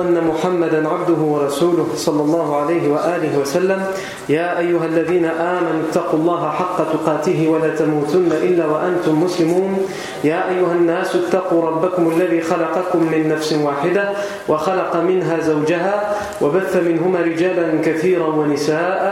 أن 0.00 0.26
محمدا 0.26 0.88
عبده 0.88 1.20
ورسوله 1.20 1.86
صلى 1.96 2.22
الله 2.22 2.56
عليه 2.56 2.92
وآله 2.92 3.38
وسلم. 3.38 3.84
يا 4.28 4.58
أيها 4.58 4.84
الذين 4.86 5.24
آمنوا 5.24 5.88
اتقوا 5.88 6.18
الله 6.18 6.50
حق 6.50 6.92
تقاته 6.92 7.48
ولا 7.48 7.76
تموتن 7.76 8.28
إلا 8.32 8.66
وأنتم 8.66 9.24
مسلمون. 9.24 9.88
يا 10.24 10.48
أيها 10.48 10.72
الناس 10.72 11.16
اتقوا 11.16 11.62
ربكم 11.66 12.12
الذي 12.12 12.40
خلقكم 12.40 13.02
من 13.12 13.28
نفس 13.28 13.52
واحدة 13.52 14.10
وخلق 14.48 14.96
منها 14.96 15.40
زوجها 15.40 16.14
وبث 16.42 16.76
منهما 16.76 17.20
رجالا 17.20 17.80
كثيرا 17.80 18.26
ونساء 18.26 19.02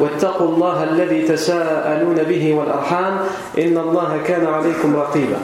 واتقوا 0.00 0.48
الله 0.48 0.84
الذي 0.84 1.22
تساءلون 1.22 2.22
به 2.22 2.54
والأرحام 2.54 3.18
إن 3.58 3.78
الله 3.78 4.20
كان 4.26 4.46
عليكم 4.46 4.96
رقيبا. 4.96 5.38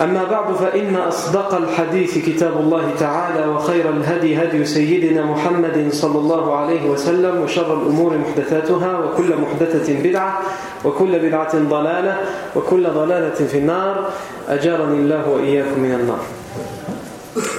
أما 0.00 0.24
بعد 0.24 0.54
فإن 0.54 0.96
أصدق 0.96 1.54
الحديث 1.54 2.18
كتاب 2.18 2.60
الله 2.60 2.94
تعالى 2.98 3.46
وخير 3.46 3.90
الهدي 3.90 4.42
هدي 4.42 4.64
سيدنا 4.64 5.24
محمد 5.26 5.88
صلى 5.90 6.18
الله 6.18 6.56
عليه 6.56 6.90
وسلم 6.90 7.42
وشر 7.42 7.82
الأمور 7.82 8.18
محدثاتها 8.18 8.98
وكل 8.98 9.36
محدثة 9.36 10.02
بدعة 10.02 10.40
وكل 10.84 11.18
بدعة 11.18 11.58
ضلالة 11.58 12.16
وكل 12.56 12.90
ضلالة 12.90 13.34
في 13.34 13.58
النار. 13.58 14.10
أجارني 14.48 14.96
الله 14.96 15.28
وإياكم 15.28 15.80
من 15.80 15.92
النار. 15.94 16.22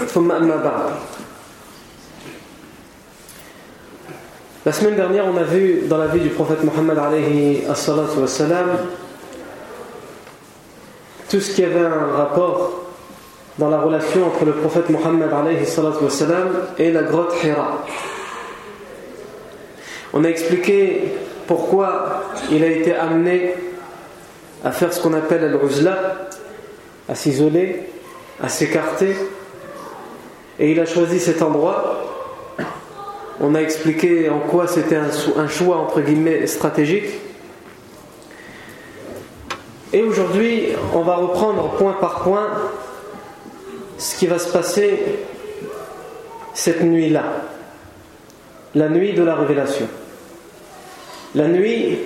ثم 0.08 0.32
أما 0.32 0.56
بعد. 0.56 0.84
La 4.66 4.74
semaine 4.74 4.96
dernière, 4.96 5.26
on 5.26 5.38
a 5.38 5.44
vu 5.44 5.88
dans 5.88 5.98
la 5.98 6.08
vie 6.08 6.20
du 6.20 6.30
prophète 6.30 6.64
Mohammed 6.64 6.98
alayhi 6.98 7.64
tout 11.30 11.40
ce 11.40 11.54
qui 11.54 11.64
avait 11.64 11.86
un 11.86 12.08
rapport 12.18 12.86
dans 13.60 13.70
la 13.70 13.80
relation 13.80 14.26
entre 14.26 14.46
le 14.46 14.54
prophète 14.54 14.90
Mohammed 14.90 15.30
et 16.80 16.92
la 16.92 17.04
grotte 17.04 17.36
Hira. 17.44 17.86
On 20.14 20.24
a 20.24 20.28
expliqué 20.28 21.14
pourquoi 21.46 22.24
il 22.52 22.64
a 22.64 22.68
été 22.68 22.96
amené 22.96 23.54
à 24.64 24.72
faire 24.72 24.92
ce 24.92 25.02
qu'on 25.02 25.14
appelle 25.14 25.44
al-uzla, 25.44 26.30
à 27.08 27.16
s'isoler, 27.16 27.84
à 28.42 28.50
s'écarter, 28.50 29.16
et 30.60 30.72
il 30.72 30.80
a 30.80 30.86
choisi 30.86 31.20
cet 31.20 31.42
endroit. 31.42 32.06
On 33.40 33.54
a 33.56 33.62
expliqué 33.62 34.30
en 34.30 34.40
quoi 34.40 34.68
c'était 34.68 34.98
un 34.98 35.48
choix 35.48 35.78
entre 35.78 36.02
guillemets 36.02 36.48
stratégique 36.48 37.29
et 39.92 40.04
aujourd'hui, 40.04 40.68
on 40.94 41.02
va 41.02 41.16
reprendre 41.16 41.70
point 41.78 41.94
par 41.94 42.22
point 42.22 42.48
ce 43.98 44.18
qui 44.18 44.28
va 44.28 44.38
se 44.38 44.52
passer 44.52 45.00
cette 46.54 46.84
nuit-là, 46.84 47.24
la 48.76 48.90
nuit 48.90 49.14
de 49.14 49.24
la 49.24 49.36
révélation. 49.36 49.88
La 51.34 51.48
nuit 51.48 52.00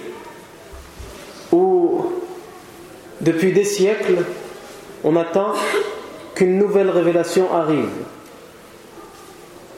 où, 1.51 2.05
depuis 3.21 3.51
des 3.51 3.65
siècles, 3.65 4.23
on 5.03 5.15
attend 5.17 5.53
qu'une 6.35 6.57
nouvelle 6.57 6.89
révélation 6.89 7.53
arrive. 7.53 7.89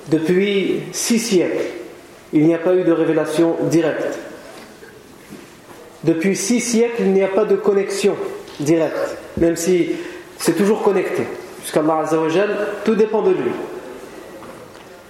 Depuis 0.09 0.83
six 0.91 1.19
siècles, 1.19 1.65
il 2.33 2.45
n'y 2.45 2.53
a 2.53 2.59
pas 2.59 2.75
eu 2.75 2.83
de 2.83 2.91
révélation 2.91 3.55
directe. 3.63 4.19
Depuis 6.05 6.35
six 6.35 6.61
siècles, 6.61 7.01
il 7.01 7.13
n'y 7.13 7.23
a 7.23 7.27
pas 7.27 7.45
de 7.45 7.55
connexion 7.55 8.15
directe, 8.59 9.17
même 9.37 9.55
si 9.55 9.93
c'est 10.37 10.55
toujours 10.55 10.83
connecté. 10.83 11.23
Puisqu'Allah 11.57 12.01
Azzawajal, 12.03 12.49
tout 12.85 12.93
dépend 12.93 13.23
de 13.23 13.31
lui. 13.31 13.51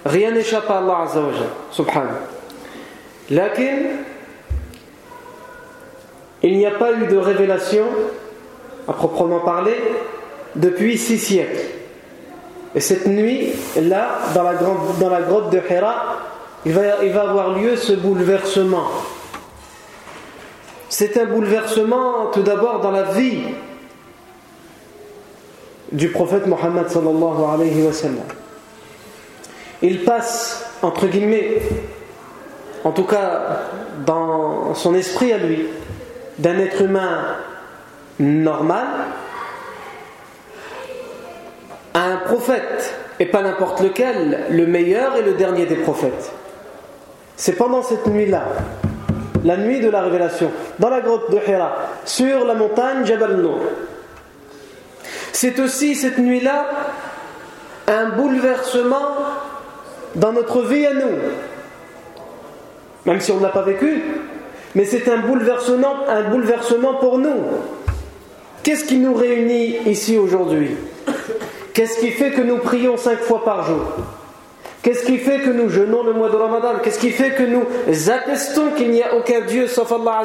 Rien 0.06 0.30
n'échappe 0.30 0.70
à 0.70 0.78
Allah 0.78 1.00
Azzawajal, 1.02 1.48
subhanahu. 1.70 2.14
Lakin, 3.28 3.76
il 6.42 6.56
n'y 6.56 6.64
a 6.64 6.70
pas 6.70 6.92
eu 6.92 7.06
de 7.06 7.16
révélation, 7.18 7.84
à 8.88 8.94
proprement 8.94 9.40
parler, 9.40 9.76
depuis 10.54 10.96
six 10.96 11.18
siècles. 11.18 11.60
Et 12.74 12.80
cette 12.80 13.06
nuit, 13.06 13.52
là, 13.82 14.20
dans 14.34 14.42
la, 15.10 15.20
grotte 15.20 15.50
de 15.50 15.60
Hira, 15.68 16.22
il 16.64 16.72
va 16.72 17.22
avoir 17.22 17.50
lieu 17.58 17.76
ce 17.76 17.92
bouleversement 17.92 18.86
c'est 20.88 21.16
un 21.16 21.26
bouleversement 21.26 22.26
tout 22.32 22.42
d'abord 22.42 22.80
dans 22.80 22.90
la 22.90 23.04
vie 23.04 23.42
du 25.92 26.08
prophète 26.08 26.46
Mohammed 26.46 26.88
sallallahu 26.88 27.44
alayhi 27.54 27.82
wa 27.82 27.92
sallam. 27.92 28.24
Il 29.82 30.04
passe, 30.04 30.64
entre 30.82 31.06
guillemets, 31.06 31.60
en 32.84 32.92
tout 32.92 33.04
cas 33.04 33.62
dans 34.04 34.74
son 34.74 34.94
esprit 34.94 35.32
à 35.32 35.38
lui, 35.38 35.66
d'un 36.38 36.58
être 36.58 36.82
humain 36.82 37.36
normal 38.18 38.86
à 41.94 42.04
un 42.04 42.16
prophète, 42.18 42.94
et 43.18 43.26
pas 43.26 43.42
n'importe 43.42 43.80
lequel, 43.80 44.44
le 44.50 44.66
meilleur 44.66 45.16
et 45.16 45.22
le 45.22 45.32
dernier 45.32 45.64
des 45.64 45.76
prophètes. 45.76 46.30
C'est 47.36 47.54
pendant 47.54 47.82
cette 47.82 48.06
nuit-là 48.06 48.48
la 49.46 49.56
nuit 49.56 49.80
de 49.80 49.88
la 49.88 50.02
révélation, 50.02 50.50
dans 50.80 50.90
la 50.90 51.00
grotte 51.00 51.30
de 51.30 51.38
Hira, 51.48 51.72
sur 52.04 52.44
la 52.44 52.54
montagne 52.54 53.06
Jabal 53.06 53.36
Nour. 53.36 53.60
C'est 55.32 55.58
aussi 55.60 55.94
cette 55.94 56.18
nuit-là 56.18 56.66
un 57.86 58.10
bouleversement 58.10 59.06
dans 60.16 60.32
notre 60.32 60.62
vie 60.62 60.84
à 60.84 60.94
nous. 60.94 61.16
Même 63.04 63.20
si 63.20 63.30
on 63.30 63.36
ne 63.36 63.42
l'a 63.42 63.50
pas 63.50 63.62
vécu, 63.62 64.02
mais 64.74 64.84
c'est 64.84 65.08
un 65.08 65.18
bouleversement, 65.18 65.94
un 66.08 66.22
bouleversement 66.24 66.94
pour 66.94 67.18
nous. 67.18 67.44
Qu'est-ce 68.64 68.84
qui 68.84 68.98
nous 68.98 69.14
réunit 69.14 69.76
ici 69.86 70.18
aujourd'hui? 70.18 70.76
Qu'est-ce 71.72 72.00
qui 72.00 72.10
fait 72.10 72.32
que 72.32 72.40
nous 72.40 72.58
prions 72.58 72.96
cinq 72.96 73.20
fois 73.20 73.44
par 73.44 73.64
jour? 73.64 73.84
Qu'est-ce 74.86 75.04
qui 75.04 75.18
fait 75.18 75.40
que 75.40 75.50
nous 75.50 75.68
jeûnons 75.68 76.04
le 76.04 76.12
mois 76.12 76.30
de 76.30 76.36
Ramadan? 76.36 76.74
Qu'est-ce 76.80 77.00
qui 77.00 77.10
fait 77.10 77.30
que 77.30 77.42
nous 77.42 77.64
attestons 78.08 78.70
qu'il 78.70 78.92
n'y 78.92 79.02
a 79.02 79.16
aucun 79.16 79.40
Dieu 79.40 79.66
sauf 79.66 79.90
Allah 79.90 80.22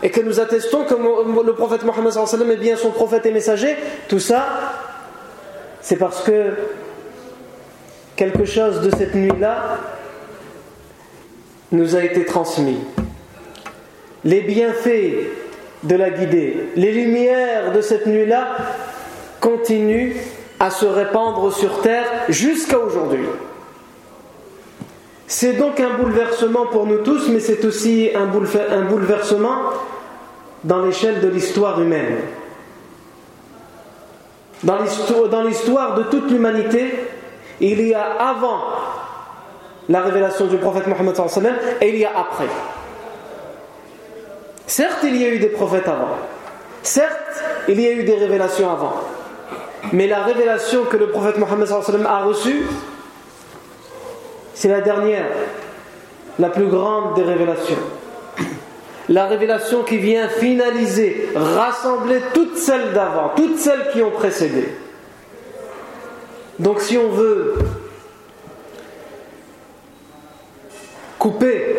et 0.00 0.10
que 0.10 0.20
nous 0.20 0.38
attestons 0.38 0.84
que 0.84 0.94
le 0.94 1.52
prophète 1.52 1.82
Mohammed 1.82 2.12
est 2.52 2.56
bien 2.58 2.76
son 2.76 2.92
prophète 2.92 3.26
et 3.26 3.32
messager? 3.32 3.74
Tout 4.06 4.20
ça, 4.20 4.46
c'est 5.80 5.96
parce 5.96 6.22
que 6.22 6.50
quelque 8.14 8.44
chose 8.44 8.80
de 8.80 8.94
cette 8.96 9.16
nuit-là 9.16 9.78
nous 11.72 11.96
a 11.96 12.04
été 12.04 12.24
transmis. 12.24 12.78
Les 14.22 14.42
bienfaits 14.42 15.16
de 15.82 15.96
la 15.96 16.10
guidée, 16.10 16.68
les 16.76 16.92
lumières 16.92 17.72
de 17.72 17.80
cette 17.80 18.06
nuit-là 18.06 18.56
continuent 19.40 20.12
à 20.62 20.70
se 20.70 20.86
répandre 20.86 21.52
sur 21.52 21.80
terre 21.80 22.04
jusqu'à 22.28 22.78
aujourd'hui. 22.78 23.26
C'est 25.26 25.54
donc 25.54 25.80
un 25.80 25.94
bouleversement 25.94 26.66
pour 26.66 26.86
nous 26.86 26.98
tous, 26.98 27.28
mais 27.30 27.40
c'est 27.40 27.64
aussi 27.64 28.10
un, 28.14 28.26
bouleversement 28.26 29.56
dans 30.62 30.82
l'échelle 30.82 31.20
de 31.20 31.26
l'histoire 31.26 31.80
humaine. 31.82 32.18
Dans 34.62 34.78
l'histoire 35.42 35.94
de 35.96 36.04
toute 36.04 36.30
l'humanité, 36.30 36.94
il 37.60 37.84
y 37.84 37.92
a 37.92 38.04
avant 38.20 38.60
la 39.88 40.02
révélation 40.02 40.46
du 40.46 40.58
prophète 40.58 40.86
Mohammed 40.86 41.54
et 41.80 41.88
il 41.88 41.96
y 41.96 42.04
a 42.04 42.16
après. 42.16 42.46
Certes, 44.68 45.00
il 45.02 45.16
y 45.16 45.24
a 45.24 45.28
eu 45.28 45.40
des 45.40 45.48
prophètes 45.48 45.88
avant. 45.88 46.18
Certes, 46.84 47.42
il 47.66 47.80
y 47.80 47.88
a 47.88 47.90
eu 47.90 48.04
des 48.04 48.14
révélations 48.14 48.70
avant. 48.70 49.21
Mais 49.90 50.06
la 50.06 50.22
révélation 50.22 50.84
que 50.84 50.96
le 50.96 51.08
prophète 51.08 51.38
Mohammed 51.38 51.68
a 52.06 52.22
reçue, 52.22 52.62
c'est 54.54 54.68
la 54.68 54.80
dernière, 54.80 55.26
la 56.38 56.48
plus 56.48 56.66
grande 56.66 57.14
des 57.14 57.22
révélations. 57.22 57.78
La 59.08 59.26
révélation 59.26 59.82
qui 59.82 59.98
vient 59.98 60.28
finaliser, 60.28 61.30
rassembler 61.34 62.20
toutes 62.32 62.56
celles 62.56 62.92
d'avant, 62.92 63.32
toutes 63.34 63.58
celles 63.58 63.90
qui 63.92 64.02
ont 64.02 64.12
précédé. 64.12 64.68
Donc 66.60 66.80
si 66.80 66.96
on 66.96 67.08
veut 67.08 67.54
couper 71.18 71.78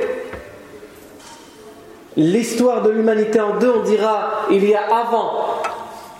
l'histoire 2.17 2.81
de 2.81 2.89
l'humanité 2.89 3.39
en 3.39 3.57
deux, 3.57 3.71
on 3.77 3.83
dira 3.83 4.45
il 4.51 4.67
y 4.67 4.75
a 4.75 4.83
avant 4.93 5.52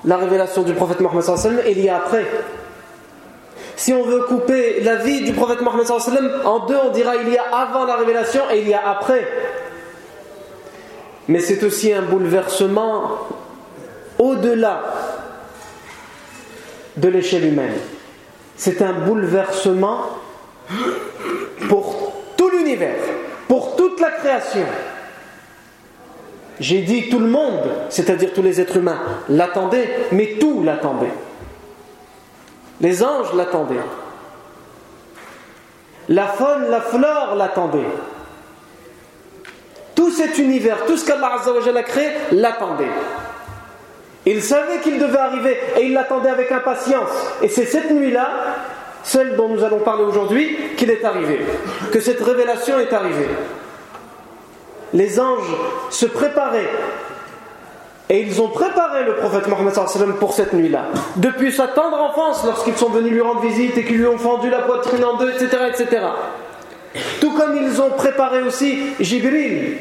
la 0.05 0.17
révélation 0.17 0.63
du 0.63 0.73
prophète 0.73 0.99
Mohammed 0.99 1.23
et 1.65 1.71
il 1.71 1.81
y 1.81 1.89
a 1.89 1.97
après. 1.97 2.25
Si 3.75 3.93
on 3.93 4.03
veut 4.03 4.21
couper 4.21 4.81
la 4.81 4.97
vie 4.97 5.21
du 5.21 5.33
prophète 5.33 5.61
Mohammed 5.61 5.87
en 6.45 6.65
deux, 6.65 6.77
on 6.85 6.91
dira 6.91 7.15
il 7.15 7.29
y 7.29 7.37
a 7.37 7.43
avant 7.43 7.85
la 7.85 7.95
révélation 7.95 8.41
et 8.51 8.59
il 8.59 8.67
y 8.67 8.73
a 8.73 8.89
après. 8.89 9.27
Mais 11.27 11.39
c'est 11.39 11.63
aussi 11.63 11.93
un 11.93 12.01
bouleversement 12.01 13.19
au-delà 14.19 14.81
de 16.97 17.09
l'échelle 17.09 17.45
humaine. 17.45 17.73
c'est 18.55 18.81
un 18.81 18.93
bouleversement 18.93 20.01
pour 21.67 22.13
tout 22.37 22.49
l'univers, 22.49 22.95
pour 23.47 23.75
toute 23.75 23.99
la 23.99 24.11
création. 24.11 24.65
J'ai 26.63 26.79
dit 26.79 27.09
tout 27.09 27.19
le 27.19 27.27
monde, 27.27 27.69
c'est-à-dire 27.89 28.31
tous 28.33 28.41
les 28.41 28.61
êtres 28.61 28.77
humains, 28.77 29.01
l'attendaient, 29.27 30.07
mais 30.13 30.37
tout 30.39 30.63
l'attendait. 30.63 31.11
Les 32.79 33.03
anges 33.03 33.33
l'attendaient. 33.33 33.83
La 36.07 36.27
faune, 36.27 36.69
la 36.69 36.79
flore 36.79 37.35
l'attendaient. 37.35 37.91
Tout 39.93 40.09
cet 40.11 40.37
univers, 40.37 40.85
tout 40.85 40.95
ce 40.95 41.05
qu'Allah 41.05 41.35
a 41.35 41.83
créé, 41.83 42.07
l'attendait. 42.31 42.87
Il 44.25 44.41
savait 44.41 44.79
qu'il 44.79 44.99
devait 44.99 45.17
arriver 45.17 45.57
et 45.77 45.87
il 45.87 45.91
l'attendait 45.91 46.29
avec 46.29 46.49
impatience. 46.49 47.09
Et 47.41 47.49
c'est 47.49 47.65
cette 47.65 47.91
nuit-là, 47.91 48.29
celle 49.03 49.35
dont 49.35 49.49
nous 49.49 49.65
allons 49.65 49.79
parler 49.79 50.05
aujourd'hui, 50.05 50.57
qu'il 50.77 50.91
est 50.91 51.03
arrivé. 51.03 51.41
Que 51.91 51.99
cette 51.99 52.21
révélation 52.21 52.79
est 52.79 52.93
arrivée. 52.93 53.27
Les 54.93 55.19
anges 55.19 55.55
se 55.89 56.05
préparaient. 56.05 56.69
Et 58.09 58.21
ils 58.21 58.41
ont 58.41 58.49
préparé 58.49 59.05
le 59.05 59.15
prophète 59.15 59.47
Mohammed 59.47 59.73
pour 60.19 60.33
cette 60.33 60.53
nuit-là. 60.53 60.85
Depuis 61.15 61.51
sa 61.51 61.67
tendre 61.67 61.99
enfance, 61.99 62.43
lorsqu'ils 62.45 62.77
sont 62.77 62.89
venus 62.89 63.11
lui 63.11 63.21
rendre 63.21 63.41
visite 63.41 63.77
et 63.77 63.85
qu'ils 63.85 63.97
lui 63.97 64.07
ont 64.07 64.17
fendu 64.17 64.49
la 64.49 64.59
poitrine 64.59 65.03
en 65.05 65.17
deux, 65.17 65.31
etc., 65.31 65.63
etc. 65.69 66.05
Tout 67.19 67.31
comme 67.31 67.57
ils 67.57 67.81
ont 67.81 67.91
préparé 67.91 68.43
aussi 68.43 68.83
Jibril, 68.99 69.77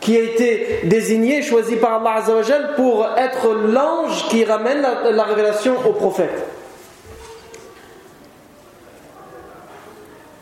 qui 0.00 0.16
a 0.16 0.20
été 0.20 0.80
désigné, 0.84 1.42
choisi 1.42 1.76
par 1.76 2.04
Allah 2.04 2.22
pour 2.76 3.08
être 3.16 3.54
l'ange 3.54 4.28
qui 4.28 4.44
ramène 4.44 4.82
la, 4.82 5.24
révélation 5.24 5.74
au 5.86 5.92
prophète. 5.92 6.44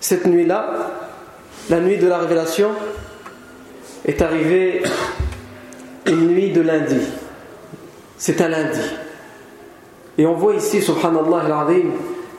Cette 0.01 0.27
nuit-là, 0.27 0.69
la 1.71 1.81
nuit 1.81 1.97
de 1.97 2.09
la 2.09 2.19
révélation, 2.19 2.71
est 4.05 4.21
arrivée 4.23 4.83
une 6.07 6.29
nuit 6.29 6.51
de 6.53 6.61
lundi. 6.61 7.01
C'est 8.19 8.41
un 8.41 8.49
lundi. 8.49 8.81
Et 10.19 10.27
on 10.27 10.35
voit 10.35 10.55
ici, 10.55 10.83
subhanallah 10.83 11.45
al-azim, 11.47 11.91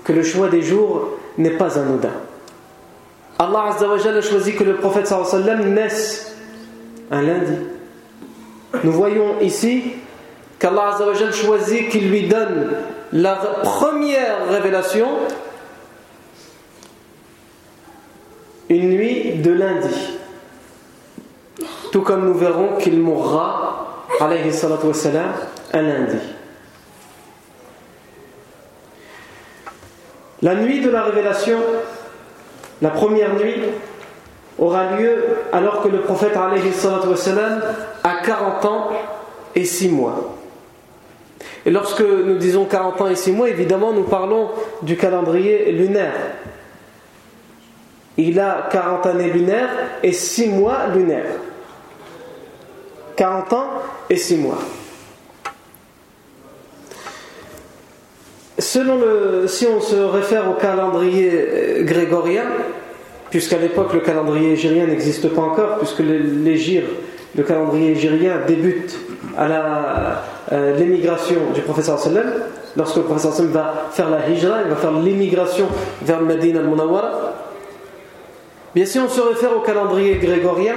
que 0.03 0.13
le 0.13 0.23
choix 0.23 0.49
des 0.49 0.61
jours 0.61 1.09
n'est 1.37 1.57
pas 1.57 1.77
anodin. 1.79 2.13
Allah 3.39 3.73
Azzawajal 3.75 4.17
a 4.17 4.21
choisi 4.21 4.53
que 4.53 4.63
le 4.63 4.75
prophète 4.75 5.11
naisse 5.65 6.35
un 7.11 7.21
lundi. 7.21 7.57
Nous 8.83 8.91
voyons 8.91 9.39
ici 9.41 9.83
qu'Allah 10.59 10.97
choisit 11.31 11.89
qu'il 11.89 12.09
lui 12.09 12.27
donne 12.27 12.71
la 13.11 13.35
première 13.35 14.49
révélation 14.49 15.07
une 18.69 18.89
nuit 18.89 19.33
de 19.35 19.51
lundi. 19.51 20.12
Tout 21.93 22.01
comme 22.01 22.25
nous 22.25 22.33
verrons 22.33 22.77
qu'il 22.79 22.99
mourra, 22.99 24.05
alayhi 24.19 24.51
salatu 24.51 24.87
un 25.73 25.81
lundi. 25.83 26.17
La 30.41 30.55
nuit 30.55 30.81
de 30.81 30.89
la 30.89 31.03
révélation, 31.03 31.59
la 32.81 32.89
première 32.89 33.35
nuit, 33.35 33.61
aura 34.57 34.97
lieu 34.97 35.23
alors 35.51 35.83
que 35.83 35.87
le 35.87 35.99
prophète 35.99 36.35
a 36.35 38.15
40 38.25 38.65
ans 38.65 38.89
et 39.53 39.63
6 39.63 39.89
mois. 39.89 40.35
Et 41.63 41.69
lorsque 41.69 42.01
nous 42.01 42.37
disons 42.39 42.65
40 42.65 43.01
ans 43.01 43.07
et 43.07 43.15
6 43.15 43.33
mois, 43.33 43.49
évidemment, 43.49 43.93
nous 43.93 44.05
parlons 44.05 44.49
du 44.81 44.97
calendrier 44.97 45.71
lunaire. 45.71 46.15
Il 48.17 48.39
a 48.39 48.67
40 48.71 49.05
années 49.05 49.29
lunaires 49.29 49.69
et 50.01 50.11
6 50.11 50.49
mois 50.49 50.87
lunaires. 50.87 51.52
40 53.15 53.53
ans 53.53 53.67
et 54.09 54.15
6 54.15 54.37
mois. 54.37 54.59
Selon 58.59 58.97
le, 58.97 59.47
si 59.47 59.65
on 59.65 59.81
se 59.81 59.95
réfère 59.95 60.49
au 60.49 60.53
calendrier 60.53 61.31
euh, 61.33 61.83
grégorien, 61.83 62.43
puisqu'à 63.29 63.57
l'époque 63.57 63.93
le 63.93 63.99
calendrier 63.99 64.51
égérien 64.51 64.85
n'existe 64.85 65.27
pas 65.29 65.41
encore, 65.41 65.77
puisque 65.79 65.99
l'égir, 65.99 66.83
le 67.35 67.43
calendrier 67.43 67.91
égérien 67.91 68.37
débute 68.47 68.95
à 69.37 70.21
euh, 70.51 70.77
l'émigration 70.77 71.51
du 71.53 71.61
professeur 71.61 71.97
sallam, 71.97 72.31
lorsque 72.77 72.97
le 72.97 73.03
professeur 73.03 73.33
sallam 73.33 73.51
va 73.51 73.87
faire 73.91 74.09
la 74.09 74.29
hijra, 74.29 74.59
il 74.63 74.69
va 74.69 74.75
faire 74.75 74.91
l'émigration 74.91 75.65
vers 76.03 76.21
Medina 76.21 76.59
al-Munawwara. 76.59 77.33
Bien 78.75 78.85
si 78.85 78.99
on 78.99 79.09
se 79.09 79.21
réfère 79.21 79.57
au 79.57 79.61
calendrier 79.61 80.15
grégorien, 80.15 80.75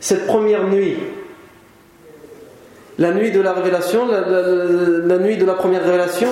cette 0.00 0.26
première 0.26 0.66
nuit, 0.68 0.96
la 2.98 3.12
nuit 3.12 3.30
de 3.30 3.40
la 3.40 3.52
révélation, 3.52 4.06
la 4.06 5.18
nuit 5.18 5.36
de 5.36 5.44
la 5.44 5.54
première 5.54 5.84
révélation 5.84 6.28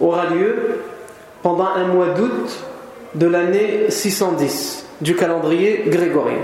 aura 0.00 0.26
lieu 0.26 0.54
pendant 1.42 1.66
un 1.66 1.86
mois 1.86 2.08
d'août 2.08 2.50
de 3.14 3.26
l'année 3.26 3.86
610 3.88 4.86
du 5.00 5.16
calendrier 5.16 5.84
grégorien. 5.86 6.38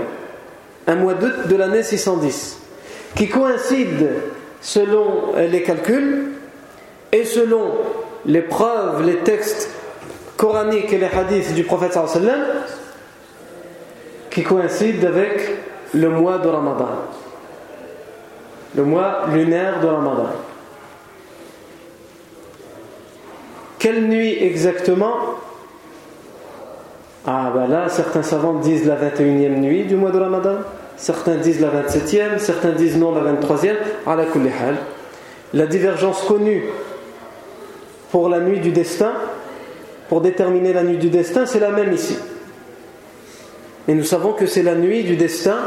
Un 0.87 0.95
mois 0.95 1.13
d'août 1.13 1.47
de 1.47 1.55
l'année 1.55 1.83
610 1.83 2.59
qui 3.15 3.29
coïncide 3.29 4.09
selon 4.59 5.33
les 5.37 5.61
calculs 5.61 6.31
et 7.11 7.25
selon 7.25 7.71
les 8.25 8.41
preuves, 8.41 9.05
les 9.05 9.17
textes 9.17 9.69
coraniques 10.35 10.91
et 10.91 10.97
les 10.97 11.05
hadiths 11.05 11.53
du 11.53 11.63
prophète 11.63 11.93
sallam 11.93 12.41
qui 14.29 14.43
coïncident 14.43 15.07
avec 15.07 15.51
le 15.93 16.09
mois 16.09 16.39
de 16.39 16.47
Ramadan. 16.47 16.89
Le 18.75 18.83
mois 18.83 19.25
lunaire 19.31 19.79
de 19.79 19.87
Ramadan. 19.87 20.29
Quelle 23.77 24.07
nuit 24.07 24.41
exactement? 24.41 25.15
Ah 27.25 27.51
ben 27.53 27.67
là, 27.67 27.89
certains 27.89 28.23
savants 28.23 28.55
disent 28.55 28.85
la 28.85 28.95
21e 28.95 29.59
nuit 29.59 29.83
du 29.83 29.95
mois 29.95 30.11
de 30.11 30.19
Ramadan, 30.19 30.57
certains 30.97 31.35
disent 31.35 31.61
la 31.61 31.69
27e, 31.69 32.39
certains 32.39 32.71
disent 32.71 32.97
non 32.97 33.13
la 33.13 33.21
23e, 33.31 33.75
à 34.07 34.15
la 34.15 34.23
La 35.53 35.65
divergence 35.67 36.23
connue 36.23 36.63
pour 38.11 38.29
la 38.29 38.39
nuit 38.39 38.59
du 38.59 38.71
destin, 38.71 39.13
pour 40.09 40.21
déterminer 40.21 40.73
la 40.73 40.83
nuit 40.83 40.97
du 40.97 41.09
destin, 41.09 41.45
c'est 41.45 41.59
la 41.59 41.69
même 41.69 41.93
ici. 41.93 42.17
Et 43.87 43.93
nous 43.93 44.03
savons 44.03 44.33
que 44.33 44.45
c'est 44.45 44.63
la 44.63 44.75
nuit 44.75 45.03
du 45.03 45.15
destin 45.15 45.57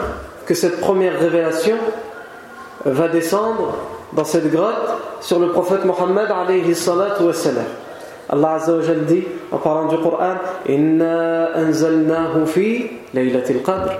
que 0.46 0.54
cette 0.54 0.80
première 0.80 1.18
révélation 1.18 1.76
va 2.84 3.08
descendre 3.08 3.76
dans 4.12 4.24
cette 4.24 4.50
grotte 4.50 4.74
sur 5.20 5.40
le 5.40 5.50
prophète 5.50 5.84
Mohammed 5.84 6.28
alayhi 6.30 6.74
salatu. 6.74 7.24
Allah 8.28 8.52
Azza 8.54 8.72
dit 9.06 9.24
en 9.52 9.58
parlant 9.58 9.88
du 9.88 9.98
Coran 9.98 10.34
Inna 10.68 11.50
anzalnahu 11.56 12.46
fi 12.46 12.86
laylatil 13.12 13.62
qadr. 13.62 13.92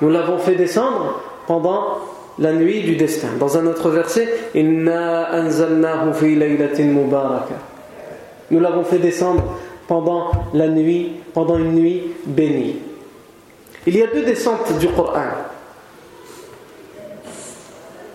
Nous 0.00 0.10
l'avons 0.10 0.38
fait 0.38 0.54
descendre 0.54 1.20
pendant 1.46 1.98
la 2.38 2.52
nuit 2.52 2.82
du 2.82 2.96
destin. 2.96 3.28
Dans 3.38 3.58
un 3.58 3.66
autre 3.66 3.90
verset 3.90 4.28
Inna 4.54 5.32
anzalnahu 5.32 6.14
fi 6.14 6.36
laylatin 6.36 6.84
mubaraka. 6.84 7.54
Nous 8.50 8.60
l'avons 8.60 8.84
fait 8.84 8.98
descendre 8.98 9.42
pendant 9.86 10.30
la 10.54 10.68
nuit, 10.68 11.12
pendant 11.34 11.58
une 11.58 11.72
nuit 11.72 12.02
bénie. 12.26 12.76
Il 13.88 13.96
y 13.96 14.02
a 14.02 14.06
deux 14.06 14.22
descentes 14.22 14.78
du 14.78 14.86
Coran. 14.88 15.30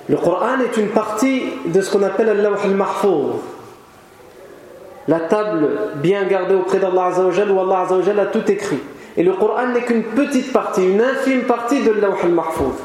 Le 0.07 0.15
Coran 0.17 0.59
est 0.59 0.77
une 0.79 0.89
partie 0.89 1.45
de 1.65 1.81
ce 1.81 1.91
qu'on 1.91 2.03
appelle 2.03 2.29
Allah 2.29 2.51
al-Mahfouz 2.63 3.37
la 5.07 5.21
table 5.21 5.67
bien 5.95 6.25
gardée 6.25 6.53
auprès 6.53 6.77
d'Allah 6.77 7.05
Azzawajal 7.07 7.49
où 7.49 7.59
Allah 7.59 7.79
Azzawajal 7.85 8.19
a 8.19 8.27
tout 8.27 8.51
écrit. 8.51 8.81
Et 9.17 9.23
le 9.23 9.33
Coran 9.33 9.69
n'est 9.73 9.81
qu'une 9.81 10.03
petite 10.03 10.53
partie, 10.53 10.87
une 10.87 11.01
infime 11.01 11.41
partie 11.41 11.81
de 11.81 11.89
l'Awh 11.89 12.23
al-Mahfouz. 12.23 12.75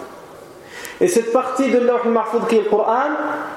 Et 1.02 1.09
cette 1.09 1.30
partie 1.30 1.71
de 1.71 1.80
l'Awh 1.80 2.07
al-Mahfouz 2.07 2.49
qui 2.49 2.57
est 2.57 2.62
le 2.62 2.71
Coran 2.71 3.11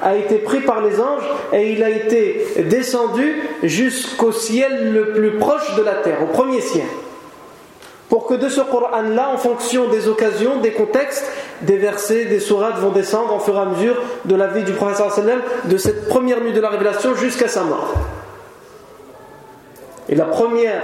a 0.04 0.14
été 0.14 0.40
pris 0.40 0.60
par 0.60 0.82
les 0.82 1.00
anges 1.00 1.24
et 1.54 1.72
il 1.72 1.82
a 1.82 1.90
été 1.90 2.66
descendu 2.70 3.42
jusqu'au 3.64 4.34
ciel 4.34 4.92
le 4.92 5.14
plus 5.14 5.38
proche 5.38 5.74
de 5.78 5.84
la 5.84 5.94
terre, 5.94 6.18
au 6.22 6.28
premier 6.28 6.60
ciel. 6.60 6.84
Pour 8.12 8.28
que 8.28 8.34
de 8.34 8.50
ce 8.50 8.60
Coran-là, 8.60 9.30
en 9.34 9.38
fonction 9.38 9.88
des 9.88 10.10
occasions, 10.10 10.60
des 10.60 10.74
contextes, 10.74 11.32
des 11.62 11.78
versets, 11.78 12.26
des 12.26 12.42
sourates 12.42 12.78
vont 12.78 12.90
descendre 12.90 13.34
en 13.34 13.40
fur 13.40 13.56
et 13.56 13.60
à 13.60 13.64
mesure 13.64 13.96
de 14.26 14.36
la 14.36 14.48
vie 14.48 14.64
du 14.64 14.74
prophète 14.74 15.38
de 15.64 15.78
cette 15.78 16.10
première 16.10 16.42
nuit 16.42 16.52
de 16.52 16.60
la 16.60 16.68
révélation 16.68 17.16
jusqu'à 17.16 17.48
sa 17.48 17.64
mort. 17.64 17.94
Et 20.10 20.16
la 20.16 20.26
première, 20.26 20.82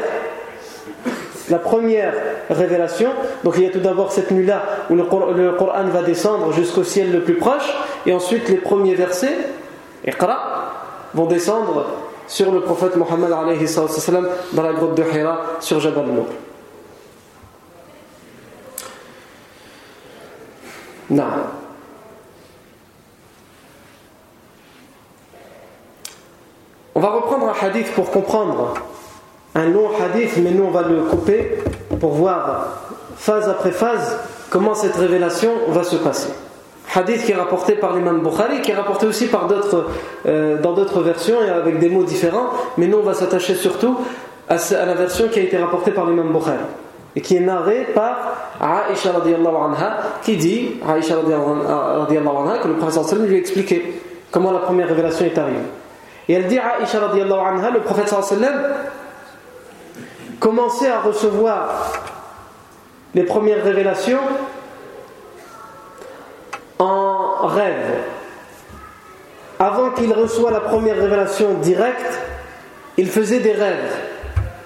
la 1.49 1.59
première 1.59 2.13
révélation, 2.49 3.09
donc 3.43 3.55
il 3.57 3.63
y 3.63 3.67
a 3.67 3.71
tout 3.71 3.81
d'abord 3.81 4.13
cette 4.13 4.31
nuit-là 4.31 4.63
où 4.89 4.95
le 4.95 5.03
Coran 5.03 5.83
va 5.91 6.03
descendre 6.03 6.53
jusqu'au 6.53 6.85
ciel 6.85 7.11
le 7.11 7.23
plus 7.23 7.35
proche, 7.35 7.73
et 8.05 8.13
ensuite 8.13 8.47
les 8.47 8.55
premiers 8.55 8.95
versets, 8.95 9.37
Iqra, 10.07 10.71
vont 11.13 11.25
descendre 11.25 11.87
sur 12.25 12.53
le 12.53 12.61
prophète 12.61 12.95
Mohammed 12.95 13.31
dans 14.53 14.63
la 14.63 14.71
grotte 14.71 14.95
de 14.95 15.03
Hira 15.03 15.41
sur 15.59 15.81
Jabal 15.81 16.05
Nour. 16.05 16.27
On 26.95 26.99
va 26.99 27.09
reprendre 27.09 27.47
un 27.49 27.65
hadith 27.65 27.91
pour 27.93 28.09
comprendre. 28.11 28.73
Un 29.55 29.67
long 29.67 29.89
hadith, 29.99 30.37
mais 30.37 30.51
nous 30.51 30.63
on 30.63 30.71
va 30.71 30.83
le 30.83 31.03
couper 31.03 31.59
pour 31.99 32.11
voir 32.11 32.83
phase 33.15 33.47
après 33.49 33.71
phase 33.71 34.17
comment 34.49 34.73
cette 34.73 34.95
révélation 34.95 35.51
va 35.69 35.83
se 35.83 35.95
passer. 35.95 36.29
Hadith 36.95 37.25
qui 37.25 37.31
est 37.31 37.35
rapporté 37.35 37.73
par 37.73 37.95
l'imam 37.95 38.21
Bukhari, 38.21 38.61
qui 38.61 38.71
est 38.71 38.75
rapporté 38.75 39.05
aussi 39.05 39.27
par 39.27 39.47
d'autres, 39.47 39.87
euh, 40.25 40.59
dans 40.61 40.73
d'autres 40.73 41.01
versions 41.01 41.41
et 41.43 41.49
avec 41.49 41.79
des 41.79 41.89
mots 41.89 42.03
différents, 42.03 42.49
mais 42.77 42.87
nous 42.87 42.97
on 42.97 43.03
va 43.03 43.13
s'attacher 43.13 43.55
surtout 43.55 43.97
à, 44.49 44.55
la 44.55 44.93
version 44.93 45.27
qui 45.27 45.39
a 45.39 45.43
été 45.43 45.57
rapportée 45.57 45.91
par 45.91 46.05
l'imam 46.05 46.31
Bukhari 46.31 46.57
et 47.17 47.21
qui 47.21 47.35
est 47.35 47.39
narrée 47.39 47.87
par 47.95 48.53
radiallahu 48.59 49.47
anha 49.47 49.97
qui 50.21 50.37
dit 50.37 50.75
radiallahu 50.85 51.65
anha 52.13 52.59
que 52.61 52.67
le 52.67 52.75
prophète 52.75 53.11
lui 53.13 53.33
a 53.33 53.39
expliqué 53.39 54.03
comment 54.29 54.51
la 54.51 54.59
première 54.59 54.87
révélation 54.87 55.25
est 55.25 55.35
arrivée. 55.35 55.57
Et 56.29 56.33
elle 56.33 56.45
dit 56.45 56.59
radiallahu 56.59 57.39
anha, 57.39 57.71
le 57.71 57.79
prophète 57.79 58.13
commençait 60.39 60.91
à 60.91 60.99
recevoir 61.01 61.91
les 63.15 63.23
premières 63.23 63.63
révélations 63.63 64.19
en 66.77 67.47
rêve. 67.47 67.95
Avant 69.57 69.89
qu'il 69.89 70.13
reçoive 70.13 70.53
la 70.53 70.59
première 70.59 70.97
révélation 70.97 71.55
directe, 71.63 72.19
il 72.95 73.09
faisait 73.09 73.39
des 73.39 73.53
rêves 73.53 74.06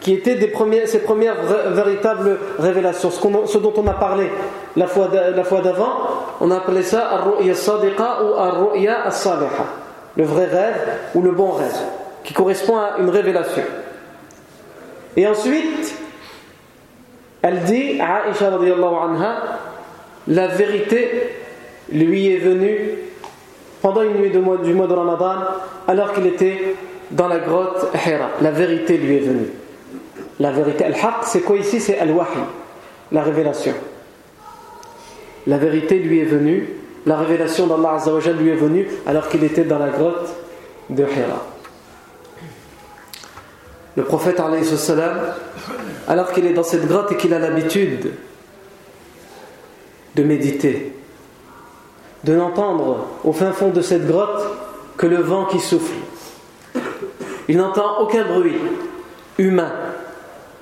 qui 0.02 0.14
étaient 0.14 0.36
des 0.36 0.48
premières, 0.48 0.88
ses 0.88 1.00
premières 1.00 1.38
véritables 1.70 2.38
révélations. 2.60 3.12
Ce, 3.12 3.58
dont 3.60 3.74
on 3.78 3.88
a 3.88 3.94
parlé 3.94 4.30
la 4.76 4.88
fois 4.88 5.08
d'avant, 5.08 5.94
on 6.42 6.52
a 6.52 6.58
appelé 6.58 6.84
ça 6.84 7.08
ar-ru'ya 7.08 7.54
ou 8.24 8.34
ar-ru'ya 8.38 9.06
as-saliha. 9.06 9.66
Le 10.18 10.24
vrai 10.26 10.46
rêve 10.46 10.88
ou 11.16 11.22
le 11.22 11.32
bon 11.32 11.52
rêve, 11.52 11.80
qui 12.24 12.34
correspond 12.34 12.78
à 12.78 12.98
une 13.00 13.10
révélation. 13.10 13.64
Et 15.16 15.26
ensuite, 15.28 15.96
elle 17.42 17.62
dit, 17.62 17.94
Aisha 17.94 18.50
radiallahu 18.50 18.96
anha, 19.04 19.36
la 20.28 20.48
vérité 20.48 21.30
lui 21.92 22.34
est 22.34 22.40
venue 22.40 22.98
pendant 23.82 24.02
une 24.02 24.16
nuit 24.16 24.32
du 24.32 24.40
mois 24.40 24.58
de 24.58 24.94
Ramadan, 24.94 25.36
alors 25.88 26.14
qu'il 26.14 26.28
était 26.28 26.76
dans 27.12 27.28
la 27.28 27.40
grotte 27.40 27.88
Hira. 28.06 28.30
La 28.42 28.52
vérité 28.52 28.98
lui 28.98 29.18
est 29.18 29.22
venue. 29.22 29.50
La 30.42 30.50
vérité, 30.50 30.86
al-haq, 30.86 31.26
c'est 31.26 31.42
quoi 31.42 31.56
ici? 31.58 31.80
C'est 31.80 32.00
al-wahi, 32.00 32.26
la 33.12 33.22
révélation. 33.22 33.76
La 35.46 35.60
vérité 35.60 36.00
lui 36.00 36.18
est 36.18 36.26
venue, 36.26 36.68
la 37.06 37.18
révélation 37.18 37.68
d'Allah 37.68 37.94
Azzawajal 37.98 38.38
lui 38.38 38.50
est 38.50 38.56
venue 38.56 38.88
alors 39.06 39.30
qu'il 39.30 39.44
était 39.44 39.66
dans 39.66 39.78
la 39.78 39.90
grotte 39.90 40.34
de 40.90 41.04
Hira. 41.04 41.46
Le 43.96 44.04
prophète, 44.04 44.42
alors 46.08 46.32
qu'il 46.32 46.48
est 46.48 46.54
dans 46.54 46.64
cette 46.64 46.88
grotte 46.88 47.12
et 47.12 47.18
qu'il 47.18 47.36
a 47.36 47.40
l'habitude 47.40 48.12
de 50.16 50.24
méditer, 50.24 50.92
de 52.24 52.34
n'entendre 52.36 53.06
au 53.24 53.32
fin 53.32 53.52
fond 53.52 53.70
de 53.70 53.82
cette 53.82 54.08
grotte 54.08 54.44
que 54.98 55.06
le 55.06 55.18
vent 55.18 55.46
qui 55.46 55.60
souffle. 55.60 55.94
Il 57.48 57.58
n'entend 57.58 58.00
aucun 58.00 58.26
bruit 58.26 58.58
humain. 59.38 59.72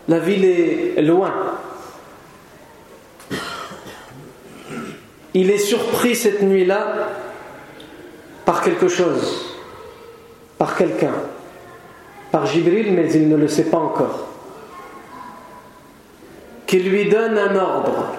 La 0.10 0.20
ville 0.20 0.44
est 0.44 1.02
loin. 1.02 1.32
Il 5.34 5.50
est 5.50 5.60
surpris 5.60 6.16
cette 6.16 6.42
nuit-là 6.42 7.10
par 8.44 8.62
quelque 8.62 8.90
chose, 8.90 9.56
par 10.58 10.76
quelqu'un 10.76 11.14
par 12.32 12.46
Jibril, 12.46 12.94
mais 12.94 13.12
il 13.14 13.28
ne 13.28 13.36
le 13.36 13.48
sait 13.48 13.66
pas 13.66 13.78
encore, 13.78 14.28
qui 16.66 16.80
lui 16.80 17.10
donne 17.10 17.38
un 17.38 17.56
ordre 17.56 18.14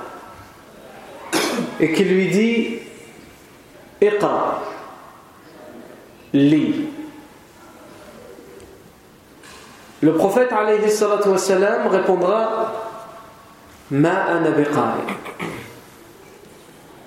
et 1.79 1.93
qui 1.93 2.05
lui 2.05 2.29
dit 2.29 2.79
Iqra, 4.03 4.63
lis. 6.33 6.90
Le 10.03 10.15
prophète 10.15 10.51
wassalam, 11.27 11.87
répondra 11.89 12.73
Ma 13.91 14.27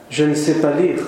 Je 0.09 0.23
ne 0.25 0.35
sais 0.35 0.55
pas 0.55 0.71
lire. 0.71 0.99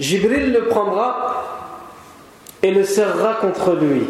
Jibril 0.00 0.52
le 0.52 0.64
prendra 0.66 1.44
et 2.62 2.72
le 2.72 2.84
serrera 2.84 3.34
contre 3.34 3.74
lui. 3.74 4.02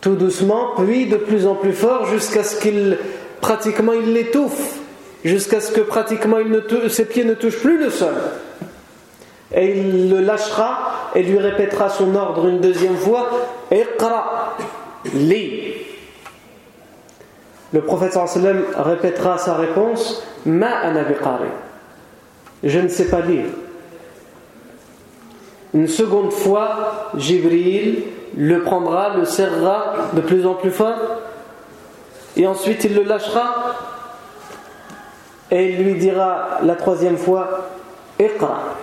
Tout 0.00 0.16
doucement, 0.16 0.72
puis 0.76 1.06
de 1.06 1.16
plus 1.16 1.46
en 1.46 1.54
plus 1.54 1.74
fort, 1.74 2.06
jusqu'à 2.06 2.42
ce 2.42 2.60
qu'il 2.60 2.98
pratiquement 3.40 3.92
il 3.92 4.12
l'étouffe, 4.12 4.78
jusqu'à 5.24 5.60
ce 5.60 5.70
que 5.70 5.82
pratiquement 5.82 6.38
ses 6.88 7.04
pieds 7.04 7.24
ne 7.24 7.34
touchent 7.34 7.60
plus 7.60 7.78
le 7.78 7.90
sol. 7.90 8.14
Et 9.54 9.78
il 9.78 10.10
le 10.10 10.20
lâchera 10.20 10.91
et 11.14 11.22
lui 11.22 11.38
répétera 11.38 11.88
son 11.88 12.14
ordre 12.14 12.46
une 12.48 12.60
deuxième 12.60 12.96
fois 12.96 13.28
Iqra, 13.70 14.56
lis. 15.14 15.74
Le 17.72 17.80
prophète 17.80 18.12
sallam 18.12 18.62
répétera 18.76 19.38
sa 19.38 19.54
réponse 19.54 20.22
Ma 20.44 20.78
anabiqari. 20.80 21.48
Je 22.62 22.78
ne 22.78 22.88
sais 22.88 23.08
pas 23.08 23.20
lire. 23.20 23.46
Une 25.74 25.88
seconde 25.88 26.32
fois, 26.32 27.10
Jibril 27.16 28.02
le 28.36 28.62
prendra, 28.62 29.16
le 29.16 29.24
serrera 29.24 29.94
de 30.12 30.20
plus 30.20 30.46
en 30.46 30.54
plus 30.54 30.70
fort, 30.70 31.20
et 32.36 32.46
ensuite 32.46 32.84
il 32.84 32.94
le 32.94 33.02
lâchera, 33.02 33.76
et 35.50 35.72
il 35.72 35.84
lui 35.84 35.94
dira 35.94 36.58
la 36.62 36.74
troisième 36.76 37.16
fois 37.16 37.70
Iqra. 38.18 38.76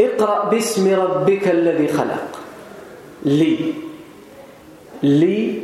Iqra 0.00 0.48
bismi 0.50 0.94
rabbika 0.94 1.50
alladhi 1.50 1.86
khalaq. 1.86 2.30
Lis. 3.24 3.74
Lis 5.02 5.62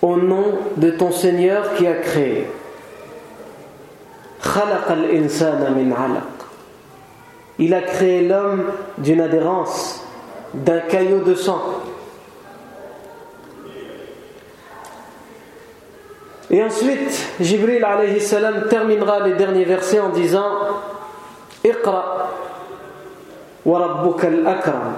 au 0.00 0.16
nom 0.16 0.58
de 0.76 0.90
ton 0.90 1.12
Seigneur 1.12 1.74
qui 1.74 1.86
a 1.86 1.94
créé. 1.94 2.46
خلق 4.42 4.90
الإنسان 4.90 5.74
min 5.76 5.92
alaq. 5.94 6.32
Il 7.58 7.74
a 7.74 7.82
créé 7.82 8.26
l'homme 8.26 8.64
d'une 8.98 9.20
adhérence, 9.20 10.02
d'un 10.54 10.80
caillot 10.80 11.20
de 11.20 11.34
sang. 11.34 11.62
Et 16.50 16.62
ensuite, 16.62 17.26
Jibril 17.40 17.84
alayhi 17.84 18.20
salam 18.20 18.68
terminera 18.68 19.20
les 19.20 19.34
derniers 19.34 19.64
versets 19.64 20.00
en 20.00 20.10
disant 20.10 20.50
Iqra 21.64 22.30
al-akram 23.75 24.95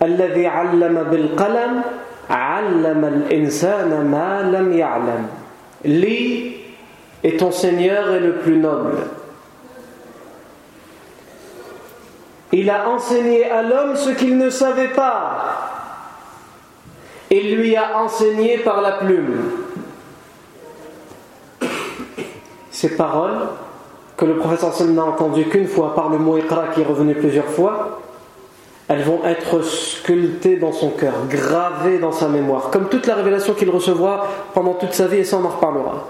alladhi 0.00 0.46
'allama 0.46 1.04
bil 1.04 1.34
qalam 1.36 1.82
'allama 2.28 3.06
al-insana 3.08 4.02
ma 4.02 4.42
lam 4.42 4.72
ya'lam. 4.72 5.28
Lis 5.84 6.56
et 7.22 7.36
ton 7.36 7.50
Seigneur 7.50 8.14
est 8.14 8.20
le 8.20 8.34
plus 8.36 8.56
noble. 8.58 8.98
Il 12.52 12.70
a 12.70 12.88
enseigné 12.88 13.50
à 13.50 13.62
l'homme 13.62 13.96
ce 13.96 14.10
qu'il 14.10 14.38
ne 14.38 14.48
savait 14.48 14.88
pas. 14.94 15.72
Il 17.30 17.56
lui 17.56 17.74
a 17.74 17.98
enseigné 17.98 18.58
par 18.58 18.80
la 18.80 18.92
plume. 18.92 19.50
Ces 22.70 22.94
paroles, 22.96 23.48
que 24.16 24.24
le 24.24 24.36
professeur 24.36 24.72
n'a 24.88 25.04
entendues 25.04 25.44
qu'une 25.44 25.66
fois 25.66 25.94
par 25.94 26.08
le 26.08 26.18
mot 26.18 26.36
Iqra 26.38 26.68
qui 26.74 26.82
est 26.82 26.84
revenu 26.84 27.14
plusieurs 27.14 27.46
fois, 27.46 28.00
elles 28.88 29.02
vont 29.02 29.24
être 29.24 29.62
sculptées 29.62 30.56
dans 30.56 30.72
son 30.72 30.90
cœur, 30.90 31.14
gravées 31.28 31.98
dans 31.98 32.12
sa 32.12 32.28
mémoire, 32.28 32.70
comme 32.70 32.88
toute 32.88 33.06
la 33.06 33.14
révélation 33.14 33.54
qu'il 33.54 33.70
recevra 33.70 34.26
pendant 34.52 34.74
toute 34.74 34.92
sa 34.92 35.06
vie, 35.06 35.18
et 35.18 35.24
ça 35.24 35.38
on 35.38 35.44
en 35.44 35.48
reparlera. 35.48 36.08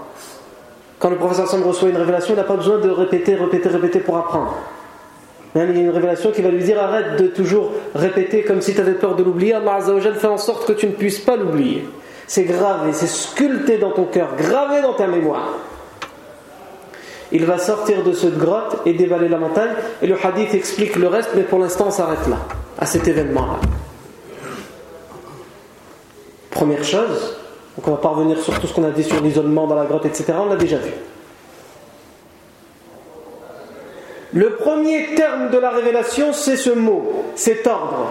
Quand 0.99 1.09
le 1.09 1.15
professeur 1.15 1.47
Sam 1.47 1.63
reçoit 1.63 1.89
une 1.89 1.97
révélation, 1.97 2.33
il 2.33 2.37
n'a 2.37 2.43
pas 2.43 2.55
besoin 2.55 2.79
de 2.79 2.89
répéter, 2.89 3.35
répéter, 3.35 3.69
répéter 3.69 3.99
pour 3.99 4.17
apprendre. 4.17 4.55
Hein, 5.55 5.67
il 5.69 5.77
y 5.77 5.79
a 5.79 5.83
une 5.83 5.89
révélation 5.89 6.31
qui 6.31 6.41
va 6.41 6.49
lui 6.49 6.63
dire 6.63 6.81
arrête 6.81 7.17
de 7.17 7.27
toujours 7.27 7.71
répéter 7.93 8.43
comme 8.43 8.61
si 8.61 8.73
tu 8.73 8.81
avais 8.81 8.93
peur 8.93 9.15
de 9.15 9.23
l'oublier. 9.23 9.53
Allah 9.53 9.75
Azzawajal 9.75 10.15
fait 10.15 10.27
en 10.27 10.37
sorte 10.37 10.67
que 10.67 10.73
tu 10.73 10.87
ne 10.87 10.91
puisses 10.91 11.19
pas 11.19 11.37
l'oublier. 11.37 11.87
C'est 12.27 12.43
gravé, 12.43 12.91
c'est 12.91 13.07
sculpté 13.07 13.77
dans 13.77 13.91
ton 13.91 14.05
cœur, 14.05 14.29
gravé 14.37 14.81
dans 14.81 14.93
ta 14.93 15.07
mémoire. 15.07 15.59
Il 17.31 17.45
va 17.45 17.57
sortir 17.57 18.03
de 18.03 18.13
cette 18.13 18.37
grotte 18.37 18.77
et 18.85 18.93
dévaler 18.93 19.29
la 19.29 19.37
montagne. 19.37 19.71
Et 20.01 20.07
le 20.07 20.15
hadith 20.23 20.53
explique 20.53 20.95
le 20.95 21.07
reste, 21.07 21.29
mais 21.35 21.43
pour 21.43 21.59
l'instant 21.59 21.87
on 21.87 21.91
s'arrête 21.91 22.27
là, 22.27 22.37
à 22.77 22.85
cet 22.85 23.07
événement-là. 23.07 23.59
Première 26.51 26.83
chose, 26.83 27.35
donc 27.75 27.87
on 27.87 27.91
va 27.91 27.97
pas 27.97 28.09
revenir 28.09 28.39
sur 28.39 28.57
tout 28.59 28.67
ce 28.67 28.73
qu'on 28.73 28.85
a 28.85 28.91
dit 28.91 29.03
sur 29.03 29.21
l'isolement 29.21 29.67
dans 29.67 29.75
la 29.75 29.85
grotte, 29.85 30.05
etc. 30.05 30.33
On 30.39 30.49
l'a 30.49 30.55
déjà 30.55 30.77
vu. 30.77 30.91
Le 34.31 34.55
premier 34.55 35.15
terme 35.15 35.49
de 35.49 35.57
la 35.57 35.69
révélation, 35.69 36.33
c'est 36.33 36.57
ce 36.57 36.69
mot, 36.69 37.25
cet 37.35 37.67
ordre. 37.67 38.07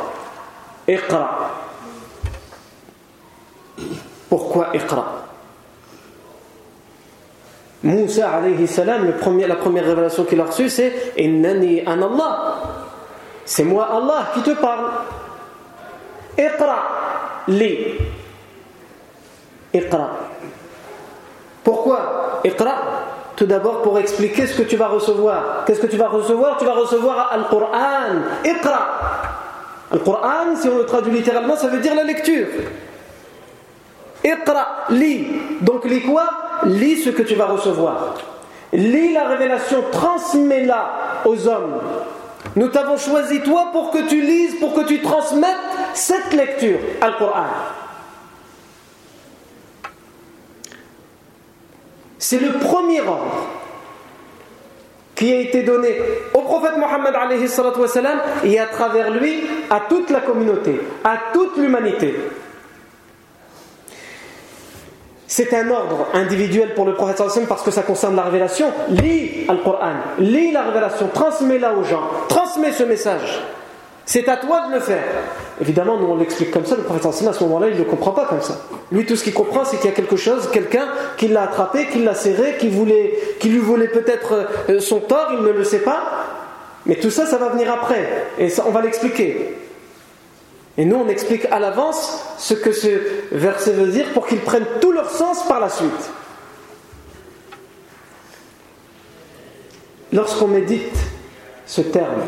Pourquoi 4.28 4.68
Iqra? 4.74 5.23
Moussa 7.84 8.30
alayhi 8.30 8.66
salam, 8.66 9.06
la 9.06 9.12
première 9.56 9.84
révélation 9.84 10.24
qu'il 10.24 10.40
a 10.40 10.44
reçue, 10.44 10.70
c'est 10.70 11.12
Innani 11.18 11.82
an 11.86 12.00
Allah. 12.00 12.56
C'est 13.44 13.62
moi 13.62 13.88
Allah 13.94 14.28
qui 14.32 14.40
te 14.40 14.52
parle. 14.52 14.86
Iqra 16.38 16.78
li. 17.46 17.78
Iqra. 19.74 20.10
Pourquoi 21.62 22.40
Iqra? 22.42 22.74
Tout 23.36 23.44
d'abord 23.44 23.82
pour 23.82 23.98
expliquer 23.98 24.46
ce 24.46 24.56
que 24.56 24.62
tu 24.62 24.76
vas 24.76 24.88
recevoir. 24.88 25.64
Qu'est-ce 25.66 25.80
que 25.80 25.86
tu 25.86 25.98
vas 25.98 26.08
recevoir? 26.08 26.56
Tu 26.56 26.64
vas 26.64 26.74
recevoir 26.74 27.32
Al-Qur'an. 27.32 28.46
Iqra. 28.46 28.88
Al-Qur'an, 29.92 30.56
si 30.56 30.68
on 30.68 30.78
le 30.78 30.86
traduit 30.86 31.12
littéralement, 31.12 31.56
ça 31.56 31.68
veut 31.68 31.80
dire 31.80 31.94
la 31.94 32.04
lecture. 32.04 32.46
Iqra, 34.24 34.86
lis. 34.88 35.26
Donc 35.60 35.84
lis 35.84 36.00
quoi? 36.00 36.43
Lis 36.66 37.02
ce 37.04 37.10
que 37.10 37.22
tu 37.22 37.34
vas 37.34 37.46
recevoir. 37.46 38.14
Lis 38.72 39.12
la 39.12 39.28
révélation, 39.28 39.84
transmets-la 39.92 41.22
aux 41.24 41.46
hommes. 41.46 41.80
Nous 42.56 42.68
t'avons 42.68 42.96
choisi 42.96 43.40
toi 43.40 43.70
pour 43.72 43.90
que 43.90 44.06
tu 44.08 44.20
lises, 44.20 44.56
pour 44.56 44.74
que 44.74 44.82
tu 44.82 45.00
transmettes 45.00 45.56
cette 45.94 46.32
lecture, 46.32 46.78
Al-Qur'an. 47.00 47.46
C'est 52.18 52.38
le 52.38 52.52
premier 52.52 53.00
ordre 53.00 53.48
qui 55.14 55.32
a 55.32 55.40
été 55.40 55.62
donné 55.62 55.94
au 56.32 56.40
prophète 56.40 56.76
Mohammed 56.76 57.14
et 58.44 58.58
à 58.58 58.66
travers 58.66 59.10
lui 59.10 59.44
à 59.70 59.80
toute 59.88 60.10
la 60.10 60.20
communauté, 60.20 60.80
à 61.04 61.16
toute 61.32 61.56
l'humanité. 61.56 62.14
C'est 65.36 65.52
un 65.52 65.68
ordre 65.68 66.06
individuel 66.14 66.74
pour 66.74 66.84
le 66.84 66.94
prophète 66.94 67.20
parce 67.48 67.64
que 67.64 67.72
ça 67.72 67.82
concerne 67.82 68.14
la 68.14 68.22
révélation. 68.22 68.72
Lis 68.88 69.46
Al-Qur'an, 69.48 69.94
lis 70.20 70.52
la 70.52 70.62
révélation, 70.62 71.08
transmets-la 71.12 71.74
aux 71.74 71.82
gens, 71.82 72.08
transmets 72.28 72.70
ce 72.70 72.84
message. 72.84 73.42
C'est 74.06 74.28
à 74.28 74.36
toi 74.36 74.68
de 74.68 74.74
le 74.74 74.78
faire. 74.78 75.02
Évidemment, 75.60 75.96
nous 75.96 76.06
on 76.06 76.16
l'explique 76.18 76.52
comme 76.52 76.64
ça, 76.64 76.76
le 76.76 76.84
prophète 76.84 77.06
à 77.06 77.32
ce 77.32 77.42
moment-là, 77.42 77.66
il 77.66 77.74
ne 77.74 77.78
le 77.78 77.84
comprend 77.84 78.12
pas 78.12 78.26
comme 78.26 78.42
ça. 78.42 78.60
Lui, 78.92 79.04
tout 79.06 79.16
ce 79.16 79.24
qu'il 79.24 79.34
comprend, 79.34 79.64
c'est 79.64 79.78
qu'il 79.78 79.86
y 79.86 79.92
a 79.92 79.96
quelque 79.96 80.14
chose, 80.14 80.48
quelqu'un 80.52 80.86
qui 81.16 81.26
l'a 81.26 81.42
attrapé, 81.42 81.86
qui 81.86 82.04
l'a 82.04 82.14
serré, 82.14 82.54
qui, 82.60 82.68
voulait, 82.68 83.18
qui 83.40 83.48
lui 83.48 83.58
voulait 83.58 83.88
peut-être 83.88 84.46
euh, 84.68 84.78
son 84.78 85.00
tort, 85.00 85.32
il 85.36 85.42
ne 85.42 85.50
le 85.50 85.64
sait 85.64 85.80
pas. 85.82 86.00
Mais 86.86 86.94
tout 86.94 87.10
ça, 87.10 87.26
ça 87.26 87.38
va 87.38 87.48
venir 87.48 87.72
après. 87.72 88.28
Et 88.38 88.52
on 88.64 88.70
va 88.70 88.82
l'expliquer. 88.82 89.63
Et 90.76 90.84
nous, 90.84 90.96
on 90.96 91.08
explique 91.08 91.46
à 91.46 91.58
l'avance 91.60 92.20
ce 92.38 92.54
que 92.54 92.72
ce 92.72 92.88
verset 93.32 93.72
veut 93.72 93.88
dire 93.88 94.12
pour 94.12 94.26
qu'ils 94.26 94.40
prennent 94.40 94.66
tout 94.80 94.92
leur 94.92 95.10
sens 95.10 95.46
par 95.46 95.60
la 95.60 95.68
suite. 95.68 96.10
Lorsqu'on 100.12 100.48
médite 100.48 100.96
ce 101.66 101.80
terme, 101.80 102.22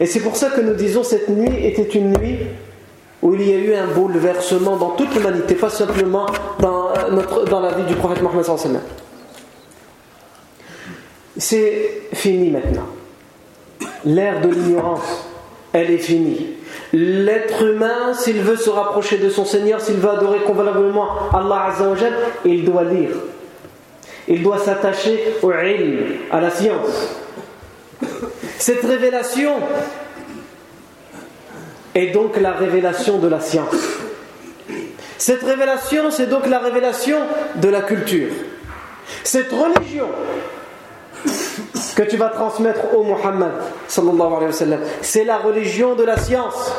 et 0.00 0.06
c'est 0.06 0.20
pour 0.20 0.36
ça 0.36 0.50
que 0.50 0.60
nous 0.60 0.74
disons 0.74 1.02
cette 1.02 1.28
nuit 1.28 1.66
était 1.66 1.98
une 1.98 2.16
nuit 2.18 2.38
où 3.20 3.34
il 3.34 3.48
y 3.48 3.52
a 3.52 3.56
eu 3.56 3.74
un 3.74 3.88
bouleversement 3.88 4.76
dans 4.76 4.90
toute 4.90 5.12
l'humanité, 5.14 5.54
pas 5.54 5.70
simplement 5.70 6.26
dans, 6.60 6.90
euh, 6.90 7.10
notre, 7.10 7.44
dans 7.46 7.60
la 7.60 7.72
vie 7.72 7.82
du 7.84 7.96
prophète 7.96 8.22
Mohammed. 8.22 8.46
C'est 11.36 12.02
fini 12.12 12.50
maintenant. 12.50 12.86
L'ère 14.04 14.40
de 14.40 14.48
l'ignorance, 14.48 15.28
elle 15.72 15.90
est 15.90 15.98
finie. 15.98 16.57
L'être 16.92 17.62
humain, 17.62 18.14
s'il 18.14 18.40
veut 18.40 18.56
se 18.56 18.70
rapprocher 18.70 19.18
de 19.18 19.28
son 19.28 19.44
Seigneur, 19.44 19.80
s'il 19.80 19.96
veut 19.96 20.10
adorer 20.10 20.38
convenablement 20.40 21.08
Allah 21.34 21.66
Azzawajal, 21.68 22.14
il 22.44 22.64
doit 22.64 22.84
lire. 22.84 23.10
Il 24.26 24.42
doit 24.42 24.58
s'attacher 24.58 25.34
au 25.42 25.52
ilm, 25.52 26.16
à 26.30 26.40
la 26.40 26.50
science. 26.50 27.16
Cette 28.58 28.84
révélation 28.84 29.54
est 31.94 32.08
donc 32.08 32.38
la 32.40 32.52
révélation 32.52 33.18
de 33.18 33.28
la 33.28 33.40
science. 33.40 33.74
Cette 35.18 35.42
révélation, 35.42 36.10
c'est 36.10 36.26
donc 36.26 36.46
la 36.46 36.58
révélation 36.58 37.18
de 37.56 37.68
la 37.68 37.82
culture. 37.82 38.32
Cette 39.24 39.50
religion 39.50 40.08
que 41.98 42.04
tu 42.04 42.16
vas 42.16 42.28
transmettre 42.28 42.94
au 42.96 43.02
Muhammad 43.02 43.50
c'est 45.00 45.24
la 45.24 45.38
religion 45.38 45.96
de 45.96 46.04
la 46.04 46.16
science. 46.16 46.72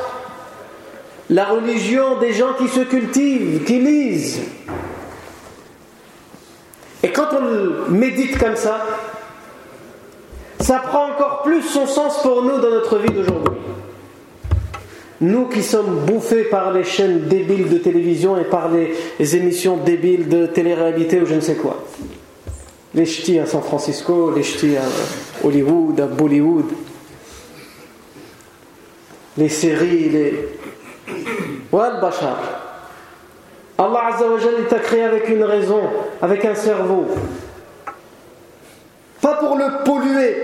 La 1.29 1.43
religion 1.43 2.17
des 2.19 2.31
gens 2.31 2.53
qui 2.57 2.69
se 2.69 2.79
cultivent, 2.79 3.65
qui 3.65 3.79
lisent. 3.79 4.39
Et 7.03 7.09
quand 7.09 7.27
on 7.33 7.91
médite 7.91 8.37
comme 8.37 8.55
ça, 8.55 8.79
ça 10.61 10.79
prend 10.79 11.09
encore 11.09 11.41
plus 11.43 11.63
son 11.63 11.85
sens 11.85 12.21
pour 12.21 12.41
nous 12.41 12.57
dans 12.57 12.69
notre 12.69 12.97
vie 12.99 13.11
d'aujourd'hui. 13.11 13.59
Nous 15.19 15.47
qui 15.47 15.63
sommes 15.63 16.05
bouffés 16.05 16.45
par 16.45 16.71
les 16.71 16.85
chaînes 16.85 17.27
débiles 17.27 17.67
de 17.67 17.77
télévision 17.77 18.37
et 18.37 18.45
par 18.45 18.69
les, 18.69 19.35
émissions 19.35 19.75
débiles 19.75 20.29
de 20.29 20.45
télé-réalité 20.45 21.21
ou 21.21 21.25
je 21.25 21.35
ne 21.35 21.41
sais 21.41 21.55
quoi. 21.55 21.83
Les 22.93 23.05
ch'tis 23.05 23.37
à 23.39 23.45
San 23.45 23.61
Francisco, 23.61 24.31
les 24.35 24.43
ch'tis 24.43 24.75
à 24.75 24.81
Hollywood, 25.43 25.99
à 25.99 26.07
Bollywood, 26.07 26.65
les 29.37 29.49
séries, 29.49 30.09
les. 30.09 30.49
Wal 31.71 32.01
Bashar. 32.01 32.37
Allah 33.77 34.07
Azza 34.13 34.27
wa 34.27 34.37
il 34.59 34.65
t'a 34.65 34.79
créé 34.79 35.03
avec 35.03 35.29
une 35.29 35.43
raison, 35.43 35.81
avec 36.21 36.43
un 36.43 36.55
cerveau. 36.55 37.05
Pas 39.21 39.35
pour 39.35 39.55
le 39.55 39.83
polluer, 39.85 40.35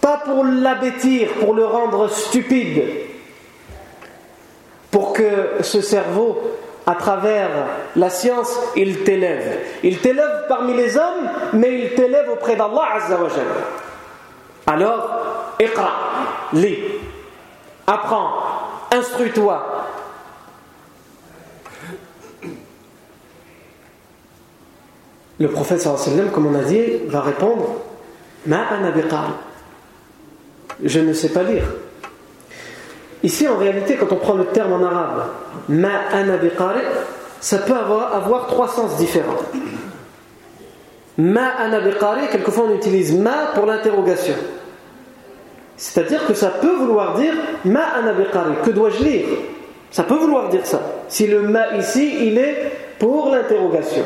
pas 0.00 0.22
pour 0.24 0.44
l'abêtir, 0.44 1.30
pour 1.40 1.54
le 1.54 1.64
rendre 1.64 2.08
stupide, 2.08 2.82
pour 4.90 5.12
que 5.12 5.62
ce 5.62 5.80
cerveau, 5.80 6.40
à 6.88 6.94
travers 6.94 7.50
la 7.96 8.08
science, 8.08 8.50
il 8.74 9.04
t'élève. 9.04 9.58
Il 9.82 9.98
t'élève 9.98 10.46
parmi 10.48 10.72
les 10.74 10.96
hommes, 10.96 11.28
mais 11.52 11.82
il 11.82 11.94
t'élève 11.94 12.30
auprès 12.30 12.56
d'Allah 12.56 12.94
Azzawajal. 12.94 13.44
Alors, 14.66 15.10
iqra, 15.60 15.92
lis, 16.54 16.78
apprends, 17.86 18.30
instruis-toi. 18.90 19.66
Le 25.38 25.48
prophète 25.48 25.86
comme 26.32 26.46
on 26.46 26.58
a 26.58 26.62
dit, 26.62 26.84
va 27.06 27.20
répondre 27.20 27.66
Ma 28.46 28.64
Je 30.82 31.00
ne 31.00 31.12
sais 31.12 31.28
pas 31.28 31.42
lire. 31.42 31.64
Ici, 33.22 33.48
en 33.48 33.56
réalité, 33.56 33.96
quand 33.96 34.12
on 34.12 34.16
prend 34.16 34.34
le 34.34 34.46
terme 34.46 34.72
en 34.72 34.84
arabe, 34.84 35.24
ma 35.68 35.90
ça 37.40 37.58
peut 37.58 37.74
avoir, 37.74 38.46
trois 38.46 38.68
sens 38.68 38.96
différents. 38.96 39.36
Ma 41.16 41.48
anabiqari, 41.48 42.28
quelquefois 42.30 42.66
on 42.68 42.74
utilise 42.74 43.12
ma 43.16 43.52
pour 43.54 43.66
l'interrogation. 43.66 44.34
C'est-à-dire 45.76 46.26
que 46.26 46.34
ça 46.34 46.48
peut 46.48 46.74
vouloir 46.74 47.14
dire 47.16 47.34
ma 47.64 47.84
anabiqari, 47.84 48.54
que 48.64 48.70
dois-je 48.70 49.02
lire? 49.02 49.26
Ça 49.90 50.04
peut 50.04 50.16
vouloir 50.16 50.48
dire 50.48 50.66
ça. 50.66 50.80
Si 51.08 51.26
le 51.26 51.40
ma 51.42 51.76
ici, 51.76 52.26
il 52.26 52.38
est 52.38 52.72
pour 52.98 53.30
l'interrogation. 53.30 54.04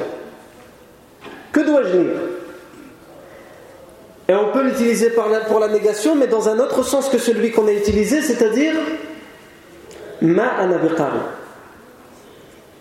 Que 1.53 1.61
dois-je 1.61 1.97
lire? 1.99 2.13
Et 4.29 4.35
on 4.35 4.53
peut 4.53 4.63
l'utiliser 4.63 5.11
pour 5.11 5.59
la 5.59 5.69
négation, 5.69 6.15
mais 6.15 6.27
dans 6.27 6.49
un 6.49 6.59
autre 6.59 6.83
sens 6.85 7.09
que 7.09 7.19
celui 7.19 7.51
qu'on 7.51 7.67
a 7.67 7.73
utilisé, 7.73 8.23
c'est-à-dire 8.23 8.75
Ma 10.23 10.47
anabiqari. 10.61 11.19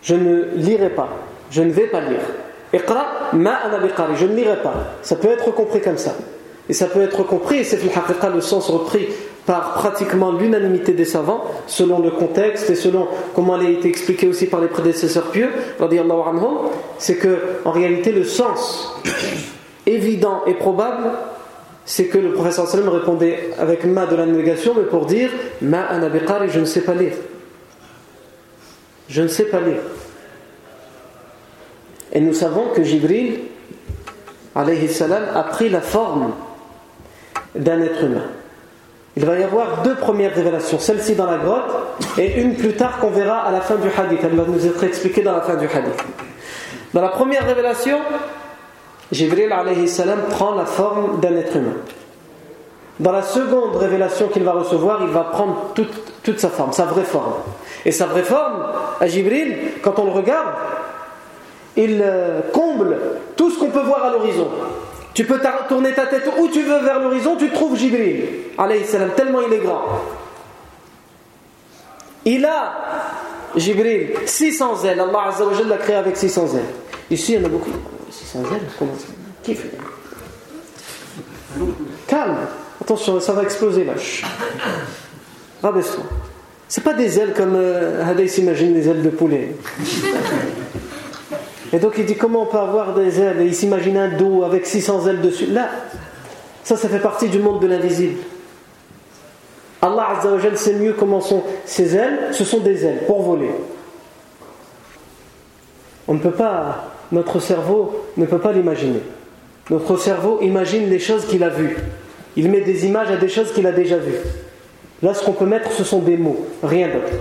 Je 0.04 0.15
ne 0.15 0.43
lirai 0.56 0.89
pas, 0.89 1.10
je 1.49 1.63
ne 1.63 1.71
vais 1.71 1.88
pas 1.88 2.01
lire. 2.01 2.21
Iqra 2.73 3.06
ma 3.34 3.56
anabiqari, 3.56 4.15
je 4.15 4.25
ne 4.25 4.36
lirai 4.36 4.62
pas. 4.62 4.73
Ça 5.01 5.15
peut 5.15 5.30
être 5.30 5.51
compris 5.51 5.82
comme 5.82 5.97
ça. 5.97 6.15
Et 6.69 6.73
ça 6.73 6.86
peut 6.86 7.01
être 7.01 7.23
compris, 7.23 7.58
et 7.58 7.63
c'est 7.63 7.80
le 7.84 8.41
sens 8.41 8.69
repris 8.69 9.08
par 9.45 9.73
pratiquement 9.73 10.32
l'unanimité 10.32 10.93
des 10.93 11.06
savants, 11.06 11.43
selon 11.65 11.99
le 11.99 12.12
contexte 12.12 12.69
et 12.69 12.75
selon 12.75 13.08
comment 13.34 13.60
elle 13.60 13.65
a 13.65 13.69
été 13.71 13.89
expliquée 13.89 14.27
aussi 14.27 14.45
par 14.45 14.62
les 14.62 14.67
prédécesseurs 14.67 15.32
pieux, 15.32 15.49
c'est 16.99 17.15
que 17.15 17.38
en 17.65 17.71
réalité 17.71 18.12
le 18.12 18.23
sens 18.23 18.95
évident 19.88 20.43
et 20.45 20.54
probable, 20.54 21.10
c'est 21.86 22.06
que 22.06 22.17
le 22.17 22.34
professeur 22.34 22.67
sallam 22.67 22.89
répondait 22.89 23.50
avec 23.60 23.86
ma 23.86 24.06
de 24.06 24.15
la 24.15 24.26
négation, 24.26 24.74
mais 24.76 24.84
pour 24.84 25.06
dire 25.06 25.30
ma 25.62 25.84
anabiqari, 25.86 26.50
je 26.50 26.60
ne 26.60 26.65
sais 26.65 26.82
pas 26.82 26.94
lire. 26.94 27.13
Je 29.10 29.22
ne 29.22 29.28
sais 29.28 29.46
pas 29.46 29.60
lire. 29.60 29.82
Et 32.13 32.20
nous 32.20 32.34
savons 32.34 32.67
que 32.74 32.84
Jibril, 32.84 33.39
alayhi 34.56 34.88
salam, 34.89 35.24
a 35.34 35.44
pris 35.44 35.70
la 35.70 35.82
forme 35.82 36.34
d'un 37.56 37.82
être 37.82 38.04
humain. 38.04 38.26
Il 39.17 39.26
va 39.26 39.38
y 39.38 39.44
avoir 39.44 39.82
deux 39.82 39.96
premières 39.96 40.34
révélations, 40.34 40.80
celle-ci 40.80 41.15
dans 41.15 41.30
la 41.30 41.38
grotte 41.38 41.70
et 42.17 42.39
une 42.41 42.56
plus 42.56 42.74
tard 42.74 43.00
qu'on 43.00 43.10
verra 43.10 43.39
à 43.41 43.52
la 43.52 43.60
fin 43.60 43.76
du 43.76 43.89
hadith. 43.89 44.20
Elle 44.24 44.36
va 44.36 44.46
nous 44.48 44.65
être 44.65 44.84
expliquée 44.84 45.22
dans 45.22 45.34
la 45.34 45.41
fin 45.41 45.56
du 45.56 45.65
hadith. 45.65 46.02
Dans 46.94 47.02
la 47.02 47.10
première 47.10 47.46
révélation, 47.46 48.00
Jibril 49.12 49.54
prend 50.30 50.56
la 50.56 50.65
forme 50.65 51.19
d'un 51.19 51.36
être 51.36 51.56
humain. 51.56 51.76
Dans 53.00 53.12
la 53.12 53.24
seconde 53.24 53.76
révélation 53.78 54.28
qu'il 54.28 54.43
va 54.43 54.52
recevoir, 54.54 55.00
il 55.02 55.10
va 55.10 55.21
prendre 55.21 55.71
toute, 55.74 56.21
toute 56.24 56.39
sa 56.39 56.50
forme, 56.50 56.71
sa 56.71 56.86
vraie 56.86 57.04
forme. 57.04 57.34
Et 57.84 57.91
sa 57.91 58.06
vraie 58.06 58.24
forme, 58.24 58.63
à 59.00 59.08
Jibril, 59.08 59.58
quand 59.82 59.97
on 59.97 60.06
le 60.06 60.12
regarde, 60.12 60.50
il 61.76 62.00
euh, 62.02 62.41
comble 62.54 62.97
tout 63.36 63.50
ce 63.50 63.58
qu'on 63.58 63.69
peut 63.69 63.82
voir 63.82 64.06
à 64.06 64.12
l'horizon. 64.12 64.47
Tu 65.13 65.26
peux 65.26 65.39
tourner 65.67 65.93
ta 65.93 66.06
tête 66.06 66.30
où 66.39 66.47
tu 66.47 66.62
veux 66.62 66.80
vers 66.80 67.00
l'horizon, 67.00 67.36
tu 67.38 67.50
trouves 67.50 67.78
Jibril, 67.78 68.24
tellement 69.15 69.41
il 69.41 69.54
est 69.54 69.60
grand. 69.60 69.84
Il 72.24 72.45
a, 72.45 72.74
Jibril, 73.56 74.12
600 74.26 74.84
ailes. 74.84 75.00
Allah 75.00 75.24
Azza 75.28 75.45
wa 75.45 75.78
créé 75.78 75.95
avec 75.95 76.15
600 76.15 76.56
ailes. 76.56 76.62
Ici, 77.10 77.34
il 77.34 77.39
y 77.39 77.43
en 77.43 77.45
a 77.45 77.50
beaucoup. 77.50 77.71
600 78.12 78.39
ailes 78.39 78.67
Comment 78.78 78.93
ça 78.97 79.08
Qui 79.43 79.56
fait 79.56 79.71
Calme. 82.08 82.38
Attention, 82.82 83.19
ça 83.19 83.34
va 83.34 83.43
exploser 83.43 83.84
là. 83.84 83.93
Rabaisse-toi. 85.62 86.04
C'est 86.67 86.84
pas 86.84 86.93
des 86.93 87.19
ailes 87.19 87.34
comme 87.34 87.56
euh, 87.56 88.28
s'imagine 88.28 88.74
des 88.74 88.88
ailes 88.88 89.02
de 89.02 89.10
poulet. 89.10 89.56
Et 91.74 91.80
donc 91.80 91.93
il 91.97 92.06
dit 92.06 92.15
comment 92.15 92.43
on 92.43 92.45
peut 92.45 92.58
avoir 92.58 92.93
des 92.93 93.19
ailes 93.19 93.41
et 93.41 93.45
il 93.45 93.56
s'imagine 93.56 93.97
un 93.97 94.17
dos 94.17 94.43
avec 94.43 94.65
600 94.65 95.08
ailes 95.08 95.21
dessus. 95.21 95.47
Là, 95.47 95.69
ça, 96.63 96.78
ça 96.78 96.89
fait 96.89 97.00
partie 97.00 97.30
du 97.30 97.39
monde 97.39 97.62
de 97.62 97.67
l'invisible. 97.67 98.19
Allah 99.82 100.10
Azza 100.17 100.32
wa 100.32 100.56
sait 100.56 100.74
mieux 100.74 100.93
comment 100.93 101.21
sont 101.21 101.43
ces 101.65 101.95
ailes. 101.95 102.30
Ce 102.32 102.43
sont 102.43 102.60
des 102.60 102.86
ailes 102.86 103.04
pour 103.08 103.24
voler. 103.24 103.52
On 106.08 106.13
ne 106.13 106.19
peut 106.19 106.32
pas, 106.32 106.91
notre 107.12 107.39
cerveau 107.39 108.06
ne 108.17 108.26
peut 108.26 108.39
pas 108.39 108.52
l'imaginer. 108.52 109.02
Notre 109.69 109.97
cerveau 109.97 110.39
imagine 110.41 110.89
les 110.89 111.00
choses 111.00 111.26
qu'il 111.26 111.43
a 111.43 111.50
vues. 111.50 111.78
Il 112.36 112.50
met 112.50 112.62
des 112.62 112.86
images 112.86 113.12
à 113.12 113.17
des 113.17 113.30
choses 113.30 113.52
qu'il 113.54 113.67
a 113.67 113.71
déjà 113.71 113.97
vues. 113.97 114.19
Là, 115.04 115.13
ce 115.13 115.24
qu'on 115.24 115.34
peut 115.34 115.45
mettre, 115.45 115.71
ce 115.71 115.84
sont 115.84 116.00
des 116.00 116.17
mots, 116.17 116.45
rien 116.63 116.88
d'autre. 116.88 117.13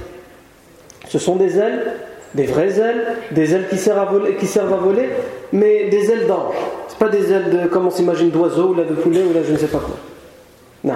Ce 1.08 1.18
sont 1.18 1.36
des 1.36 1.58
ailes 1.58 1.94
des 2.34 2.44
vraies 2.44 2.78
ailes, 2.78 3.16
des 3.32 3.54
ailes 3.54 3.66
qui 3.68 3.76
servent 3.76 3.98
à 4.72 4.76
voler, 4.76 5.10
mais 5.52 5.88
des 5.88 6.10
ailes 6.10 6.26
d'ange. 6.26 6.54
C'est 6.88 6.98
pas 6.98 7.08
des 7.08 7.32
ailes 7.32 7.50
de, 7.50 7.68
comme 7.68 7.86
on 7.86 7.90
s'imagine, 7.90 8.30
d'oiseau 8.30 8.68
ou 8.68 8.74
là 8.74 8.84
de 8.84 8.94
poulet 8.94 9.22
ou 9.22 9.32
là 9.32 9.40
je 9.42 9.52
ne 9.52 9.58
sais 9.58 9.66
pas 9.66 9.78
quoi. 9.78 9.96
Non. 10.84 10.94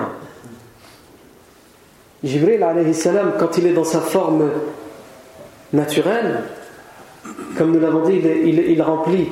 Jibril, 2.22 2.64
quand 3.38 3.58
il 3.58 3.66
est 3.66 3.72
dans 3.72 3.84
sa 3.84 4.00
forme 4.00 4.50
naturelle, 5.72 6.42
comme 7.56 7.72
nous 7.72 7.80
l'avons 7.80 8.04
dit, 8.08 8.20
il, 8.44 8.82
remplit 8.82 9.28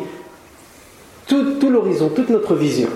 tout, 1.27 1.71
l'horizon, 1.71 2.11
toute 2.11 2.31
notre 2.31 2.55
vision. 2.55 2.89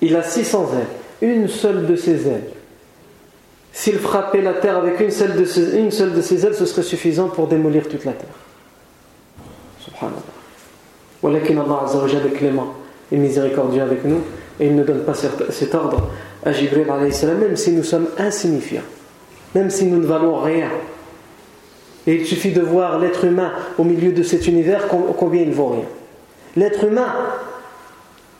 Il 0.00 0.16
a 0.16 0.22
600 0.22 0.70
ailes, 0.74 1.28
une 1.28 1.48
seule 1.48 1.86
de 1.86 1.96
ses 1.96 2.28
ailes 2.28 2.50
s'il 3.76 3.98
frappait 3.98 4.40
la 4.40 4.54
terre 4.54 4.78
avec 4.78 4.98
une 5.00 5.10
seule, 5.10 5.36
de 5.36 5.44
ses, 5.44 5.76
ailes, 5.76 6.54
ce 6.54 6.64
serait 6.64 6.82
suffisant 6.82 7.28
pour 7.28 7.46
démolir 7.46 7.86
toute 7.86 8.06
la 8.06 8.12
terre. 8.12 8.26
Subhanallah. 9.80 10.16
Allah 11.22 11.82
Azza 11.84 11.98
est 12.06 12.32
clément 12.32 12.72
et 13.12 13.18
miséricordieux 13.18 13.82
avec 13.82 14.02
nous 14.06 14.22
et 14.58 14.68
il 14.68 14.76
ne 14.76 14.82
donne 14.82 15.04
pas 15.04 15.12
cet 15.12 15.74
ordre 15.74 16.08
à 16.42 16.52
Jibril 16.52 16.86
même 17.38 17.56
si 17.56 17.72
nous 17.72 17.82
sommes 17.82 18.06
insignifiants, 18.16 18.80
même 19.54 19.68
si 19.68 19.84
nous 19.84 19.98
ne 19.98 20.06
valons 20.06 20.40
rien. 20.40 20.70
Et 22.06 22.14
il 22.14 22.26
suffit 22.26 22.52
de 22.52 22.60
voir 22.60 22.98
l'être 22.98 23.24
humain 23.24 23.52
au 23.78 23.84
milieu 23.84 24.12
de 24.12 24.22
cet 24.22 24.46
univers 24.46 24.86
combien 24.88 25.42
il 25.42 25.52
vaut 25.52 25.68
rien. 25.68 25.84
L'être 26.56 26.84
humain 26.84 27.12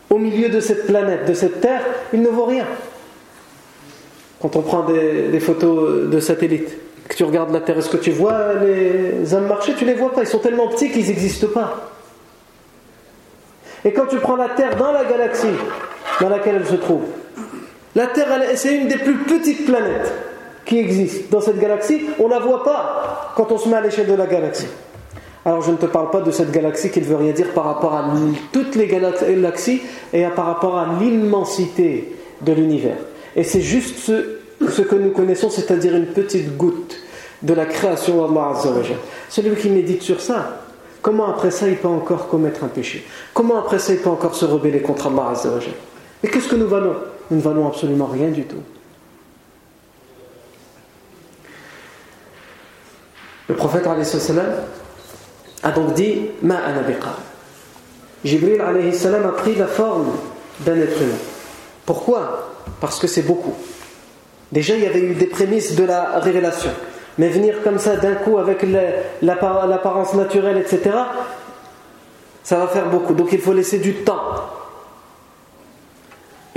au 0.09 0.17
milieu 0.17 0.49
de 0.49 0.59
cette 0.59 0.87
planète, 0.87 1.27
de 1.27 1.33
cette 1.33 1.59
terre, 1.59 1.81
il 2.13 2.21
ne 2.21 2.29
vaut 2.29 2.45
rien. 2.45 2.65
Quand 4.41 4.55
on 4.55 4.61
prend 4.61 4.83
des, 4.83 5.39
photos 5.39 6.09
de 6.09 6.19
satellites, 6.19 6.77
que 7.09 7.15
tu 7.15 7.23
regardes 7.23 7.51
la 7.51 7.61
Terre, 7.61 7.77
est-ce 7.77 7.89
que 7.89 7.97
tu 7.97 8.11
vois 8.11 8.53
les 8.53 9.33
hommes 9.33 9.47
marcher? 9.47 9.73
Tu 9.73 9.85
ne 9.85 9.91
les 9.91 9.95
vois 9.95 10.13
pas, 10.13 10.21
ils 10.21 10.27
sont 10.27 10.39
tellement 10.39 10.67
petits 10.67 10.91
qu'ils 10.91 11.07
n'existent 11.07 11.47
pas. 11.47 11.91
Et 13.83 13.93
quand 13.93 14.05
tu 14.07 14.17
prends 14.17 14.35
la 14.35 14.49
Terre 14.49 14.75
dans 14.75 14.91
la 14.91 15.05
galaxie 15.05 15.47
dans 16.21 16.29
laquelle 16.29 16.55
elle 16.55 16.67
se 16.67 16.75
trouve, 16.75 17.03
la 17.95 18.07
Terre, 18.07 18.27
c'est 18.55 18.75
une 18.75 18.87
des 18.87 18.97
plus 18.97 19.15
petites 19.15 19.65
planètes 19.65 20.13
qui 20.67 20.79
existent 20.79 21.25
dans 21.31 21.41
cette 21.41 21.59
galaxie. 21.59 22.01
On 22.19 22.25
ne 22.25 22.31
la 22.31 22.39
voit 22.39 22.63
pas 22.63 23.33
quand 23.35 23.51
on 23.51 23.57
se 23.57 23.67
met 23.69 23.77
à 23.77 23.81
l'échelle 23.81 24.07
de 24.07 24.13
la 24.13 24.27
galaxie. 24.27 24.67
Alors 25.45 25.61
je 25.61 25.71
ne 25.71 25.77
te 25.77 25.85
parle 25.85 26.11
pas 26.11 26.19
de 26.19 26.29
cette 26.29 26.51
galaxie 26.51 26.91
qui 26.91 26.99
ne 26.99 27.05
veut 27.05 27.15
rien 27.15 27.31
dire 27.31 27.53
par 27.53 27.63
rapport 27.63 27.93
à 27.93 28.13
toutes 28.51 28.75
les 28.75 28.87
galaxies 28.87 29.81
et 30.11 30.25
par 30.35 30.45
rapport 30.45 30.77
à 30.77 30.87
l'immensité 30.99 32.13
de 32.41 32.51
l'univers. 32.51 32.97
Et 33.33 33.43
c'est 33.43 33.61
juste 33.61 33.97
ce, 33.99 34.81
que 34.81 34.95
nous 34.95 35.11
connaissons, 35.11 35.49
c'est-à-dire 35.49 35.95
une 35.95 36.07
petite 36.07 36.57
goutte 36.57 36.97
de 37.41 37.53
la 37.53 37.65
création 37.65 38.27
d'Allah 38.27 38.53
Celui 39.29 39.55
qui 39.55 39.69
médite 39.69 40.01
sur 40.01 40.19
ça, 40.19 40.63
comment 41.01 41.29
après 41.29 41.51
ça 41.51 41.69
il 41.69 41.77
peut 41.77 41.87
encore 41.87 42.27
commettre 42.27 42.65
un 42.65 42.67
péché? 42.67 43.05
Comment 43.33 43.59
après 43.59 43.79
ça 43.79 43.93
il 43.93 43.99
peut 43.99 44.09
encore 44.09 44.35
se 44.35 44.43
rebeller 44.43 44.81
contre 44.81 45.07
Allah 45.07 45.31
Et 46.23 46.27
qu'est-ce 46.27 46.49
que 46.49 46.55
nous 46.57 46.67
valons? 46.67 46.95
Nous 47.31 47.37
ne 47.37 47.41
valons 47.41 47.67
absolument 47.67 48.07
rien 48.07 48.29
du 48.29 48.43
tout. 48.43 48.63
Le 53.47 53.55
prophète 53.55 53.87
a 55.63 55.71
donc 55.71 55.93
dit 55.93 56.21
Ma 56.41 56.57
anabiqa. 56.57 57.15
Jibril 58.23 58.61
a 58.61 59.31
pris 59.31 59.55
la 59.55 59.67
forme 59.67 60.11
d'un 60.61 60.77
être 60.77 61.01
humain. 61.01 61.17
Pourquoi? 61.85 62.51
Parce 62.81 62.99
que 62.99 63.07
c'est 63.07 63.21
beaucoup. 63.21 63.53
Déjà, 64.51 64.75
il 64.75 64.83
y 64.83 64.87
avait 64.87 65.01
eu 65.01 65.13
des 65.13 65.27
prémices 65.27 65.75
de 65.75 65.83
la 65.83 66.19
révélation. 66.19 66.71
Mais 67.17 67.29
venir 67.29 67.63
comme 67.63 67.79
ça 67.79 67.95
d'un 67.95 68.15
coup 68.15 68.37
avec 68.37 68.65
l'apparence 69.21 70.13
naturelle, 70.13 70.57
etc., 70.57 70.95
ça 72.43 72.57
va 72.57 72.67
faire 72.67 72.89
beaucoup. 72.89 73.13
Donc 73.13 73.29
il 73.31 73.39
faut 73.39 73.53
laisser 73.53 73.79
du 73.79 73.93
temps. 73.95 74.21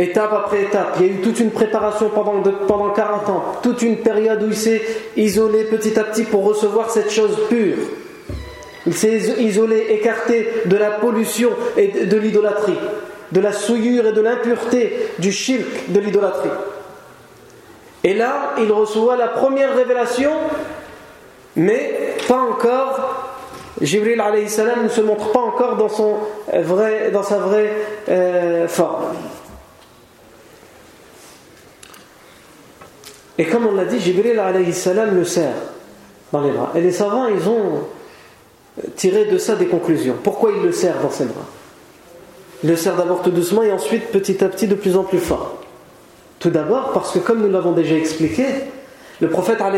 Étape 0.02 0.32
après 0.32 0.62
étape. 0.62 0.96
Il 0.98 1.06
y 1.06 1.08
a 1.10 1.12
eu 1.12 1.20
toute 1.20 1.38
une 1.38 1.50
préparation 1.50 2.08
pendant, 2.08 2.42
pendant 2.66 2.90
40 2.90 3.28
ans. 3.28 3.44
Toute 3.62 3.82
une 3.82 3.98
période 3.98 4.42
où 4.42 4.46
il 4.46 4.56
s'est 4.56 4.82
isolé 5.16 5.64
petit 5.64 5.98
à 5.98 6.04
petit 6.04 6.24
pour 6.24 6.44
recevoir 6.44 6.90
cette 6.90 7.10
chose 7.10 7.36
pure. 7.48 7.76
Il 8.86 8.94
s'est 8.94 9.18
isolé, 9.38 9.86
écarté 9.90 10.48
de 10.64 10.76
la 10.76 10.90
pollution 10.92 11.50
et 11.76 12.06
de 12.06 12.16
l'idolâtrie 12.16 12.78
de 13.32 13.40
la 13.40 13.52
souillure 13.52 14.06
et 14.06 14.12
de 14.12 14.20
l'impureté 14.20 15.08
du 15.18 15.32
shirk, 15.32 15.90
de 15.90 16.00
l'idolâtrie. 16.00 16.50
Et 18.02 18.14
là, 18.14 18.54
il 18.58 18.72
reçoit 18.72 19.16
la 19.16 19.28
première 19.28 19.74
révélation, 19.74 20.32
mais 21.56 22.16
pas 22.26 22.40
encore. 22.40 23.26
Jibril 23.80 24.22
ne 24.82 24.88
se 24.88 25.00
montre 25.00 25.32
pas 25.32 25.40
encore 25.40 25.76
dans, 25.76 25.88
son 25.88 26.16
vrai, 26.52 27.10
dans 27.12 27.22
sa 27.22 27.38
vraie 27.38 27.72
euh, 28.08 28.68
forme. 28.68 29.04
Et 33.40 33.46
comme 33.46 33.66
on 33.66 33.74
l'a 33.74 33.86
dit, 33.86 33.98
Jibril 33.98 34.38
alayhi 34.38 34.74
salam 34.74 35.16
le 35.16 35.24
serre 35.24 35.54
dans 36.30 36.42
les 36.42 36.50
bras. 36.50 36.72
Et 36.74 36.82
les 36.82 36.92
savants, 36.92 37.26
ils 37.26 37.48
ont 37.48 37.86
tiré 38.96 39.24
de 39.24 39.38
ça 39.38 39.56
des 39.56 39.64
conclusions. 39.64 40.14
Pourquoi 40.22 40.50
il 40.54 40.62
le 40.62 40.72
serre 40.72 41.00
dans 41.00 41.08
ses 41.08 41.24
bras? 41.24 41.46
Le 42.62 42.76
serre 42.76 42.96
d'abord 42.96 43.22
tout 43.22 43.30
doucement 43.30 43.62
et 43.62 43.72
ensuite 43.72 44.08
petit 44.08 44.44
à 44.44 44.48
petit 44.50 44.66
de 44.66 44.74
plus 44.74 44.94
en 44.94 45.04
plus 45.04 45.20
fort. 45.20 45.56
Tout 46.38 46.50
d'abord 46.50 46.92
parce 46.92 47.12
que 47.12 47.18
comme 47.18 47.40
nous 47.40 47.50
l'avons 47.50 47.72
déjà 47.72 47.94
expliqué, 47.94 48.44
le 49.22 49.30
prophète 49.30 49.62
a 49.62 49.70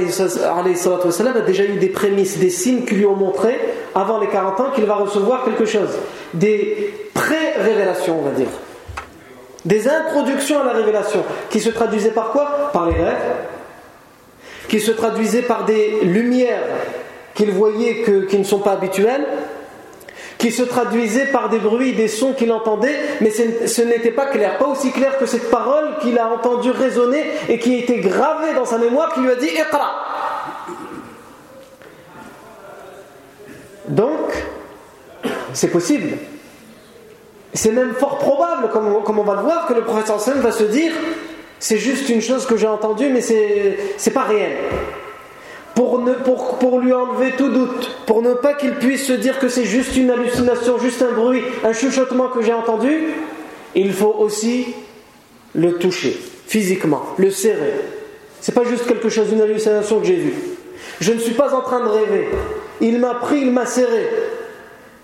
déjà 1.47 1.65
eu 1.65 1.77
des 1.77 1.89
prémices, 1.89 2.39
des 2.39 2.51
signes 2.51 2.85
qui 2.85 2.97
lui 2.97 3.07
ont 3.07 3.15
montré 3.15 3.61
avant 3.95 4.19
les 4.19 4.27
40 4.27 4.59
ans 4.59 4.71
qu'il 4.75 4.87
va 4.87 4.97
recevoir 4.97 5.45
quelque 5.45 5.67
chose. 5.67 5.91
Des 6.35 6.93
pré-révélations, 7.15 8.19
on 8.19 8.23
va 8.23 8.33
dire. 8.33 8.49
Des 9.65 9.89
introductions 9.89 10.61
à 10.61 10.65
la 10.65 10.73
révélation, 10.73 11.25
qui 11.51 11.61
se 11.61 11.71
traduisaient 11.71 12.11
par 12.11 12.31
quoi? 12.31 12.71
Par 12.73 12.87
les 12.87 13.03
rêves, 13.03 13.37
qui 14.69 14.81
se 14.81 14.91
traduisaient 14.91 15.43
par 15.43 15.65
des 15.65 16.01
lumières 16.03 16.63
qu'il 17.35 17.51
voyait 17.51 18.05
qui 18.29 18.39
ne 18.39 18.45
sont 18.45 18.59
pas 18.59 18.73
habituelles, 18.73 19.27
qui 20.39 20.51
se 20.51 20.63
traduisaient 20.63 21.27
par 21.27 21.49
des 21.49 21.59
bruits, 21.59 21.93
des 21.93 22.09
sons 22.09 22.33
qu'il 22.33 22.51
entendait, 22.51 22.97
mais 23.21 23.31
ce 23.31 23.83
n'était 23.83 24.11
pas 24.11 24.27
clair, 24.27 24.59
pas 24.59 24.67
aussi 24.67 24.91
clair 24.91 25.17
que 25.19 25.27
cette 25.27 25.51
parole 25.51 25.99
qu'il 26.01 26.19
a 26.19 26.29
entendue 26.29 26.73
résonner 26.73 27.25
et 27.49 27.59
qui 27.59 27.79
était 27.79 27.99
gravée 27.99 28.53
dans 28.55 28.65
sa 28.65 28.79
mémoire, 28.79 29.15
qui 29.15 29.21
lui 29.21 29.31
a 29.31 29.37
dit 29.37 29.47
Iqra. 29.47 29.93
Donc, 33.89 34.45
c'est 35.53 35.69
possible. 35.69 36.17
C'est 37.55 37.71
même 37.71 37.93
fort 37.95 38.19
probable, 38.19 38.71
comme, 38.71 39.19
on 39.19 39.23
va 39.23 39.35
le 39.35 39.43
voir, 39.43 39.67
que 39.67 39.75
le 39.75 39.83
prophète 39.83 40.37
va 40.37 40.53
se 40.53 40.65
dire 40.65 40.93
c'est 41.59 41.79
juste 41.79 42.09
une 42.09 42.21
chose 42.21 42.47
que 42.47 42.57
j'ai 42.57 42.67
entendue, 42.67 43.09
mais 43.09 43.21
c'est 43.21 44.11
pas 44.13 44.23
réel 44.23 44.53
pour, 45.75 45.99
ne, 46.01 46.13
pour, 46.13 46.59
pour 46.59 46.81
lui 46.81 46.93
enlever 46.93 47.33
tout 47.37 47.49
doute, 47.49 47.91
pour 48.07 48.23
ne 48.23 48.35
pas 48.35 48.55
qu'il 48.55 48.73
puisse 48.73 49.07
se 49.07 49.13
dire 49.13 49.39
que 49.39 49.49
c'est 49.49 49.65
juste 49.65 49.97
une 49.97 50.11
hallucination, 50.11 50.79
juste 50.79 51.03
un 51.03 51.13
bruit, 51.13 51.43
un 51.65 51.73
chuchotement 51.73 52.29
que 52.29 52.43
j'ai 52.43 52.53
entendu, 52.53 53.09
il 53.75 53.93
faut 53.93 54.15
aussi 54.19 54.75
le 55.55 55.75
toucher 55.75 56.19
physiquement, 56.47 57.03
le 57.17 57.31
serrer. 57.31 57.73
C'est 58.41 58.55
pas 58.55 58.65
juste 58.65 58.87
quelque 58.87 59.09
chose, 59.09 59.33
une 59.33 59.41
hallucination 59.41 60.01
que 60.01 60.07
j'ai 60.07 60.17
vue. 60.17 60.35
Je 61.01 61.13
ne 61.13 61.19
suis 61.19 61.35
pas 61.35 61.55
en 61.55 61.63
train 61.63 61.81
de 61.81 61.89
rêver. 61.89 62.29
Il 62.81 62.99
m'a 62.99 63.15
pris, 63.15 63.41
il 63.41 63.53
m'a 63.53 63.67
serré. 63.67 64.09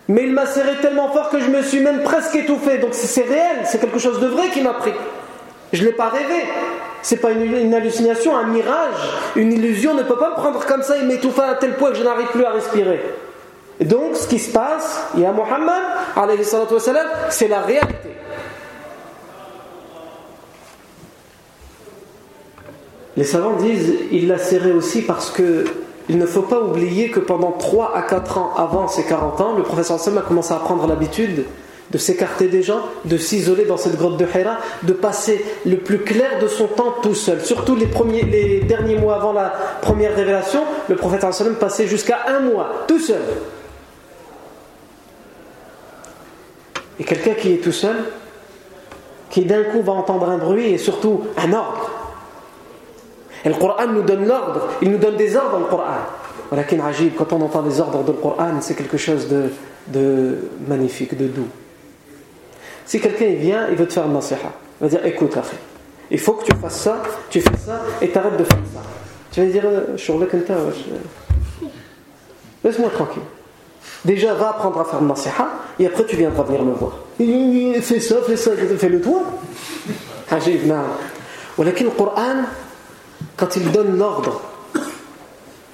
Mais 0.09 0.25
il 0.25 0.33
m'a 0.33 0.47
serré 0.47 0.77
tellement 0.81 1.11
fort 1.11 1.29
que 1.29 1.39
je 1.39 1.51
me 1.51 1.63
suis 1.63 1.81
même 1.81 2.03
presque 2.03 2.35
étouffé. 2.35 2.79
Donc 2.79 2.91
c'est 2.93 3.23
réel, 3.23 3.61
c'est 3.65 3.79
quelque 3.79 3.99
chose 3.99 4.21
de 4.21 4.27
vrai 4.27 4.49
qui 4.49 4.63
m'a 4.63 4.73
pris. 4.75 4.95
Je 5.73 5.83
ne 5.83 5.89
l'ai 5.89 5.93
pas 5.93 6.09
rêvé. 6.09 6.45
C'est 7.03 7.19
pas 7.19 7.31
une, 7.31 7.75
hallucination, 7.75 8.37
un 8.37 8.45
mirage, 8.49 8.95
une 9.37 9.53
illusion 9.53 9.95
ne 9.95 10.03
peut 10.03 10.17
pas 10.17 10.31
me 10.31 10.35
prendre 10.35 10.65
comme 10.67 10.83
ça 10.83 10.99
et 10.99 11.03
m'étouffer 11.05 11.43
à 11.43 11.55
tel 11.55 11.75
point 11.75 11.91
que 11.91 11.97
je 11.97 12.03
n'arrive 12.03 12.27
plus 12.29 12.45
à 12.45 12.51
respirer. 12.51 13.01
Et 13.79 13.85
donc, 13.85 14.17
ce 14.17 14.27
qui 14.27 14.41
se 14.41 14.51
passe, 14.51 15.07
il 15.15 15.21
y 15.21 15.27
a 15.27 15.33
Muhammad, 15.33 15.83
c'est 17.31 17.49
la 17.49 17.61
réalité. 17.61 18.09
Les 23.17 23.25
savants 23.25 23.55
disent 23.55 23.95
il 24.11 24.29
l'a 24.29 24.39
serré 24.39 24.73
aussi 24.73 25.03
parce 25.03 25.31
que 25.31 25.65
il 26.09 26.19
ne 26.19 26.27
faut 26.27 26.43
pas 26.43 26.61
oublier 26.61 27.11
que 27.11 27.21
pendant 27.21 27.53
3 27.53 27.97
à 27.97 28.03
4 28.03 28.39
ans 28.39 28.53
avant 28.57 28.89
ses 28.89 29.05
40 29.05 29.41
ans, 29.41 29.55
le 29.57 29.63
professeur 29.63 30.01
Sam 30.01 30.17
a 30.19 30.23
commencé 30.23 30.53
à 30.55 30.57
prendre 30.57 30.87
l'habitude 30.87 31.45
de 31.91 31.99
s'écarter 31.99 32.49
des 32.49 32.63
gens, 32.63 32.81
de 33.05 33.17
s'isoler 33.17 33.65
dans 33.65 33.77
cette 33.77 33.97
grotte 33.97 34.19
de 34.19 34.27
Hira, 34.27 34.59
de 34.83 34.93
passer 34.93 35.45
le 35.65 35.79
plus 35.79 35.99
clair 35.99 36.39
de 36.41 36.47
son 36.47 36.67
temps 36.67 36.95
tout 37.03 37.15
seul. 37.15 37.45
Surtout 37.45 37.77
les, 37.77 37.87
premiers, 37.87 38.23
les 38.23 38.61
derniers 38.61 38.97
mois 38.97 39.17
avant 39.17 39.33
la 39.33 39.53
première 39.81 40.15
révélation, 40.15 40.65
le 40.89 40.97
prophète 40.97 41.33
sallam 41.33 41.55
passait 41.55 41.87
jusqu'à 41.87 42.19
un 42.29 42.41
mois 42.41 42.85
tout 42.87 42.99
seul. 42.99 43.23
Et 47.01 47.05
quelqu'un 47.05 47.35
qui 47.35 47.53
est 47.53 47.59
tout 47.59 47.73
seul, 47.73 47.97
qui 49.31 49.45
d'un 49.45 49.63
coup 49.65 49.83
va 49.83 49.93
entendre 49.93 50.29
un 50.29 50.39
bruit 50.39 50.73
et 50.73 50.79
surtout 50.79 51.23
un 51.37 51.53
ordre. 51.53 51.91
Et 53.49 53.51
le 53.51 53.57
Coran 53.57 53.87
nous 53.87 54.03
donne 54.03 54.27
l'ordre, 54.27 54.69
il 54.83 54.91
nous 54.91 54.99
donne 54.99 55.17
des 55.17 55.35
ordres 55.35 55.59
le 55.59 55.65
Coran. 55.65 56.05
quand 57.17 57.33
on 57.33 57.41
entend 57.41 57.63
des 57.63 57.81
ordres 57.81 58.05
le 58.07 58.13
Coran, 58.13 58.51
c'est 58.61 58.75
quelque 58.75 58.99
chose 58.99 59.27
de, 59.27 59.45
de 59.87 60.37
magnifique, 60.69 61.17
de 61.17 61.29
doux. 61.29 61.49
Si 62.85 63.01
quelqu'un 63.01 63.33
vient, 63.37 63.69
il 63.71 63.77
veut 63.77 63.87
te 63.87 63.95
faire 63.95 64.05
un 64.05 64.09
nasiha. 64.09 64.53
Il 64.81 64.85
va 64.85 64.89
dire 64.89 65.07
écoute, 65.07 65.35
il 66.11 66.19
faut 66.19 66.35
que 66.35 66.45
tu 66.45 66.55
fasses 66.57 66.79
ça, 66.79 67.03
tu 67.31 67.41
fais 67.41 67.57
ça 67.57 67.81
et 68.03 68.11
t'arrêtes 68.11 68.37
de 68.37 68.45
faire 68.45 68.59
ça. 68.75 68.81
Tu 69.33 69.41
vas 69.41 69.47
dire 69.47 69.63
euh, 69.65 69.97
laisse-moi 72.63 72.91
tranquille. 72.91 73.23
Déjà, 74.05 74.35
va 74.35 74.51
apprendre 74.51 74.79
à 74.81 74.85
faire 74.85 75.01
nasiha 75.01 75.49
et 75.81 75.87
après 75.87 76.05
tu 76.05 76.17
viendras 76.17 76.43
venir 76.43 76.63
me 76.65 76.75
voir. 76.75 76.99
Fais 77.17 78.01
ça, 78.01 78.17
fais 78.27 78.37
ça, 78.37 78.51
fais-le 78.79 79.01
toi. 79.01 79.23
Ajib, 80.31 80.67
non. 80.67 80.83
le 81.65 81.91
Coran, 81.97 82.45
quand 83.37 83.57
il 83.57 83.71
donne 83.71 83.99
l'ordre, 83.99 84.41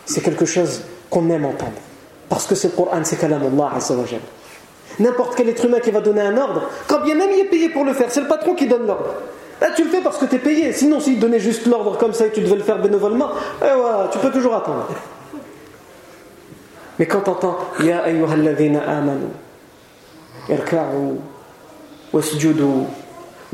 c'est 0.07 0.23
quelque 0.23 0.45
chose 0.45 0.83
qu'on 1.11 1.29
aime 1.31 1.45
entendre. 1.45 1.73
Parce 2.29 2.47
que 2.47 2.55
c'est 2.55 2.69
le 2.69 2.75
Coran, 2.75 3.01
c'est 3.05 3.17
Kalam 3.17 3.43
Allah 3.43 3.73
N'importe 4.99 5.35
quel 5.37 5.49
être 5.49 5.65
humain 5.65 5.81
qui 5.81 5.91
va 5.91 6.01
donner 6.01 6.21
un 6.21 6.37
ordre, 6.37 6.69
quand 6.87 7.01
bien 7.01 7.15
même 7.15 7.31
il 7.33 7.41
est 7.41 7.49
payé 7.49 7.69
pour 7.69 7.85
le 7.85 7.93
faire, 7.93 8.11
c'est 8.11 8.21
le 8.21 8.29
patron 8.29 8.55
qui 8.55 8.67
donne 8.67 8.87
l'ordre. 8.87 9.15
Là, 9.61 9.69
tu 9.75 9.85
le 9.85 9.91
fais 9.91 10.01
parce 10.01 10.19
que 10.19 10.27
tu 10.27 10.37
es 10.37 10.39
payé. 10.39 10.73
Sinon, 10.73 11.01
s'il 11.01 11.19
donnait 11.19 11.41
juste 11.41 11.67
l'ordre 11.67 11.97
comme 11.97 12.13
ça 12.13 12.27
et 12.27 12.31
tu 12.31 12.41
devais 12.41 12.57
le 12.57 12.63
faire 12.63 12.81
bénévolement, 12.81 13.31
eh 13.63 13.67
tu 14.13 14.19
peux 14.19 14.31
toujours 14.31 14.55
attendre. 14.55 14.89
Mais 16.99 17.07
quand 17.07 17.23
tu 17.23 17.31
entends 17.31 17.59
Ya 17.81 18.03
ayyuhalladhina 18.03 18.81
amanu, 18.83 19.29
irka'u, 20.49 21.19
wasjudu, 22.13 22.87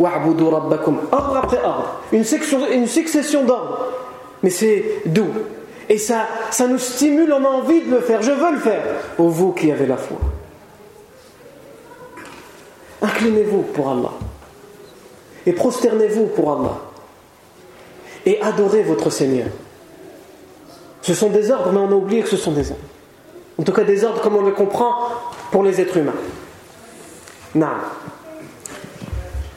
ordre 0.04 1.36
après 1.36 1.62
ordre, 1.62 2.00
une, 2.12 2.24
une 2.72 2.86
succession 2.86 3.44
d'ordres. 3.44 3.86
Mais 4.42 4.50
c'est 4.50 5.02
doux. 5.06 5.28
Et 5.88 5.98
ça, 5.98 6.26
ça 6.50 6.66
nous 6.66 6.78
stimule, 6.78 7.32
on 7.32 7.44
a 7.44 7.48
envie 7.48 7.82
de 7.82 7.90
le 7.90 8.00
faire. 8.00 8.22
Je 8.22 8.30
veux 8.30 8.52
le 8.52 8.58
faire. 8.58 8.82
Vous 9.18 9.52
qui 9.52 9.70
avez 9.70 9.86
la 9.86 9.96
foi. 9.96 10.18
Inclinez-vous 13.02 13.62
pour 13.62 13.90
Allah. 13.90 14.12
Et 15.46 15.52
prosternez-vous 15.52 16.26
pour 16.26 16.52
Allah. 16.52 16.78
Et 18.24 18.40
adorez 18.40 18.82
votre 18.82 19.10
Seigneur. 19.10 19.48
Ce 21.02 21.14
sont 21.14 21.30
des 21.30 21.50
ordres, 21.50 21.72
mais 21.72 21.78
on 21.78 21.88
a 21.90 21.94
oublié 21.94 22.22
que 22.22 22.28
ce 22.28 22.36
sont 22.36 22.52
des 22.52 22.70
ordres. 22.70 22.82
En 23.58 23.62
tout 23.62 23.72
cas, 23.72 23.84
des 23.84 24.04
ordres 24.04 24.20
comme 24.20 24.36
on 24.36 24.42
le 24.42 24.52
comprend 24.52 24.94
pour 25.50 25.62
les 25.62 25.80
êtres 25.80 25.96
humains. 25.96 26.14
Non. 27.54 27.66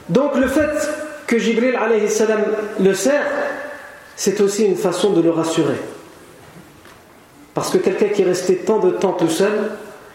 Donc, 0.09 0.35
le 0.35 0.47
fait 0.47 0.69
que 1.27 1.37
Jibril 1.37 1.77
salam 2.09 2.41
le 2.79 2.93
sert, 2.93 3.25
c'est 4.15 4.41
aussi 4.41 4.65
une 4.65 4.75
façon 4.75 5.11
de 5.11 5.21
le 5.21 5.31
rassurer. 5.31 5.77
Parce 7.53 7.69
que 7.69 7.77
quelqu'un 7.77 8.07
qui 8.07 8.23
est 8.23 8.25
resté 8.25 8.57
tant 8.57 8.79
de 8.79 8.91
temps 8.91 9.13
tout 9.13 9.29
seul 9.29 9.71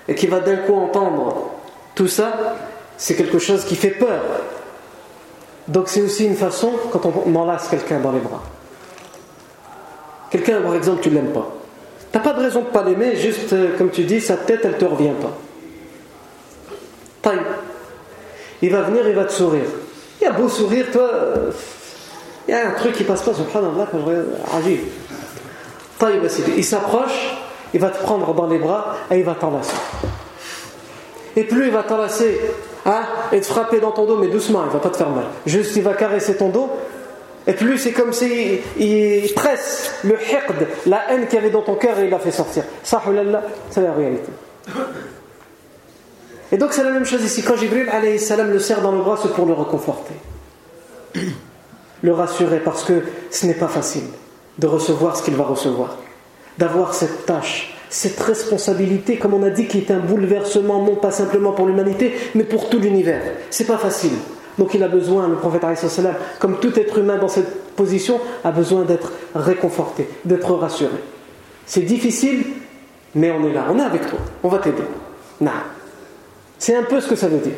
et 0.08 0.14
qui 0.14 0.26
va 0.26 0.40
d'un 0.40 0.56
coup 0.56 0.74
entendre 0.74 1.50
tout 1.94 2.08
ça, 2.08 2.56
c'est 2.96 3.14
quelque 3.14 3.38
chose 3.38 3.64
qui 3.64 3.76
fait 3.76 3.90
peur. 3.90 4.22
Donc 5.68 5.88
c'est 5.88 6.02
aussi 6.02 6.24
une 6.24 6.36
façon 6.36 6.72
quand 6.90 7.02
on 7.04 7.34
enlace 7.36 7.68
quelqu'un 7.68 8.00
dans 8.00 8.12
les 8.12 8.20
bras. 8.20 8.42
Quelqu'un, 10.30 10.60
par 10.60 10.74
exemple, 10.74 11.02
tu 11.02 11.10
l'aimes 11.10 11.32
pas. 11.32 11.48
Tu 12.10 12.18
n'as 12.18 12.24
pas 12.24 12.32
de 12.32 12.42
raison 12.42 12.60
de 12.60 12.66
ne 12.66 12.70
pas 12.70 12.82
l'aimer, 12.82 13.16
juste 13.16 13.52
euh, 13.52 13.76
comme 13.76 13.90
tu 13.90 14.04
dis, 14.04 14.20
sa 14.20 14.36
tête, 14.36 14.60
elle 14.64 14.78
te 14.78 14.84
revient 14.84 15.12
pas. 15.20 15.36
Il 18.62 18.70
va 18.70 18.82
venir, 18.82 19.06
il 19.08 19.14
va 19.14 19.24
te 19.24 19.32
sourire. 19.32 19.66
Il 20.20 20.26
a 20.26 20.32
beau 20.32 20.48
sourire, 20.48 20.86
toi, 20.92 21.10
il 22.46 22.52
y 22.52 22.54
a 22.54 22.68
un 22.68 22.72
truc 22.72 22.94
qui 22.94 23.04
passe 23.04 23.22
pas, 23.22 23.34
subhanallah, 23.34 23.86
quand 23.90 23.98
je 24.00 24.04
regarde, 24.04 24.26
Taille, 25.98 26.20
il 26.56 26.64
s'approche, 26.64 27.36
il 27.74 27.80
va 27.80 27.90
te 27.90 28.02
prendre 28.02 28.32
dans 28.34 28.46
les 28.46 28.58
bras 28.58 28.96
et 29.10 29.18
il 29.18 29.24
va 29.24 29.34
t'enlacer. 29.34 29.74
Et 31.36 31.44
plus 31.44 31.66
il 31.66 31.72
va 31.72 31.82
t'enlacer 31.82 32.40
Hein, 32.88 33.02
et 33.32 33.40
te 33.40 33.46
frapper 33.46 33.80
dans 33.80 33.90
ton 33.90 34.06
dos, 34.06 34.16
mais 34.16 34.28
doucement, 34.28 34.62
il 34.64 34.72
va 34.72 34.78
pas 34.78 34.88
te 34.88 34.96
faire 34.96 35.10
mal. 35.10 35.24
Juste, 35.44 35.76
il 35.76 35.82
va 35.82 35.92
caresser 35.92 36.36
ton 36.36 36.48
dos. 36.48 36.70
Et 37.46 37.52
plus 37.52 37.78
c'est 37.78 37.92
comme 37.92 38.12
s'il 38.12 38.60
il 38.78 39.32
presse 39.34 39.92
le 40.04 40.14
hiqd, 40.14 40.66
la 40.86 41.10
haine 41.10 41.26
qu'il 41.26 41.36
y 41.36 41.38
avait 41.38 41.50
dans 41.50 41.62
ton 41.62 41.74
cœur 41.74 41.98
et 41.98 42.04
il 42.04 42.10
la 42.10 42.18
fait 42.18 42.30
sortir. 42.30 42.64
Ça, 42.82 43.02
c'est 43.70 43.80
la 43.82 43.92
réalité. 43.92 44.30
Et 46.52 46.56
donc 46.56 46.72
c'est 46.72 46.84
la 46.84 46.90
même 46.90 47.04
chose 47.04 47.22
ici. 47.22 47.42
Quand 47.42 47.56
Jibril 47.56 47.88
salam 48.18 48.50
le 48.50 48.58
serre 48.58 48.80
dans 48.82 48.92
le 48.92 48.98
bras, 48.98 49.18
c'est 49.20 49.32
pour 49.32 49.46
le 49.46 49.52
reconforter. 49.52 50.14
Le 52.00 52.12
rassurer 52.12 52.60
parce 52.60 52.84
que 52.84 53.02
ce 53.28 53.44
n'est 53.44 53.54
pas 53.54 53.66
facile 53.66 54.04
de 54.56 54.68
recevoir 54.68 55.16
ce 55.16 55.24
qu'il 55.24 55.34
va 55.34 55.42
recevoir. 55.42 55.96
D'avoir 56.56 56.94
cette 56.94 57.26
tâche 57.26 57.74
cette 57.90 58.20
responsabilité, 58.20 59.16
comme 59.16 59.34
on 59.34 59.42
a 59.42 59.50
dit, 59.50 59.66
qui 59.66 59.78
est 59.78 59.90
un 59.90 59.98
bouleversement, 59.98 60.82
non 60.82 60.96
pas 60.96 61.10
simplement 61.10 61.52
pour 61.52 61.66
l'humanité, 61.66 62.12
mais 62.34 62.44
pour 62.44 62.68
tout 62.68 62.78
l'univers. 62.78 63.22
C'est 63.50 63.66
pas 63.66 63.78
facile. 63.78 64.12
Donc 64.58 64.74
il 64.74 64.82
a 64.82 64.88
besoin, 64.88 65.28
le 65.28 65.36
prophète, 65.36 65.62
comme 66.38 66.58
tout 66.58 66.78
être 66.78 66.98
humain 66.98 67.16
dans 67.16 67.28
cette 67.28 67.74
position, 67.76 68.20
a 68.44 68.50
besoin 68.50 68.82
d'être 68.82 69.12
réconforté, 69.34 70.08
d'être 70.24 70.52
rassuré. 70.54 70.96
C'est 71.64 71.82
difficile, 71.82 72.44
mais 73.14 73.30
on 73.30 73.46
est 73.48 73.52
là, 73.52 73.66
on 73.70 73.78
est 73.78 73.82
avec 73.82 74.06
toi, 74.08 74.18
on 74.42 74.48
va 74.48 74.58
t'aider. 74.58 74.82
C'est 76.58 76.74
un 76.74 76.82
peu 76.82 77.00
ce 77.00 77.08
que 77.08 77.16
ça 77.16 77.28
veut 77.28 77.38
dire. 77.38 77.54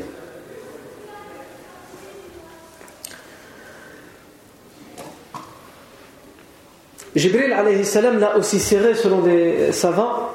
Jibril 7.17 7.53
alayhi 7.53 7.85
salam 7.85 8.21
l'a 8.21 8.37
aussi 8.37 8.61
serré 8.61 8.95
selon 8.95 9.21
des 9.21 9.73
savants 9.73 10.31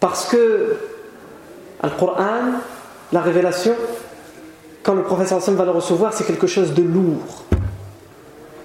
parce 0.00 0.26
que 0.26 0.76
le 1.82 1.90
Coran, 1.90 2.58
la 3.12 3.20
révélation, 3.20 3.74
quand 4.82 4.94
le 4.94 5.04
professeur 5.04 5.38
va 5.38 5.64
le 5.64 5.70
recevoir, 5.70 6.12
c'est 6.12 6.24
quelque 6.24 6.46
chose 6.46 6.74
de 6.74 6.82
lourd. 6.82 7.44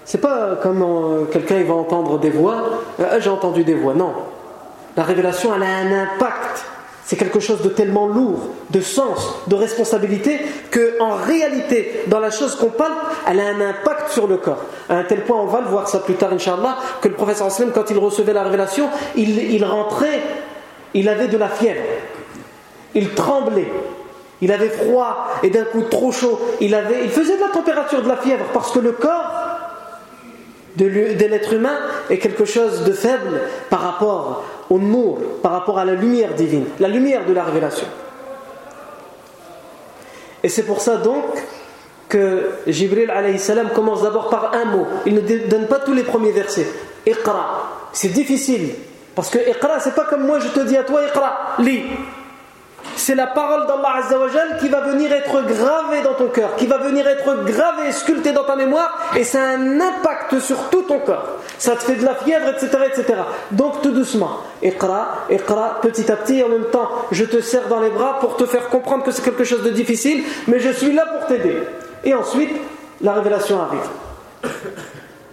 C'est 0.04 0.20
pas 0.20 0.56
comme 0.62 0.82
euh, 0.82 1.24
quelqu'un 1.26 1.62
va 1.64 1.74
entendre 1.74 2.18
des 2.18 2.30
voix, 2.30 2.62
euh, 3.00 3.20
j'ai 3.20 3.30
entendu 3.30 3.64
des 3.64 3.74
voix, 3.74 3.94
non. 3.94 4.12
La 4.96 5.02
révélation, 5.02 5.54
elle 5.54 5.62
a 5.62 5.76
un 5.76 6.02
impact. 6.02 6.66
C'est 7.06 7.16
quelque 7.16 7.40
chose 7.40 7.60
de 7.60 7.68
tellement 7.68 8.06
lourd, 8.06 8.48
de 8.70 8.80
sens, 8.80 9.34
de 9.46 9.54
responsabilité, 9.54 10.40
que 10.70 11.00
en 11.00 11.16
réalité, 11.16 12.04
dans 12.06 12.18
la 12.18 12.30
chose 12.30 12.54
qu'on 12.54 12.70
parle, 12.70 12.94
elle 13.28 13.40
a 13.40 13.48
un 13.48 13.60
impact 13.60 14.10
sur 14.10 14.26
le 14.26 14.38
corps. 14.38 14.64
À 14.88 14.96
un 14.96 15.04
tel 15.04 15.22
point, 15.24 15.38
on 15.38 15.46
va 15.46 15.60
le 15.60 15.66
voir 15.66 15.86
ça 15.86 15.98
plus 15.98 16.14
tard, 16.14 16.32
Inch'Allah, 16.32 16.78
que 17.02 17.08
le 17.08 17.14
professeur 17.14 17.48
Hassan, 17.48 17.72
quand 17.74 17.90
il 17.90 17.98
recevait 17.98 18.32
la 18.32 18.42
révélation, 18.42 18.88
il, 19.16 19.52
il 19.52 19.64
rentrait, 19.66 20.22
il 20.94 21.08
avait 21.10 21.28
de 21.28 21.36
la 21.36 21.48
fièvre, 21.48 21.82
il 22.94 23.10
tremblait, 23.10 23.70
il 24.40 24.50
avait 24.50 24.70
froid 24.70 25.28
et 25.42 25.50
d'un 25.50 25.64
coup 25.64 25.82
trop 25.82 26.10
chaud. 26.10 26.40
Il, 26.60 26.74
avait, 26.74 27.04
il 27.04 27.10
faisait 27.10 27.36
de 27.36 27.42
la 27.42 27.48
température, 27.48 28.02
de 28.02 28.08
la 28.08 28.16
fièvre, 28.16 28.46
parce 28.54 28.72
que 28.72 28.78
le 28.78 28.92
corps 28.92 29.43
de 30.76 30.86
l'être 30.86 31.52
humain 31.52 31.76
est 32.10 32.18
quelque 32.18 32.44
chose 32.44 32.84
de 32.84 32.92
faible 32.92 33.40
par 33.70 33.80
rapport 33.80 34.44
au 34.70 34.78
nour, 34.78 35.18
par 35.42 35.52
rapport 35.52 35.78
à 35.78 35.84
la 35.84 35.94
lumière 35.94 36.34
divine, 36.34 36.66
la 36.80 36.88
lumière 36.88 37.26
de 37.26 37.32
la 37.32 37.44
révélation. 37.44 37.86
Et 40.42 40.48
c'est 40.48 40.64
pour 40.64 40.80
ça 40.80 40.96
donc 40.96 41.24
que 42.08 42.50
Jibril 42.66 43.10
salam 43.38 43.70
commence 43.70 44.02
d'abord 44.02 44.28
par 44.28 44.54
un 44.54 44.66
mot. 44.66 44.86
Il 45.06 45.14
ne 45.14 45.20
donne 45.20 45.66
pas 45.66 45.78
tous 45.78 45.94
les 45.94 46.02
premiers 46.02 46.32
versets. 46.32 46.68
Iqra. 47.06 47.88
C'est 47.92 48.08
difficile. 48.08 48.74
Parce 49.14 49.30
que 49.30 49.38
Iqra, 49.38 49.80
c'est 49.80 49.94
pas 49.94 50.04
comme 50.04 50.26
moi 50.26 50.38
je 50.40 50.48
te 50.48 50.60
dis 50.60 50.76
à 50.76 50.82
toi, 50.82 51.02
Iqra, 51.06 51.56
lis 51.60 51.82
c'est 52.96 53.14
la 53.14 53.26
parole 53.26 53.66
d'Allah 53.66 54.04
Azzawajal 54.04 54.58
qui 54.60 54.68
va 54.68 54.80
venir 54.80 55.12
être 55.12 55.42
gravée 55.42 56.02
dans 56.02 56.14
ton 56.14 56.28
cœur, 56.28 56.56
qui 56.56 56.66
va 56.66 56.78
venir 56.78 57.06
être 57.06 57.44
gravée, 57.44 57.92
sculptée 57.92 58.32
dans 58.32 58.44
ta 58.44 58.56
mémoire, 58.56 59.10
et 59.16 59.24
ça 59.24 59.40
a 59.42 59.46
un 59.56 59.80
impact 59.80 60.38
sur 60.40 60.56
tout 60.70 60.82
ton 60.82 61.00
corps. 61.00 61.38
Ça 61.58 61.76
te 61.76 61.82
fait 61.82 61.96
de 61.96 62.04
la 62.04 62.14
fièvre, 62.14 62.48
etc. 62.48 62.68
etc. 62.86 63.14
Donc 63.50 63.82
tout 63.82 63.90
doucement, 63.90 64.40
Iqra, 64.62 65.26
Iqra, 65.30 65.80
petit 65.82 66.10
à 66.10 66.16
petit, 66.16 66.42
en 66.42 66.48
même 66.48 66.66
temps, 66.70 66.88
je 67.10 67.24
te 67.24 67.40
serre 67.40 67.68
dans 67.68 67.80
les 67.80 67.90
bras 67.90 68.18
pour 68.20 68.36
te 68.36 68.46
faire 68.46 68.68
comprendre 68.68 69.04
que 69.04 69.10
c'est 69.10 69.22
quelque 69.22 69.44
chose 69.44 69.62
de 69.62 69.70
difficile, 69.70 70.24
mais 70.46 70.60
je 70.60 70.70
suis 70.70 70.92
là 70.92 71.06
pour 71.06 71.26
t'aider. 71.26 71.56
Et 72.04 72.14
ensuite, 72.14 72.50
la 73.00 73.12
révélation 73.12 73.60
arrive. 73.60 74.52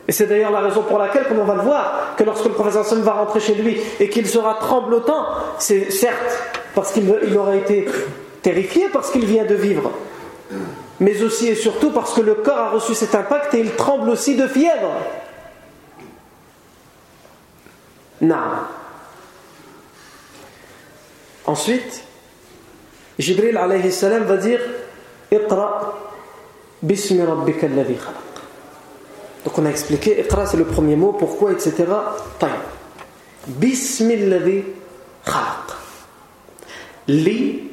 Et 0.07 0.11
c'est 0.11 0.25
d'ailleurs 0.25 0.51
la 0.51 0.59
raison 0.59 0.81
pour 0.81 0.97
laquelle, 0.97 1.25
comme 1.27 1.39
on 1.39 1.45
va 1.45 1.55
le 1.55 1.61
voir, 1.61 2.15
que 2.17 2.23
lorsque 2.23 2.45
le 2.45 2.51
professeur 2.51 2.85
Sam 2.85 3.01
va 3.01 3.13
rentrer 3.13 3.39
chez 3.39 3.53
lui 3.55 3.79
et 3.99 4.09
qu'il 4.09 4.27
sera 4.27 4.55
tremblotant, 4.55 5.25
c'est 5.57 5.91
certes 5.91 6.59
parce 6.75 6.91
qu'il 6.91 7.37
aurait 7.37 7.59
été 7.59 7.87
terrifié 8.41 8.89
parce 8.91 9.11
qu'il 9.11 9.25
vient 9.25 9.45
de 9.45 9.55
vivre, 9.55 9.91
mais 10.99 11.21
aussi 11.21 11.47
et 11.47 11.55
surtout 11.55 11.91
parce 11.91 12.13
que 12.13 12.21
le 12.21 12.35
corps 12.35 12.57
a 12.57 12.69
reçu 12.69 12.95
cet 12.95 13.15
impact 13.15 13.53
et 13.53 13.59
il 13.59 13.71
tremble 13.75 14.09
aussi 14.09 14.35
de 14.35 14.47
fièvre. 14.47 14.93
Non. 18.21 18.35
Ensuite, 21.45 22.03
Jibril 23.17 23.57
alayhi 23.57 23.91
salam 23.91 24.23
va 24.23 24.37
dire 24.37 24.59
Iqra 25.31 25.97
bismi 26.81 27.21
rabbika 27.21 27.65
alladhi 27.65 27.95
khalaq. 27.95 28.15
Donc 29.43 29.57
on 29.57 29.65
a 29.65 29.69
expliqué 29.69 30.21
Iqra 30.21 30.45
c'est 30.45 30.57
le 30.57 30.65
premier 30.65 30.95
mot, 30.95 31.13
pourquoi, 31.13 31.51
etc. 31.51 31.85
Bismi 33.47 34.13
alladhi 34.13 34.63
khalaq 35.25 35.80
lis 37.11 37.63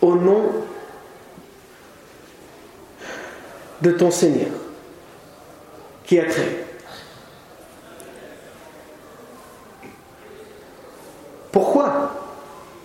au 0.00 0.14
nom 0.14 0.42
de 3.82 3.90
ton 3.92 4.10
Seigneur 4.10 4.50
qui 6.04 6.18
a 6.18 6.24
créé. 6.24 6.64
Pourquoi? 11.52 12.12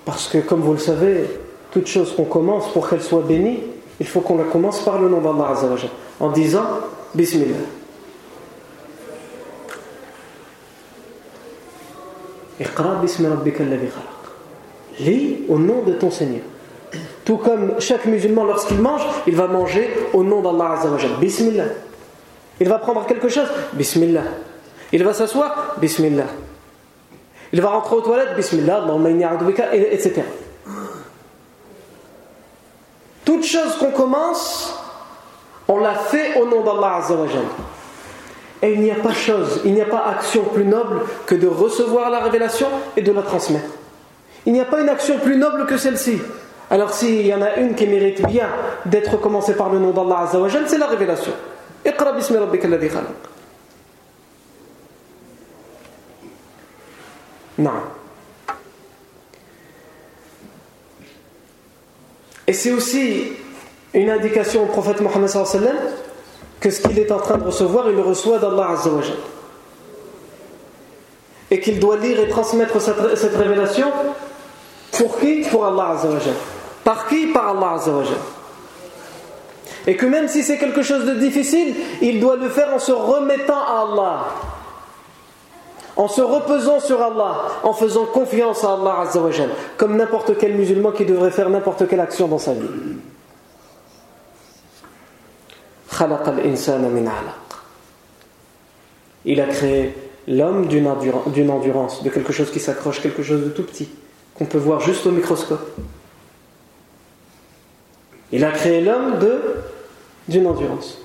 Parce 0.06 0.28
que 0.28 0.40
comme 0.40 0.62
vous 0.62 0.74
le 0.74 0.80
savez, 0.80 1.30
toute 1.72 1.88
chose 1.88 2.16
qu'on 2.16 2.26
commence 2.26 2.72
pour 2.74 2.90
qu'elle 2.90 3.02
soit 3.02 3.22
bénie, 3.22 3.60
il 4.00 4.08
faut 4.08 4.22
qu'on 4.22 4.38
la 4.38 4.46
commence 4.46 4.80
par 4.84 5.00
le 5.00 5.10
nom 5.10 5.22
d'Allah 5.22 5.56
en 6.20 6.32
disant 6.32 6.66
Bismillah. 7.14 7.56
Iqra 12.60 12.84
rabbika. 12.84 13.64
Lis 15.00 15.46
au 15.48 15.58
nom 15.58 15.82
de 15.84 15.94
ton 15.94 16.12
Seigneur. 16.12 16.44
Tout 17.24 17.38
comme 17.38 17.80
chaque 17.80 18.06
musulman, 18.06 18.44
lorsqu'il 18.44 18.80
mange, 18.80 19.02
il 19.28 19.36
va 19.36 19.48
manger 19.48 19.90
au 20.14 20.24
nom 20.24 20.42
d'Allah 20.42 20.74
Azzawajal. 20.74 21.12
Bismillah. 21.20 21.66
Il 22.60 22.68
va 22.68 22.80
prendre 22.80 23.06
quelque 23.06 23.30
chose. 23.30 23.48
Bismillah. 23.74 24.24
Il 24.92 25.04
va 25.04 25.14
s'asseoir. 25.14 25.76
Bismillah. 25.78 26.26
Il 27.54 27.62
va 27.62 27.70
rentrer 27.70 27.96
aux 27.96 28.02
toilettes. 28.02 28.36
Bismillah. 28.36 28.86
Etc. 29.74 30.22
Toute 33.24 33.44
chose 33.46 33.76
qu'on 33.80 33.92
commence, 33.92 34.78
on 35.68 35.78
l'a 35.78 35.96
fait 35.96 36.40
au 36.40 36.46
nom 36.46 36.64
d'Allah 36.64 36.98
Azzawajal. 36.98 37.46
Et 38.64 38.74
il 38.74 38.82
n'y 38.82 38.92
a 38.92 38.96
pas 38.96 39.14
chose, 39.14 39.62
il 39.66 39.74
n'y 39.74 39.82
a 39.82 39.86
pas 39.86 40.06
action 40.06 40.44
plus 40.44 40.66
noble 40.66 41.02
que 41.26 41.34
de 41.34 41.48
recevoir 41.48 42.12
la 42.12 42.20
révélation 42.20 42.68
et 42.96 43.02
de 43.02 43.12
la 43.12 43.24
transmettre. 43.24 43.70
Il 44.46 44.54
n'y 44.54 44.62
a 44.62 44.66
pas 44.66 44.82
une 44.82 44.90
action 44.90 45.20
plus 45.20 45.38
noble 45.38 45.66
que 45.66 45.78
celle-ci. 45.78 46.20
Alors 46.70 46.94
s'il 46.94 47.28
y 47.28 47.34
en 47.34 47.42
a 47.42 47.56
une 47.56 47.76
qui 47.76 47.86
mérite 47.86 48.26
bien 48.28 48.48
d'être 48.86 49.18
commencée 49.18 49.56
par 49.56 49.70
le 49.70 49.78
nom 49.78 49.92
d'Allah 49.92 50.22
Azzawajal, 50.22 50.64
c'est 50.68 50.78
la 50.78 50.88
révélation. 50.88 51.34
Iqra. 51.86 52.14
Non. 57.58 57.72
Et 62.48 62.54
c'est 62.54 62.72
aussi 62.72 63.34
une 63.94 64.10
indication 64.10 64.64
au 64.64 64.68
prophète 64.68 65.02
Mohammed 65.02 65.30
que 66.60 66.70
ce 66.70 66.82
qu'il 66.82 66.98
est 67.00 67.12
en 67.12 67.20
train 67.20 67.38
de 67.38 67.44
recevoir, 67.44 67.90
il 67.90 67.96
le 67.96 68.02
reçoit 68.02 68.40
d'Allah 68.40 68.70
Azzawajal. 68.72 69.18
Et 71.50 71.60
qu'il 71.60 71.80
doit 71.80 71.98
lire 71.98 72.20
et 72.20 72.30
transmettre 72.30 72.80
cette 72.80 73.36
révélation 73.36 73.92
pour 74.92 75.20
qui 75.20 75.42
Pour 75.50 75.66
Allah 75.66 75.92
Azzawajal. 75.92 76.34
Par 76.84 77.08
qui 77.08 77.28
Par 77.28 77.50
Allah 77.50 77.76
Azzawajal. 77.76 78.18
Et 79.88 79.96
que 79.96 80.06
même 80.06 80.28
si 80.28 80.44
c'est 80.44 80.58
quelque 80.58 80.84
chose 80.84 81.06
de 81.06 81.16
difficile, 81.16 81.74
il 82.02 82.20
doit 82.20 82.36
le 82.36 82.50
faire 82.50 82.74
en 82.74 82.80
se 82.80 82.92
remettant 82.92 83.58
à 83.58 83.88
Allah. 83.90 84.26
En 85.96 86.08
se 86.08 86.22
reposant 86.22 86.80
sur 86.80 87.02
Allah, 87.02 87.42
en 87.64 87.74
faisant 87.74 88.06
confiance 88.06 88.64
à 88.64 88.74
Allah 88.74 89.00
Azzawajal, 89.02 89.50
comme 89.78 89.98
n'importe 89.98 90.38
quel 90.38 90.54
musulman 90.54 90.92
qui 90.92 91.06
devrait 91.06 91.32
faire 91.32 91.50
n'importe 91.50 91.88
quelle 91.88 92.00
action 92.00 92.28
dans 92.28 92.38
sa 92.38 92.54
vie. 92.54 92.68
Il 99.26 99.42
a 99.42 99.46
créé 99.46 99.96
l'homme 100.28 100.68
d'une 100.68 100.88
endurance, 100.88 102.04
de 102.04 102.10
quelque 102.10 102.34
chose 102.34 102.50
qui 102.52 102.60
s'accroche, 102.60 103.02
quelque 103.02 103.24
chose 103.24 103.44
de 103.44 103.50
tout 103.50 103.64
petit 103.64 103.90
qu'on 104.42 104.48
peut 104.48 104.58
voir 104.58 104.80
juste 104.80 105.06
au 105.06 105.12
microscope. 105.12 105.70
Il 108.32 108.44
a 108.44 108.50
créé 108.50 108.82
l'homme 108.82 109.20
de 109.20 109.40
d'une 110.28 110.48
endurance. 110.48 110.98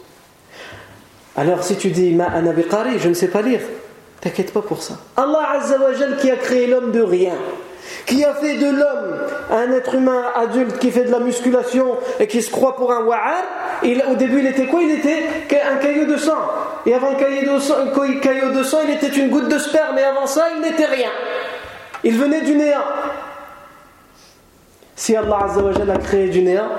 Alors 1.37 1.63
si 1.63 1.77
tu 1.77 1.91
dis 1.91 2.15
ma 2.15 2.29
anabiqari, 2.29 2.99
je 2.99 3.11
ne 3.11 3.15
sais 3.15 3.29
pas 3.29 3.43
lire, 3.43 3.61
t'inquiète 4.23 4.55
pas 4.55 4.63
pour 4.63 4.83
ça. 4.83 4.95
Allah 5.19 5.51
Azzawajal 5.59 6.17
qui 6.17 6.31
a 6.31 6.37
créé 6.37 6.67
l'homme 6.67 6.93
de 6.93 7.03
rien, 7.03 7.35
qui 8.07 8.25
a 8.25 8.33
fait 8.33 8.57
de 8.57 8.71
l'homme 8.71 9.19
un 9.51 9.71
être 9.73 9.95
humain 9.95 10.23
adulte 10.35 10.79
qui 10.79 10.91
fait 10.91 11.05
de 11.05 11.11
la 11.11 11.19
musculation 11.19 11.99
et 12.19 12.27
qui 12.29 12.41
se 12.41 12.51
croit 12.51 12.75
pour 12.75 12.91
un 12.91 13.05
wa'ar, 13.05 13.43
au 13.83 14.15
début 14.15 14.39
il 14.39 14.47
était 14.47 14.67
quoi? 14.67 14.81
Il 14.83 14.93
était 14.93 15.25
un 15.63 15.77
caillou 15.77 16.07
de 16.07 16.17
sang. 16.17 16.39
Et 16.87 16.95
avant 16.95 17.11
le 17.11 17.17
caillou 17.17 17.53
de 17.53 17.59
sang, 17.59 17.75
caillou 18.23 18.53
de 18.53 18.63
sang, 18.63 18.79
il 18.89 18.95
était 18.95 19.15
une 19.15 19.29
goutte 19.29 19.51
de 19.51 19.59
sperme. 19.59 19.99
Et 19.99 20.05
avant 20.05 20.27
ça, 20.27 20.47
il 20.55 20.63
n'était 20.63 20.87
rien. 20.87 21.11
Il 22.05 22.17
venait 22.17 22.43
du 22.43 22.55
néant. 22.55 22.85
Si 24.97 25.15
Allah 25.15 25.47
a 25.47 25.99
créé 25.99 26.29
du 26.31 26.43
néant, 26.43 26.71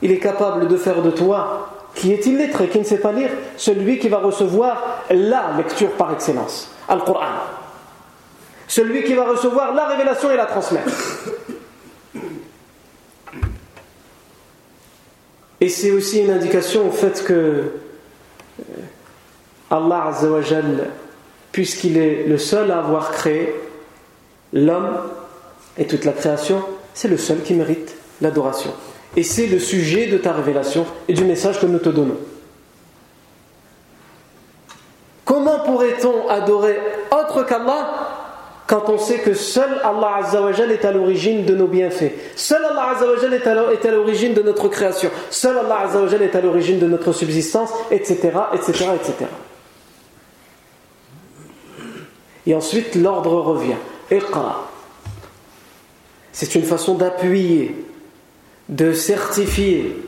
il 0.00 0.12
est 0.12 0.18
capable 0.18 0.68
de 0.68 0.76
faire 0.76 1.02
de 1.02 1.10
toi, 1.10 1.70
qui 1.94 2.12
est 2.12 2.24
illettré, 2.24 2.68
qui 2.68 2.78
ne 2.78 2.84
sait 2.84 3.00
pas 3.00 3.10
lire, 3.10 3.30
celui 3.56 3.98
qui 3.98 4.08
va 4.08 4.18
recevoir 4.18 5.04
la 5.10 5.52
lecture 5.56 5.90
par 5.90 6.12
excellence, 6.12 6.70
Al-Qur'an. 6.88 7.26
Celui 8.68 9.02
qui 9.02 9.14
va 9.14 9.24
recevoir 9.24 9.74
la 9.74 9.86
révélation 9.88 10.30
et 10.30 10.36
la 10.36 10.46
transmettre. 10.46 10.92
Et 15.60 15.68
c'est 15.68 15.90
aussi 15.90 16.20
une 16.20 16.30
indication 16.30 16.86
au 16.86 16.92
fait 16.92 17.24
que 17.24 17.32
euh, 17.32 17.72
Allah 19.70 20.12
puisqu'il 21.50 21.96
est 21.96 22.24
le 22.28 22.38
seul 22.38 22.70
à 22.70 22.78
avoir 22.78 23.10
créé 23.10 23.52
l'homme 24.52 24.98
et 25.76 25.86
toute 25.86 26.04
la 26.04 26.12
création, 26.12 26.62
c'est 26.98 27.06
le 27.06 27.16
seul 27.16 27.42
qui 27.42 27.54
mérite 27.54 27.94
l'adoration. 28.20 28.72
Et 29.16 29.22
c'est 29.22 29.46
le 29.46 29.60
sujet 29.60 30.08
de 30.08 30.18
ta 30.18 30.32
révélation 30.32 30.84
et 31.06 31.12
du 31.12 31.22
message 31.22 31.60
que 31.60 31.66
nous 31.66 31.78
te 31.78 31.90
donnons. 31.90 32.16
Comment 35.24 35.60
pourrait-on 35.60 36.28
adorer 36.28 36.76
autre 37.12 37.44
qu'Allah 37.44 38.08
quand 38.66 38.88
on 38.88 38.98
sait 38.98 39.20
que 39.20 39.32
seul 39.32 39.80
Allah 39.84 40.16
Azzawajal 40.24 40.72
est 40.72 40.84
à 40.84 40.90
l'origine 40.90 41.44
de 41.44 41.54
nos 41.54 41.68
bienfaits? 41.68 42.14
Seul 42.34 42.64
Allah 42.64 42.96
Azzawajal 42.96 43.32
est 43.32 43.46
à 43.46 43.92
l'origine 43.92 44.34
de 44.34 44.42
notre 44.42 44.66
création 44.66 45.10
Seul 45.30 45.56
Allah 45.56 45.82
Azzawajal 45.84 46.22
est 46.22 46.34
à 46.34 46.40
l'origine 46.40 46.80
de 46.80 46.88
notre 46.88 47.12
subsistance, 47.12 47.70
etc., 47.92 48.32
etc., 48.52 48.86
etc. 48.96 49.14
Et 52.44 52.56
ensuite, 52.56 52.96
l'ordre 52.96 53.34
revient. 53.40 53.76
C'est 56.38 56.54
une 56.54 56.62
façon 56.62 56.94
d'appuyer, 56.94 57.74
de 58.68 58.92
certifier, 58.92 60.00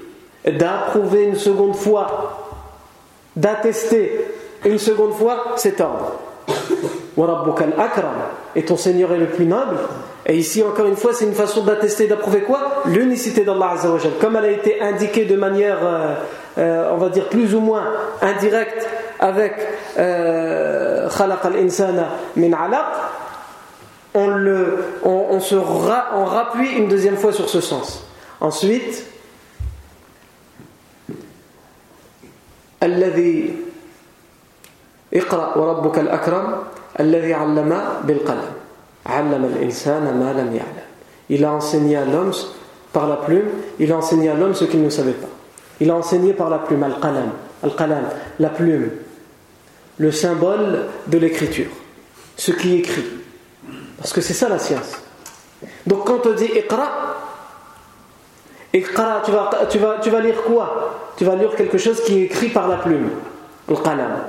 d'approuver 0.47 1.25
une 1.25 1.35
seconde 1.35 1.75
fois, 1.75 2.61
d'attester 3.35 4.27
une 4.65 4.79
seconde 4.79 5.13
fois 5.15 5.55
cet 5.57 5.81
ordre. 5.81 6.21
Et 8.55 8.63
ton 8.63 8.77
Seigneur 8.77 9.13
est 9.13 9.19
le 9.19 9.27
plus 9.27 9.45
noble. 9.45 9.77
Et 10.25 10.37
ici, 10.37 10.63
encore 10.63 10.87
une 10.87 10.95
fois, 10.95 11.13
c'est 11.13 11.25
une 11.25 11.35
façon 11.35 11.65
d'attester, 11.65 12.07
d'approuver 12.07 12.43
quoi? 12.43 12.83
L'unicité 12.87 13.43
d'Allah 13.43 13.73
Azzawajal. 13.73 14.13
Comme 14.21 14.37
elle 14.37 14.45
a 14.45 14.51
été 14.53 14.81
indiquée 14.81 15.25
de 15.25 15.35
manière, 15.35 15.79
euh, 15.83 16.15
euh, 16.59 16.93
on 16.93 16.97
va 16.99 17.09
dire, 17.09 17.29
plus 17.29 17.57
ou 17.57 17.61
moins 17.61 17.87
indirecte 18.23 18.89
avec 19.19 19.55
euh, 19.99 21.09
Khalaq 21.09 21.45
al-insana 21.45 22.11
min 22.37 22.53
alaq, 22.53 22.87
on, 24.14 24.28
le, 24.28 24.78
on, 25.04 25.40
se 25.40 25.56
on 25.56 26.26
rappuie 26.26 26.72
une 26.78 26.88
deuxième 26.88 27.18
fois 27.18 27.34
sur 27.34 27.50
ce 27.50 27.62
sens. 27.62 28.04
Ensuite, 28.40 29.04
الذي 32.84 33.56
اقرأ 35.14 35.58
وربك 35.58 36.00
الأكرم 36.00 36.56
الذي 37.00 37.34
علم 37.34 37.82
بالقلم 38.04 38.52
علم 39.06 39.46
الإنسان 39.46 40.04
ما 40.04 40.34
لم 40.34 40.56
يعلم 40.56 40.86
Il 41.28 41.44
a 41.44 41.54
enseigné 41.54 41.98
à 41.98 42.06
l'homme 42.06 42.34
par 42.94 43.08
la 43.08 43.16
plume, 43.16 43.48
il 43.80 43.92
a 43.92 43.98
enseigné 43.98 44.30
à 44.30 44.36
l'homme 44.36 44.54
ce 44.54 44.66
qu'il 44.66 44.84
ne 44.84 44.90
savait 44.90 45.14
pas. 45.14 45.28
Il 45.80 45.90
a 45.90 45.96
enseigné 45.96 46.34
par 46.34 46.52
la 46.52 46.60
plume, 46.60 46.84
al-qalam, 46.84 47.32
al-qalam, 47.64 48.04
la 48.40 48.50
plume, 48.50 48.92
le 49.98 50.12
symbole 50.12 50.86
de 51.08 51.18
l'écriture, 51.18 51.72
ce 52.38 52.52
qui 52.52 52.76
écrit. 52.76 53.04
Parce 54.01 54.13
que 54.13 54.23
c'est 54.23 54.35
ça 54.35 54.49
la 54.49 54.59
science. 54.59 54.93
Donc 55.87 56.07
quand 56.07 56.27
on 56.27 56.33
dit 56.33 56.47
iqra, 56.47 56.89
iqra, 58.73 59.23
tu 59.25 59.31
vas, 59.31 59.51
tu, 59.69 59.79
vas, 59.79 59.99
tu 60.03 60.11
vas 60.11 60.21
lire 60.21 60.43
quoi? 60.43 61.13
Tu 61.17 61.25
vas 61.25 61.37
lire 61.37 61.55
quelque 61.55 61.77
chose 61.77 62.03
qui 62.03 62.21
est 62.21 62.25
écrit 62.25 62.49
par 62.49 62.67
la 62.67 62.79
plume, 62.79 63.11
al-qalam. 63.69 64.25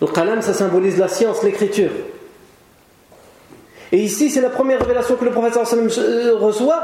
Le 0.00 0.06
qalam, 0.06 0.42
ça 0.42 0.52
symbolise 0.52 0.98
la 0.98 1.08
science, 1.08 1.42
l'écriture. 1.42 1.90
Et 3.92 3.98
ici, 3.98 4.28
c'est 4.28 4.40
la 4.40 4.50
première 4.50 4.80
révélation 4.80 5.16
que 5.16 5.24
le 5.24 5.30
prophète 5.30 5.56
euh, 5.56 6.36
reçoit. 6.36 6.82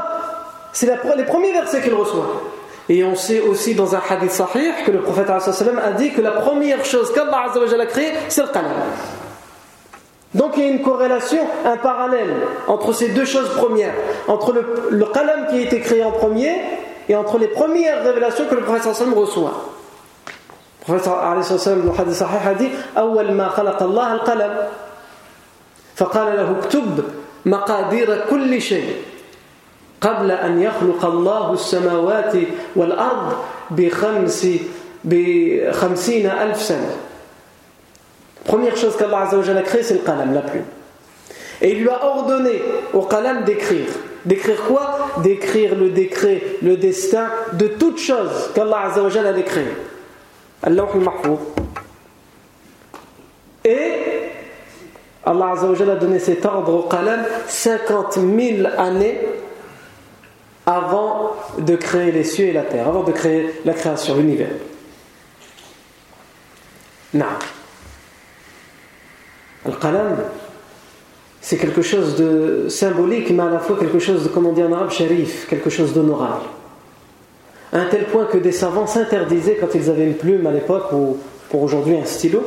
C'est 0.73 0.87
les 0.87 1.23
premiers 1.25 1.51
versets 1.51 1.81
qu'il 1.81 1.93
reçoit. 1.93 2.41
Et 2.89 3.03
on 3.03 3.15
sait 3.15 3.41
aussi 3.41 3.75
dans 3.75 3.93
un 3.95 4.01
hadith 4.09 4.31
sahih 4.31 4.71
que 4.85 4.91
le 4.91 5.01
prophète 5.01 5.29
a 5.29 5.91
dit 5.91 6.11
que 6.11 6.21
la 6.21 6.31
première 6.31 6.83
chose 6.85 7.11
qu'Allah 7.13 7.51
a 7.53 7.85
créée, 7.85 8.13
c'est 8.29 8.41
le 8.41 8.47
qalam. 8.47 8.71
Donc 10.34 10.52
il 10.56 10.64
y 10.64 10.66
a 10.66 10.70
une 10.70 10.82
corrélation, 10.82 11.38
un 11.64 11.76
parallèle 11.76 12.34
entre 12.66 12.92
ces 12.92 13.08
deux 13.08 13.24
choses 13.24 13.48
premières, 13.56 13.94
entre 14.28 14.52
le, 14.52 14.88
le 14.90 15.04
qalam 15.06 15.46
qui 15.48 15.56
a 15.58 15.60
été 15.62 15.80
créé 15.80 16.04
en 16.04 16.10
premier 16.12 16.54
et 17.08 17.16
entre 17.16 17.38
les 17.38 17.48
premières 17.48 18.02
révélations 18.04 18.44
que 18.50 18.54
le 18.54 18.62
prophète 18.62 18.84
reçoit. 19.14 19.52
الرسول 20.88 21.12
عليه 21.14 21.40
الصلاة 21.40 21.52
والسلام 21.58 21.92
في 21.92 21.98
حديث 21.98 22.18
صحيح 22.18 22.52
دي 22.52 22.68
أول 22.98 23.32
ما 23.32 23.48
خلق 23.48 23.82
الله 23.82 24.12
القلم 24.12 24.54
فقال 25.96 26.36
له 26.36 26.58
اكتب 26.58 27.04
مقادير 27.46 28.24
كل 28.30 28.62
شيء 28.62 28.94
قبل 30.00 30.30
أن 30.30 30.62
يخلق 30.62 31.04
الله 31.04 31.52
السماوات 31.52 32.32
والأرض 32.76 33.32
بخمس 33.70 34.46
بخمسين 35.04 36.26
ألف 36.30 36.62
سنة 36.62 36.96
Première 38.45 38.75
chose 38.75 38.95
qu'Allah 38.97 39.29
a 39.29 39.61
créé, 39.61 39.83
c'est 39.83 39.93
le 39.95 39.99
qalam, 39.99 40.33
la 40.33 40.41
plume. 40.41 40.63
Et 41.61 41.73
il 41.73 41.81
lui 41.81 41.89
a 41.89 42.03
ordonné 42.03 42.61
au 42.93 43.01
qalam 43.03 43.43
d'écrire. 43.43 43.87
D'écrire 44.25 44.63
quoi? 44.63 45.09
D'écrire 45.23 45.75
le 45.75 45.89
décret, 45.89 46.41
le 46.61 46.77
destin 46.77 47.27
de 47.53 47.67
toute 47.67 47.97
chose 47.97 48.51
qu'Allah 48.53 48.91
a 48.93 49.33
décréé. 49.33 49.67
Et 53.63 53.93
Allah 55.25 55.53
a 55.53 55.95
donné 55.95 56.19
cet 56.19 56.45
ordre 56.45 56.73
au 56.73 56.83
Qalam 56.83 57.23
50 57.47 58.13
000 58.13 58.67
années 58.77 59.19
avant 60.65 61.35
de 61.57 61.75
créer 61.75 62.11
les 62.11 62.23
cieux 62.23 62.47
et 62.47 62.53
la 62.53 62.63
terre, 62.63 62.87
avant 62.87 63.03
de 63.03 63.11
créer 63.11 63.61
la 63.65 63.73
création, 63.73 64.15
l'univers. 64.17 64.49
Non. 67.13 67.25
Le 69.65 69.73
Qalam, 69.73 70.17
c'est 71.39 71.57
quelque 71.57 71.81
chose 71.81 72.15
de 72.15 72.67
symbolique, 72.69 73.29
mais 73.31 73.43
à 73.43 73.49
la 73.49 73.59
fois 73.59 73.77
quelque 73.79 73.99
chose 73.99 74.23
de, 74.23 74.29
comme 74.29 74.45
on 74.45 74.53
en 74.53 74.71
arabe, 74.71 74.91
sharif, 74.91 75.47
quelque 75.47 75.69
chose 75.69 75.93
d'honorable 75.93 76.45
à 77.73 77.79
un 77.79 77.85
tel 77.85 78.05
point 78.05 78.25
que 78.25 78.37
des 78.37 78.51
savants 78.51 78.87
s'interdisaient, 78.87 79.57
quand 79.59 79.73
ils 79.75 79.89
avaient 79.89 80.05
une 80.05 80.15
plume 80.15 80.45
à 80.45 80.51
l'époque, 80.51 80.91
ou 80.91 81.17
pour 81.49 81.63
aujourd'hui 81.63 81.97
un 81.97 82.05
stylo, 82.05 82.41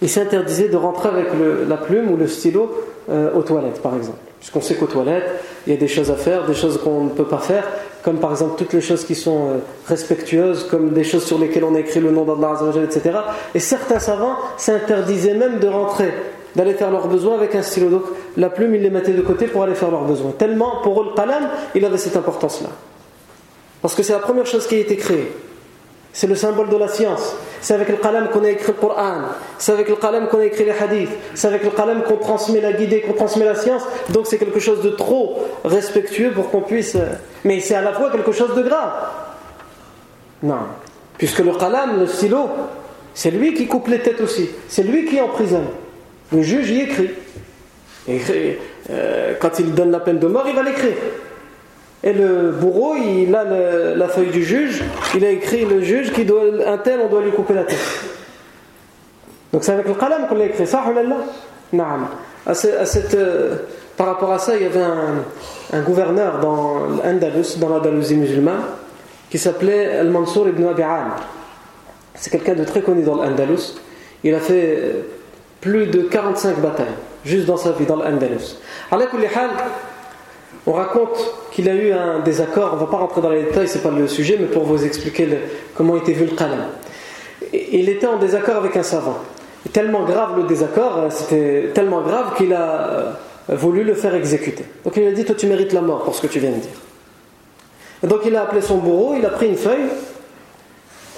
ils 0.00 0.08
s'interdisaient 0.08 0.68
de 0.68 0.76
rentrer 0.76 1.08
avec 1.08 1.26
la 1.68 1.76
plume 1.76 2.10
ou 2.10 2.16
le 2.16 2.26
stylo 2.26 2.72
euh, 3.10 3.34
aux 3.34 3.42
toilettes, 3.42 3.80
par 3.82 3.96
exemple. 3.96 4.18
Puisqu'on 4.42 4.60
sait 4.60 4.74
qu'aux 4.74 4.88
toilettes, 4.88 5.40
il 5.68 5.72
y 5.72 5.76
a 5.76 5.78
des 5.78 5.86
choses 5.86 6.10
à 6.10 6.16
faire, 6.16 6.44
des 6.46 6.54
choses 6.54 6.76
qu'on 6.82 7.04
ne 7.04 7.10
peut 7.10 7.26
pas 7.26 7.38
faire, 7.38 7.62
comme 8.02 8.18
par 8.18 8.32
exemple 8.32 8.54
toutes 8.58 8.72
les 8.72 8.80
choses 8.80 9.04
qui 9.04 9.14
sont 9.14 9.50
euh, 9.50 9.58
respectueuses, 9.86 10.66
comme 10.68 10.90
des 10.90 11.04
choses 11.04 11.24
sur 11.24 11.38
lesquelles 11.38 11.62
on 11.62 11.76
a 11.76 11.78
écrit 11.78 12.00
le 12.00 12.10
nom 12.10 12.24
d'Allah, 12.24 12.58
etc. 12.82 13.20
Et 13.54 13.60
certains 13.60 14.00
savants 14.00 14.34
s'interdisaient 14.56 15.34
même 15.34 15.60
de 15.60 15.68
rentrer, 15.68 16.12
d'aller 16.56 16.74
faire 16.74 16.90
leurs 16.90 17.06
besoins 17.06 17.36
avec 17.36 17.54
un 17.54 17.62
stylo. 17.62 17.88
Donc 17.88 18.02
la 18.36 18.50
plume, 18.50 18.74
ils 18.74 18.82
les 18.82 18.90
mettaient 18.90 19.12
de 19.12 19.22
côté 19.22 19.46
pour 19.46 19.62
aller 19.62 19.76
faire 19.76 19.92
leurs 19.92 20.06
besoins. 20.06 20.32
Tellement, 20.32 20.80
pour 20.82 21.00
eux, 21.00 21.06
le 21.10 21.14
qalam, 21.14 21.48
il 21.76 21.84
avait 21.84 21.96
cette 21.96 22.16
importance-là. 22.16 22.70
Parce 23.80 23.94
que 23.94 24.02
c'est 24.02 24.12
la 24.12 24.18
première 24.18 24.46
chose 24.46 24.66
qui 24.66 24.74
a 24.74 24.78
été 24.78 24.96
créée. 24.96 25.30
C'est 26.12 26.26
le 26.26 26.34
symbole 26.34 26.68
de 26.68 26.76
la 26.76 26.88
science. 26.88 27.34
C'est 27.62 27.74
avec 27.74 27.88
le 27.88 27.96
qalam 27.96 28.28
qu'on 28.28 28.44
a 28.44 28.50
écrit 28.50 28.72
le 28.72 28.78
Coran. 28.78 29.22
C'est 29.58 29.72
avec 29.72 29.88
le 29.88 29.96
qalam 29.96 30.28
qu'on 30.28 30.40
a 30.40 30.44
écrit 30.44 30.64
les 30.64 30.72
hadiths. 30.72 31.08
C'est 31.34 31.46
avec 31.46 31.64
le 31.64 31.70
qalam 31.70 32.02
qu'on 32.02 32.16
transmet 32.16 32.60
la 32.60 32.72
guidée, 32.72 33.00
qu'on 33.00 33.14
transmet 33.14 33.46
la 33.46 33.54
science. 33.54 33.82
Donc 34.10 34.26
c'est 34.26 34.36
quelque 34.36 34.60
chose 34.60 34.82
de 34.82 34.90
trop 34.90 35.38
respectueux 35.64 36.32
pour 36.32 36.50
qu'on 36.50 36.60
puisse. 36.60 36.96
Euh, 36.96 37.12
mais 37.44 37.60
c'est 37.60 37.74
à 37.74 37.82
la 37.82 37.92
fois 37.94 38.10
quelque 38.10 38.32
chose 38.32 38.54
de 38.54 38.62
grave. 38.62 38.92
Non. 40.42 40.58
Puisque 41.16 41.38
le 41.38 41.52
qalam, 41.52 42.00
le 42.00 42.06
stylo, 42.06 42.48
c'est 43.14 43.30
lui 43.30 43.54
qui 43.54 43.66
coupe 43.66 43.88
les 43.88 44.00
têtes 44.00 44.20
aussi. 44.20 44.50
C'est 44.68 44.82
lui 44.82 45.06
qui 45.06 45.20
emprisonne. 45.20 45.68
Le 46.30 46.42
juge 46.42 46.70
y 46.70 46.80
écrit. 46.80 47.10
Euh, 48.90 49.34
quand 49.40 49.58
il 49.58 49.72
donne 49.72 49.90
la 49.90 50.00
peine 50.00 50.18
de 50.18 50.26
mort, 50.26 50.44
il 50.46 50.54
va 50.54 50.62
l'écrire. 50.62 50.94
Et 52.04 52.12
le 52.12 52.50
bourreau, 52.50 52.96
il 52.96 53.34
a 53.34 53.44
la 53.94 54.08
feuille 54.08 54.30
du 54.30 54.44
juge, 54.44 54.82
il 55.14 55.24
a 55.24 55.30
écrit 55.30 55.64
le 55.64 55.82
juge 55.82 56.12
qui 56.12 56.24
doit, 56.24 56.42
un 56.66 56.78
tel, 56.78 57.00
on 57.00 57.08
doit 57.08 57.22
lui 57.22 57.30
couper 57.30 57.54
la 57.54 57.64
tête. 57.64 57.78
Donc 59.52 59.62
c'est 59.62 59.72
avec 59.72 59.86
le 59.86 59.94
qalam 59.94 60.26
qu'on 60.26 60.34
l'a 60.34 60.46
écrit, 60.46 60.66
ça, 60.66 60.82
Naam. 61.72 62.08
À 62.44 62.54
cette, 62.54 63.14
euh, 63.14 63.56
par 63.96 64.06
rapport 64.06 64.32
à 64.32 64.38
ça, 64.38 64.56
il 64.56 64.62
y 64.62 64.66
avait 64.66 64.82
un, 64.82 65.80
gouverneur 65.82 66.40
dans 66.40 66.86
l'Andalus, 67.04 67.58
dans 67.58 67.68
l'Andalousie 67.68 68.16
musulmane, 68.16 68.62
qui 69.30 69.38
s'appelait 69.38 69.98
Al-Mansour 69.98 70.48
ibn 70.48 70.66
Abi 70.66 70.82
C'est 72.14 72.30
quelqu'un 72.30 72.54
de 72.54 72.64
très 72.64 72.82
connu 72.82 73.02
dans 73.02 73.14
l'Andalus. 73.14 73.76
Il 74.24 74.34
a 74.34 74.40
fait 74.40 74.96
plus 75.60 75.86
de 75.86 76.02
45 76.02 76.60
batailles, 76.60 76.86
juste 77.24 77.46
dans 77.46 77.56
sa 77.56 77.72
vie, 77.72 77.86
dans 77.86 77.96
l'Andalus. 77.96 78.58
On 80.66 80.72
raconte 80.72 81.18
qu'il 81.50 81.68
a 81.68 81.74
eu 81.74 81.90
un 81.90 82.20
désaccord, 82.20 82.70
on 82.72 82.76
ne 82.76 82.80
va 82.80 82.86
pas 82.86 82.98
rentrer 82.98 83.20
dans 83.20 83.30
les 83.30 83.42
détails, 83.42 83.66
c'est 83.66 83.82
pas 83.82 83.90
le 83.90 84.06
sujet, 84.06 84.36
mais 84.38 84.46
pour 84.46 84.62
vous 84.62 84.84
expliquer 84.84 85.26
comment 85.74 85.96
était 85.96 86.12
vu 86.12 86.26
le 86.26 86.36
qalam. 86.36 86.66
Il 87.52 87.88
était 87.88 88.06
en 88.06 88.16
désaccord 88.18 88.56
avec 88.56 88.76
un 88.76 88.84
savant. 88.84 89.18
tellement 89.72 90.04
grave 90.04 90.36
le 90.36 90.44
désaccord, 90.44 90.98
euh, 90.98 91.10
c'était 91.10 91.70
tellement 91.74 92.02
grave 92.02 92.36
qu'il 92.36 92.52
a 92.52 93.16
euh, 93.50 93.56
voulu 93.56 93.82
le 93.82 93.94
faire 93.94 94.14
exécuter. 94.14 94.64
Donc 94.84 94.96
il 94.96 95.06
a 95.06 95.12
dit 95.12 95.24
Toi, 95.24 95.34
tu 95.34 95.46
mérites 95.46 95.72
la 95.72 95.80
mort 95.80 96.04
pour 96.04 96.14
ce 96.14 96.22
que 96.22 96.28
tu 96.28 96.38
viens 96.38 96.52
de 96.52 96.56
dire. 96.56 98.08
donc 98.08 98.20
il 98.24 98.36
a 98.36 98.42
appelé 98.42 98.60
son 98.62 98.78
bourreau, 98.78 99.14
il 99.16 99.26
a 99.26 99.30
pris 99.30 99.48
une 99.48 99.56
feuille 99.56 99.88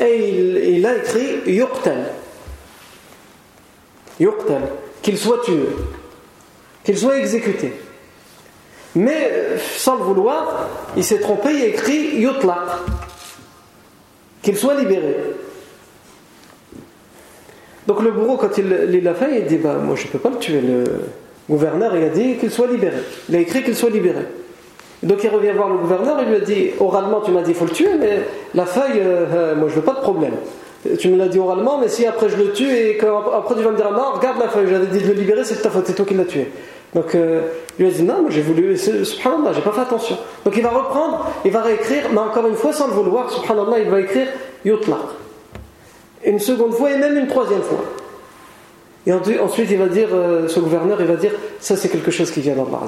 et 0.00 0.28
il, 0.30 0.76
il 0.76 0.86
a 0.86 0.96
écrit 0.96 1.42
Yuqtal. 1.46 2.12
Yuqtal. 4.18 4.62
Qu'il 5.02 5.18
soit 5.18 5.42
tué, 5.44 5.66
qu'il 6.82 6.96
soit 6.96 7.18
exécuté. 7.18 7.74
Mais 8.96 9.30
euh, 9.32 9.58
sans 9.76 9.96
le 9.96 10.04
vouloir, 10.04 10.68
il 10.96 11.04
s'est 11.04 11.18
trompé, 11.18 11.50
il 11.52 11.62
a 11.62 11.66
écrit 11.66 12.16
yutlaq, 12.16 12.58
qu'il 14.42 14.56
soit 14.56 14.74
libéré. 14.74 15.16
Donc 17.86 18.02
le 18.02 18.12
bourreau, 18.12 18.36
quand 18.36 18.56
il 18.56 19.02
l'a 19.02 19.14
fait, 19.14 19.40
il 19.40 19.46
dit 19.46 19.56
bah, 19.56 19.76
Moi 19.82 19.96
je 19.96 20.06
ne 20.06 20.12
peux 20.12 20.18
pas 20.18 20.30
le 20.30 20.38
tuer. 20.38 20.60
Le 20.60 20.84
gouverneur 21.50 21.96
il 21.96 22.04
a 22.04 22.08
dit 22.08 22.36
qu'il 22.36 22.50
soit 22.50 22.66
libéré. 22.66 22.96
Il 23.28 23.36
a 23.36 23.40
écrit 23.40 23.62
qu'il 23.62 23.74
soit 23.74 23.90
libéré. 23.90 24.22
Donc 25.02 25.22
il 25.22 25.28
revient 25.28 25.52
voir 25.52 25.68
le 25.68 25.76
gouverneur, 25.76 26.16
il 26.22 26.28
lui 26.28 26.36
a 26.36 26.40
dit 26.40 26.70
Oralement, 26.80 27.20
tu 27.20 27.30
m'as 27.30 27.42
dit 27.42 27.50
il 27.50 27.56
faut 27.56 27.66
le 27.66 27.72
tuer, 27.72 27.90
mais 27.98 28.20
la 28.54 28.64
feuille, 28.64 29.00
euh, 29.00 29.26
euh, 29.32 29.54
moi 29.54 29.68
je 29.68 29.74
veux 29.74 29.82
pas 29.82 29.94
de 29.94 30.00
problème. 30.00 30.34
Tu 30.98 31.08
me 31.08 31.16
l'as 31.16 31.28
dit 31.28 31.38
oralement, 31.38 31.78
mais 31.78 31.88
si 31.88 32.04
après 32.04 32.28
je 32.28 32.36
le 32.36 32.52
tue 32.52 32.70
et 32.70 32.98
qu'après 32.98 33.54
tu 33.54 33.62
vas 33.62 33.70
me 33.70 33.76
dire 33.76 33.90
Non, 33.90 34.12
regarde 34.16 34.38
la 34.38 34.48
feuille, 34.48 34.66
j'avais 34.68 34.86
dit 34.86 35.02
de 35.02 35.08
le 35.08 35.14
libérer, 35.14 35.42
c'est 35.42 35.62
ta 35.62 35.70
faute, 35.70 35.84
c'est 35.86 35.94
toi 35.94 36.04
qui 36.04 36.12
l'as 36.12 36.26
tué. 36.26 36.50
Donc 36.94 37.14
euh, 37.14 37.42
lui 37.78 37.86
a 37.86 37.90
dit 37.90 38.02
Non, 38.02 38.26
j'ai 38.28 38.42
voulu, 38.42 38.76
subhanallah, 38.76 39.52
j'ai 39.52 39.62
pas 39.62 39.72
fait 39.72 39.80
attention. 39.80 40.16
Donc 40.44 40.56
il 40.56 40.62
va 40.62 40.70
reprendre, 40.70 41.30
il 41.44 41.50
va 41.50 41.62
réécrire, 41.62 42.04
mais 42.12 42.18
encore 42.18 42.46
une 42.46 42.56
fois 42.56 42.72
sans 42.72 42.86
le 42.86 42.92
vouloir, 42.92 43.30
subhanallah, 43.30 43.80
il 43.80 43.90
va 43.90 44.00
écrire 44.00 44.28
Yutlaq 44.64 44.98
une 46.24 46.38
seconde 46.38 46.74
fois 46.74 46.90
et 46.90 46.96
même 46.96 47.16
une 47.16 47.26
troisième 47.26 47.62
fois. 47.62 47.84
Et 49.06 49.12
ensuite, 49.12 49.70
il 49.70 49.78
va 49.78 49.86
dire, 49.86 50.08
euh, 50.12 50.48
ce 50.48 50.58
gouverneur, 50.60 50.98
il 51.00 51.06
va 51.06 51.16
dire, 51.16 51.32
ça 51.60 51.76
c'est 51.76 51.90
quelque 51.90 52.10
chose 52.10 52.30
qui 52.30 52.40
vient 52.40 52.54
d'Allah. 52.54 52.80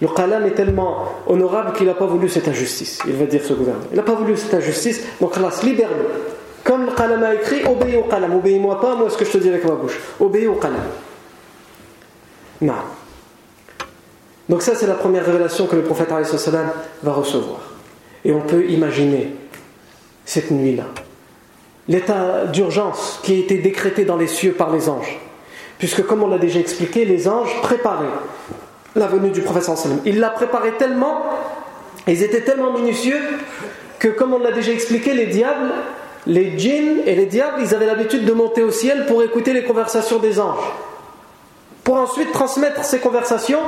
Le 0.00 0.08
qalam 0.08 0.46
est 0.46 0.52
tellement 0.52 1.08
honorable 1.26 1.72
qu'il 1.72 1.86
n'a 1.86 1.94
pas 1.94 2.06
voulu 2.06 2.28
cette 2.28 2.48
injustice. 2.48 3.00
Il 3.06 3.14
va 3.14 3.26
dire 3.26 3.42
ce 3.44 3.54
gouverneur. 3.54 3.86
Il 3.90 3.96
n'a 3.96 4.02
pas 4.02 4.14
voulu 4.14 4.36
cette 4.36 4.54
injustice, 4.54 5.00
donc 5.20 5.36
Allah, 5.36 5.50
libère-le. 5.62 6.06
Comme 6.64 6.86
le 6.86 6.92
qalam 6.92 7.22
a 7.24 7.34
écrit, 7.34 7.64
obéis 7.64 7.96
au 7.96 8.04
qalam, 8.04 8.36
obéis-moi 8.36 8.80
pas, 8.80 8.94
moi 8.94 9.10
ce 9.10 9.16
que 9.16 9.24
je 9.24 9.32
te 9.32 9.38
dis 9.38 9.48
avec 9.48 9.64
ma 9.64 9.74
bouche. 9.74 9.98
Obéis 10.20 10.46
au 10.46 10.54
qalam. 10.54 10.80
Non. 12.62 12.72
Donc 14.48 14.62
ça 14.62 14.74
c'est 14.74 14.86
la 14.86 14.94
première 14.94 15.26
révélation 15.26 15.66
que 15.66 15.76
le 15.76 15.82
prophète 15.82 16.08
va 17.02 17.12
recevoir. 17.12 17.60
Et 18.24 18.32
on 18.32 18.40
peut 18.40 18.64
imaginer 18.70 19.34
cette 20.24 20.50
nuit-là 20.50 20.84
l'état 21.88 22.46
d'urgence 22.46 23.20
qui 23.22 23.34
a 23.34 23.36
été 23.38 23.58
décrété 23.58 24.04
dans 24.04 24.16
les 24.16 24.26
cieux 24.26 24.52
par 24.52 24.72
les 24.72 24.88
anges. 24.88 25.18
Puisque, 25.78 26.06
comme 26.06 26.22
on 26.22 26.28
l'a 26.28 26.38
déjà 26.38 26.60
expliqué, 26.60 27.04
les 27.04 27.28
anges 27.28 27.60
préparaient 27.62 28.06
la 28.94 29.06
venue 29.06 29.30
du 29.30 29.40
prophète. 29.40 29.68
Ils 30.04 30.20
la 30.20 30.30
préparaient 30.30 30.76
tellement, 30.78 31.22
ils 32.06 32.22
étaient 32.22 32.42
tellement 32.42 32.72
minutieux, 32.72 33.20
que, 33.98 34.08
comme 34.08 34.32
on 34.32 34.38
l'a 34.38 34.52
déjà 34.52 34.72
expliqué, 34.72 35.12
les 35.12 35.26
diables, 35.26 35.72
les 36.26 36.56
djinns 36.58 37.00
et 37.04 37.16
les 37.16 37.26
diables, 37.26 37.60
ils 37.62 37.74
avaient 37.74 37.86
l'habitude 37.86 38.24
de 38.24 38.32
monter 38.32 38.62
au 38.62 38.70
ciel 38.70 39.06
pour 39.06 39.22
écouter 39.22 39.52
les 39.52 39.64
conversations 39.64 40.18
des 40.18 40.38
anges. 40.38 40.72
Pour 41.84 41.96
ensuite 41.96 42.32
transmettre 42.32 42.84
ces 42.84 43.00
conversations 43.00 43.60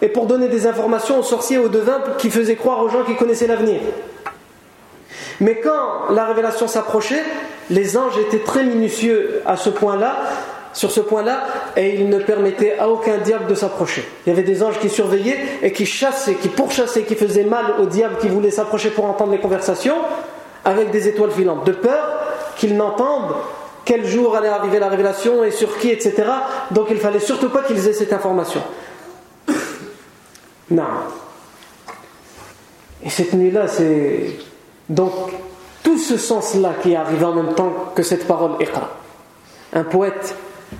et 0.00 0.08
pour 0.08 0.26
donner 0.26 0.48
des 0.48 0.66
informations 0.66 1.18
aux 1.18 1.22
sorciers 1.22 1.58
aux 1.58 1.68
devins 1.68 2.00
qui 2.18 2.30
faisaient 2.30 2.56
croire 2.56 2.82
aux 2.82 2.88
gens 2.88 3.04
qui 3.04 3.16
connaissaient 3.16 3.46
l'avenir. 3.46 3.80
Mais 5.40 5.60
quand 5.60 6.12
la 6.12 6.24
révélation 6.26 6.66
s'approchait, 6.66 7.22
les 7.70 7.96
anges 7.96 8.18
étaient 8.18 8.44
très 8.44 8.64
minutieux 8.64 9.42
à 9.46 9.56
ce 9.56 9.70
point-là, 9.70 10.16
sur 10.72 10.90
ce 10.90 11.00
point-là, 11.00 11.44
et 11.76 11.94
ils 11.94 12.08
ne 12.08 12.18
permettaient 12.18 12.78
à 12.78 12.88
aucun 12.88 13.18
diable 13.18 13.46
de 13.46 13.54
s'approcher. 13.54 14.04
Il 14.26 14.30
y 14.30 14.32
avait 14.32 14.42
des 14.42 14.62
anges 14.62 14.78
qui 14.78 14.88
surveillaient 14.88 15.38
et 15.62 15.72
qui 15.72 15.86
chassaient, 15.86 16.34
qui 16.34 16.48
pourchassaient, 16.48 17.02
qui 17.02 17.14
faisaient 17.14 17.44
mal 17.44 17.74
aux 17.80 17.86
diables 17.86 18.16
qui 18.18 18.28
voulaient 18.28 18.50
s'approcher 18.50 18.90
pour 18.90 19.04
entendre 19.04 19.32
les 19.32 19.38
conversations, 19.38 19.96
avec 20.64 20.90
des 20.90 21.08
étoiles 21.08 21.30
filantes, 21.30 21.64
de 21.64 21.72
peur 21.72 22.04
qu'ils 22.56 22.76
n'entendent 22.76 23.34
quel 23.88 24.04
jour 24.04 24.36
allait 24.36 24.48
arriver 24.48 24.78
la 24.78 24.90
révélation 24.90 25.42
et 25.44 25.50
sur 25.50 25.78
qui, 25.78 25.88
etc. 25.88 26.24
Donc 26.72 26.88
il 26.90 26.98
fallait 26.98 27.20
surtout 27.20 27.48
pas 27.48 27.62
qu'ils 27.62 27.88
aient 27.88 27.94
cette 27.94 28.12
information. 28.12 28.60
Non. 30.70 30.84
Et 33.02 33.08
cette 33.08 33.32
nuit-là, 33.32 33.66
c'est 33.66 34.32
donc, 34.90 35.12
tout 35.82 35.96
ce 35.96 36.18
sens-là 36.18 36.74
qui 36.82 36.92
est 36.92 36.96
arrivé 36.96 37.24
en 37.24 37.32
même 37.32 37.54
temps 37.54 37.92
que 37.94 38.02
cette 38.02 38.26
parole 38.26 38.60
Iqra. 38.60 38.90
Un 39.72 39.84
poète 39.84 40.34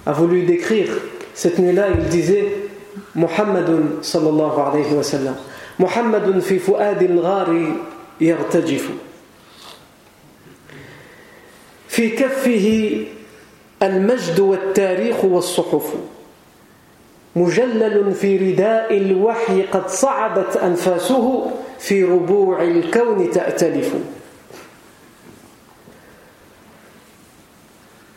a 0.05 0.13
voulu 0.13 0.43
décrire 0.43 0.91
cette 1.33 1.59
nuit-là, 1.59 1.87
il 1.89 2.09
disait 2.09 2.69
Muhammadun 3.15 4.03
sallallahu 4.03 4.61
alayhi 4.71 4.95
wa 4.95 5.03
sallam 5.03 5.37
Muhammadun 5.79 6.43
fi 6.43 6.59
fu'ad 6.59 7.03
al-ghari 7.03 7.69
yartajifu 8.21 8.93
في 11.99 12.11
كفه 12.11 12.97
المجد 13.83 14.41
والتاريخ 14.41 15.25
والصحف 15.25 15.95
مجلل 17.37 18.15
في 18.15 18.37
رداء 18.37 18.97
الوحي 18.97 19.63
قد 19.63 19.89
صعدت 19.89 20.57
أنفاسه 20.57 21.51
في 21.79 22.05
ربوع 22.05 22.63
الكون 22.63 23.31
تأتلف 23.31 23.95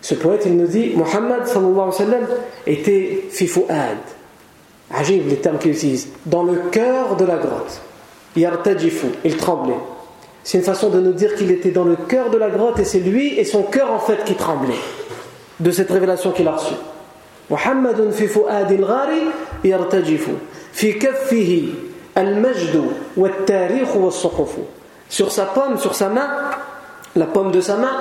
Ce 0.01 0.15
poète, 0.15 0.43
il 0.45 0.57
nous 0.57 0.67
dit, 0.67 0.93
Mohammed 0.95 1.47
sallallahu 1.47 1.73
alayhi 1.73 1.85
wa 1.85 1.91
sallam 1.91 2.27
était 2.67 3.23
fifouad. 3.29 3.97
Ajib, 4.91 5.27
les 5.29 5.37
termes 5.37 5.57
qu'il 5.57 5.71
utilise. 5.71 6.09
Dans 6.25 6.43
le 6.43 6.55
cœur 6.71 7.15
de 7.15 7.25
la 7.25 7.37
grotte. 7.37 7.81
Yartajifu, 8.35 9.07
il 9.23 9.37
tremblait. 9.37 9.79
C'est 10.44 10.58
une 10.58 10.64
façon 10.64 10.90
de 10.90 11.00
nous 11.00 11.12
dire 11.12 11.34
qu'il 11.34 11.50
était 11.50 11.72
dans 11.72 11.84
le 11.84 11.96
cœur 11.96 12.30
de 12.30 12.38
la 12.38 12.50
grotte 12.50 12.78
et 12.78 12.84
c'est 12.84 13.00
lui 13.00 13.38
et 13.38 13.44
son 13.44 13.62
cœur 13.62 13.90
en 13.90 13.98
fait 13.98 14.24
qui 14.24 14.34
tremblait 14.34 14.74
de 15.58 15.70
cette 15.70 15.90
révélation 15.90 16.30
qu'il 16.30 16.46
a 16.48 16.52
reçue. 16.52 16.74
محمد 17.50 18.10
في 18.10 18.26
فؤاد 18.26 18.72
الغار 18.72 19.08
يرتجف 19.64 20.28
في 20.72 20.92
كفه 20.92 21.64
المجد 22.18 22.90
والتاريخ 23.16 23.96
والصحف 23.96 24.52
sur 25.08 25.30
sa 25.30 25.44
pomme, 25.44 25.78
sur 25.78 25.94
sa 25.94 26.08
main 26.08 26.28
la 27.14 27.26
pomme 27.26 27.52
de 27.52 27.60
sa 27.60 27.76
main 27.76 27.96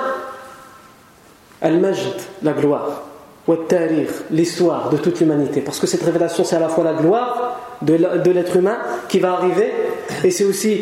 المجد 1.64 2.20
la 2.42 2.52
gloire 2.52 3.02
والتاريخ 3.46 4.10
l'histoire 4.32 4.90
de 4.90 4.96
toute 4.96 5.20
l'humanité 5.20 5.60
parce 5.60 5.78
que 5.78 5.86
cette 5.86 6.02
révélation 6.02 6.42
c'est 6.44 6.56
à 6.56 6.60
la 6.60 6.68
fois 6.68 6.82
la 6.82 6.94
gloire 6.94 7.60
de 7.82 8.30
l'être 8.30 8.56
humain 8.56 8.78
qui 9.08 9.20
va 9.20 9.34
arriver 9.34 9.72
et 10.24 10.30
c'est 10.32 10.44
aussi 10.44 10.80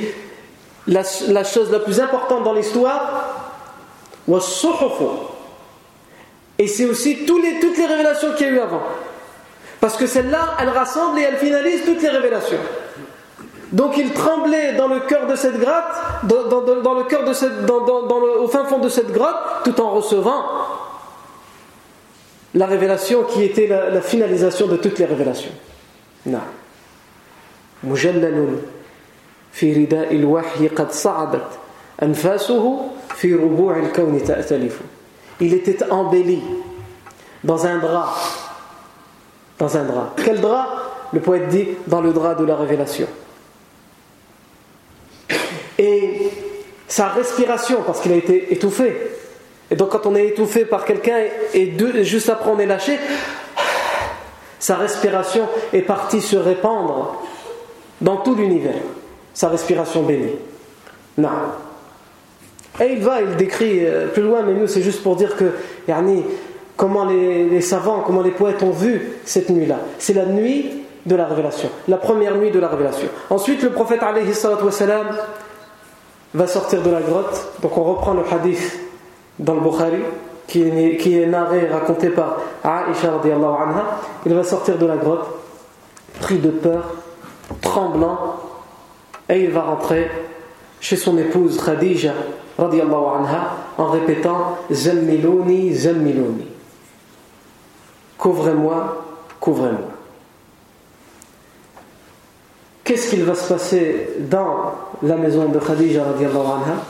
la, 0.89 1.43
chose 1.43 1.71
la 1.71 1.79
plus 1.79 1.99
importante 1.99 2.43
dans 2.43 2.53
l'histoire, 2.53 3.55
et 6.57 6.67
c'est 6.67 6.85
aussi 6.85 7.25
toutes 7.25 7.77
les 7.77 7.85
révélations 7.85 8.33
qu'il 8.35 8.47
y 8.47 8.49
a 8.49 8.53
eu 8.53 8.59
avant. 8.59 8.81
Parce 9.79 9.95
que 9.95 10.07
celle-là, 10.07 10.57
elle 10.59 10.69
rassemble 10.69 11.19
et 11.19 11.23
elle 11.23 11.37
finalise 11.37 11.85
toutes 11.85 12.01
les 12.01 12.09
révélations. 12.09 12.59
Donc 13.71 13.97
il 13.97 14.11
tremblait 14.11 14.73
dans 14.73 14.87
le 14.87 14.99
cœur 15.01 15.27
de 15.27 15.35
cette 15.35 15.59
grotte, 15.59 15.83
dans, 16.23 16.95
le 16.95 17.03
cœur 17.03 17.23
de 17.23 17.33
cette, 17.33 17.69
au 17.69 18.47
fin 18.47 18.65
fond 18.65 18.79
de 18.79 18.89
cette 18.89 19.11
grotte, 19.11 19.37
tout 19.63 19.79
en 19.79 19.91
recevant 19.91 20.43
la 22.55 22.65
révélation 22.65 23.23
qui 23.23 23.43
était 23.43 23.67
la, 23.67 24.01
finalisation 24.01 24.67
de 24.67 24.75
toutes 24.75 24.97
les 24.97 25.05
révélations. 25.05 25.51
Non. 26.25 26.39
مجلل 29.48 29.74
في 29.74 29.84
رداء 29.84 30.14
الوحي 30.14 30.68
قد 30.68 30.92
صعدت 30.92 31.48
أنفاسه 32.02 32.90
في 33.16 33.34
ربوع 33.34 33.76
الكون 33.76 34.24
تأتلف 34.24 34.80
il 35.40 35.54
était 35.54 35.82
embelli 35.90 36.40
dans 37.42 37.66
un 37.66 37.78
drap. 37.78 38.14
Dans 39.58 39.76
un 39.76 39.84
drap. 39.84 40.12
Quel 40.24 40.40
drap 40.40 40.68
Le 41.12 41.20
poète 41.20 41.48
dit 41.48 41.66
dans 41.86 42.00
le 42.00 42.12
drap 42.12 42.34
de 42.34 42.44
la 42.44 42.56
révélation. 42.56 43.06
Et 45.78 46.30
sa 46.86 47.08
respiration, 47.08 47.82
parce 47.84 48.00
qu'il 48.00 48.12
a 48.12 48.16
été 48.16 48.52
étouffé. 48.52 48.96
Et 49.70 49.76
donc 49.76 49.90
quand 49.90 50.06
on 50.06 50.14
est 50.14 50.28
étouffé 50.28 50.64
par 50.64 50.84
quelqu'un 50.84 51.18
et 51.52 52.04
juste 52.04 52.28
après 52.28 52.50
on 52.50 52.58
est 52.58 52.66
lâché, 52.66 52.98
sa 54.58 54.76
respiration 54.76 55.48
est 55.72 55.82
partie 55.82 56.20
se 56.20 56.36
répandre 56.36 57.22
dans 58.00 58.18
tout 58.18 58.34
l'univers. 58.34 58.82
Sa 59.39 59.47
respiration 59.47 60.03
bénie. 60.03 60.35
Non. 61.17 61.29
Et 62.81 62.91
il 62.91 62.99
va, 62.99 63.21
il 63.21 63.37
décrit 63.37 63.85
euh, 63.85 64.07
plus 64.07 64.21
loin, 64.21 64.41
mais 64.45 64.53
nous 64.53 64.67
c'est 64.67 64.81
juste 64.81 65.01
pour 65.01 65.15
dire 65.15 65.37
que 65.37 65.53
yani, 65.87 66.25
comment 66.75 67.05
les, 67.05 67.61
savants, 67.61 68.03
comment 68.05 68.21
les 68.21 68.31
poètes 68.31 68.61
ont 68.63 68.71
vu 68.71 69.13
cette 69.23 69.49
nuit-là. 69.49 69.77
C'est 69.97 70.11
la 70.13 70.25
nuit 70.25 70.83
de 71.05 71.15
la 71.15 71.25
révélation, 71.25 71.69
la 71.87 71.95
première 71.95 72.35
nuit 72.35 72.51
de 72.51 72.59
la 72.59 72.67
révélation. 72.67 73.07
Ensuite, 73.29 73.63
le 73.63 73.69
prophète 73.69 74.01
wassalam, 74.01 75.07
va 76.33 76.45
sortir 76.45 76.81
de 76.81 76.91
la 76.91 76.99
grotte. 76.99 77.53
Donc 77.61 77.77
on 77.77 77.83
reprend 77.83 78.15
le 78.15 78.23
hadith 78.29 78.77
dans 79.39 79.53
le 79.53 79.61
Bukhari 79.61 80.03
qui 80.47 80.63
est, 80.63 80.97
qui 80.97 81.17
est 81.17 81.27
narré, 81.27 81.65
raconté 81.69 82.09
par 82.09 82.39
Aisha 82.65 83.07
anha. 83.07 83.85
Il 84.25 84.33
va 84.33 84.43
sortir 84.43 84.77
de 84.77 84.85
la 84.85 84.97
grotte, 84.97 85.27
pris 86.19 86.39
de 86.39 86.49
peur, 86.49 86.95
tremblant, 87.61 88.48
et 89.29 89.43
il 89.43 89.51
va 89.51 89.61
rentrer 89.61 90.09
chez 90.79 90.95
son 90.95 91.17
épouse 91.17 91.63
Khadija 91.63 92.13
anha, 92.57 93.55
en 93.77 93.85
répétant 93.85 94.57
Zammilouni, 94.71 95.73
Zammilouni. 95.73 96.47
Couvrez-moi, 98.17 99.05
couvrez-moi. 99.39 99.99
qu'est-ce 102.83 103.11
qu'il 103.11 103.23
va 103.23 103.35
se 103.35 103.53
passer 103.53 104.09
dans 104.19 104.73
la 105.03 105.15
maison 105.15 105.47
de 105.47 105.59
Khadija 105.59 106.05
radiallahu 106.05 106.39
anha? 106.39 106.83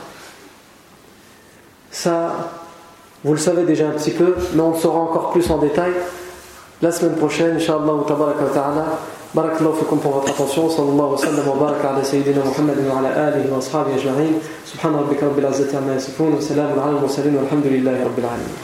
Ça, 1.90 2.52
vous 3.22 3.32
le 3.32 3.38
savez 3.38 3.64
déjà 3.64 3.88
un 3.88 3.92
petit 3.92 4.12
peu, 4.12 4.34
mais 4.54 4.62
on 4.62 4.70
le 4.70 4.78
saura 4.78 5.00
encore 5.00 5.30
plus 5.30 5.50
en 5.50 5.58
détail 5.58 5.92
la 6.80 6.90
semaine 6.90 7.16
prochaine, 7.16 7.56
Inch'Allah. 7.56 7.92
بارك 9.34 9.60
الله 9.60 9.72
فيكم 9.72 10.00
pour 10.02 10.10
votre 10.10 10.42
صلى 10.76 10.88
الله 10.90 11.04
وسلم 11.06 11.48
وبارك 11.48 11.84
على 11.84 12.04
سيدنا 12.04 12.44
محمد 12.44 12.78
وعلى 12.90 13.08
آله 13.28 13.54
وأصحابه 13.54 13.94
أجمعين 13.94 14.34
سبحان 14.66 14.94
ربك 14.94 15.22
رب 15.22 15.38
العزة 15.38 15.78
عما 15.78 15.94
يصفون 15.96 16.32
وسلام 16.34 16.80
على 16.80 16.90
المرسلين 16.90 17.36
والحمد 17.36 17.66
لله 17.66 18.04
رب 18.04 18.18
العالمين 18.18 18.54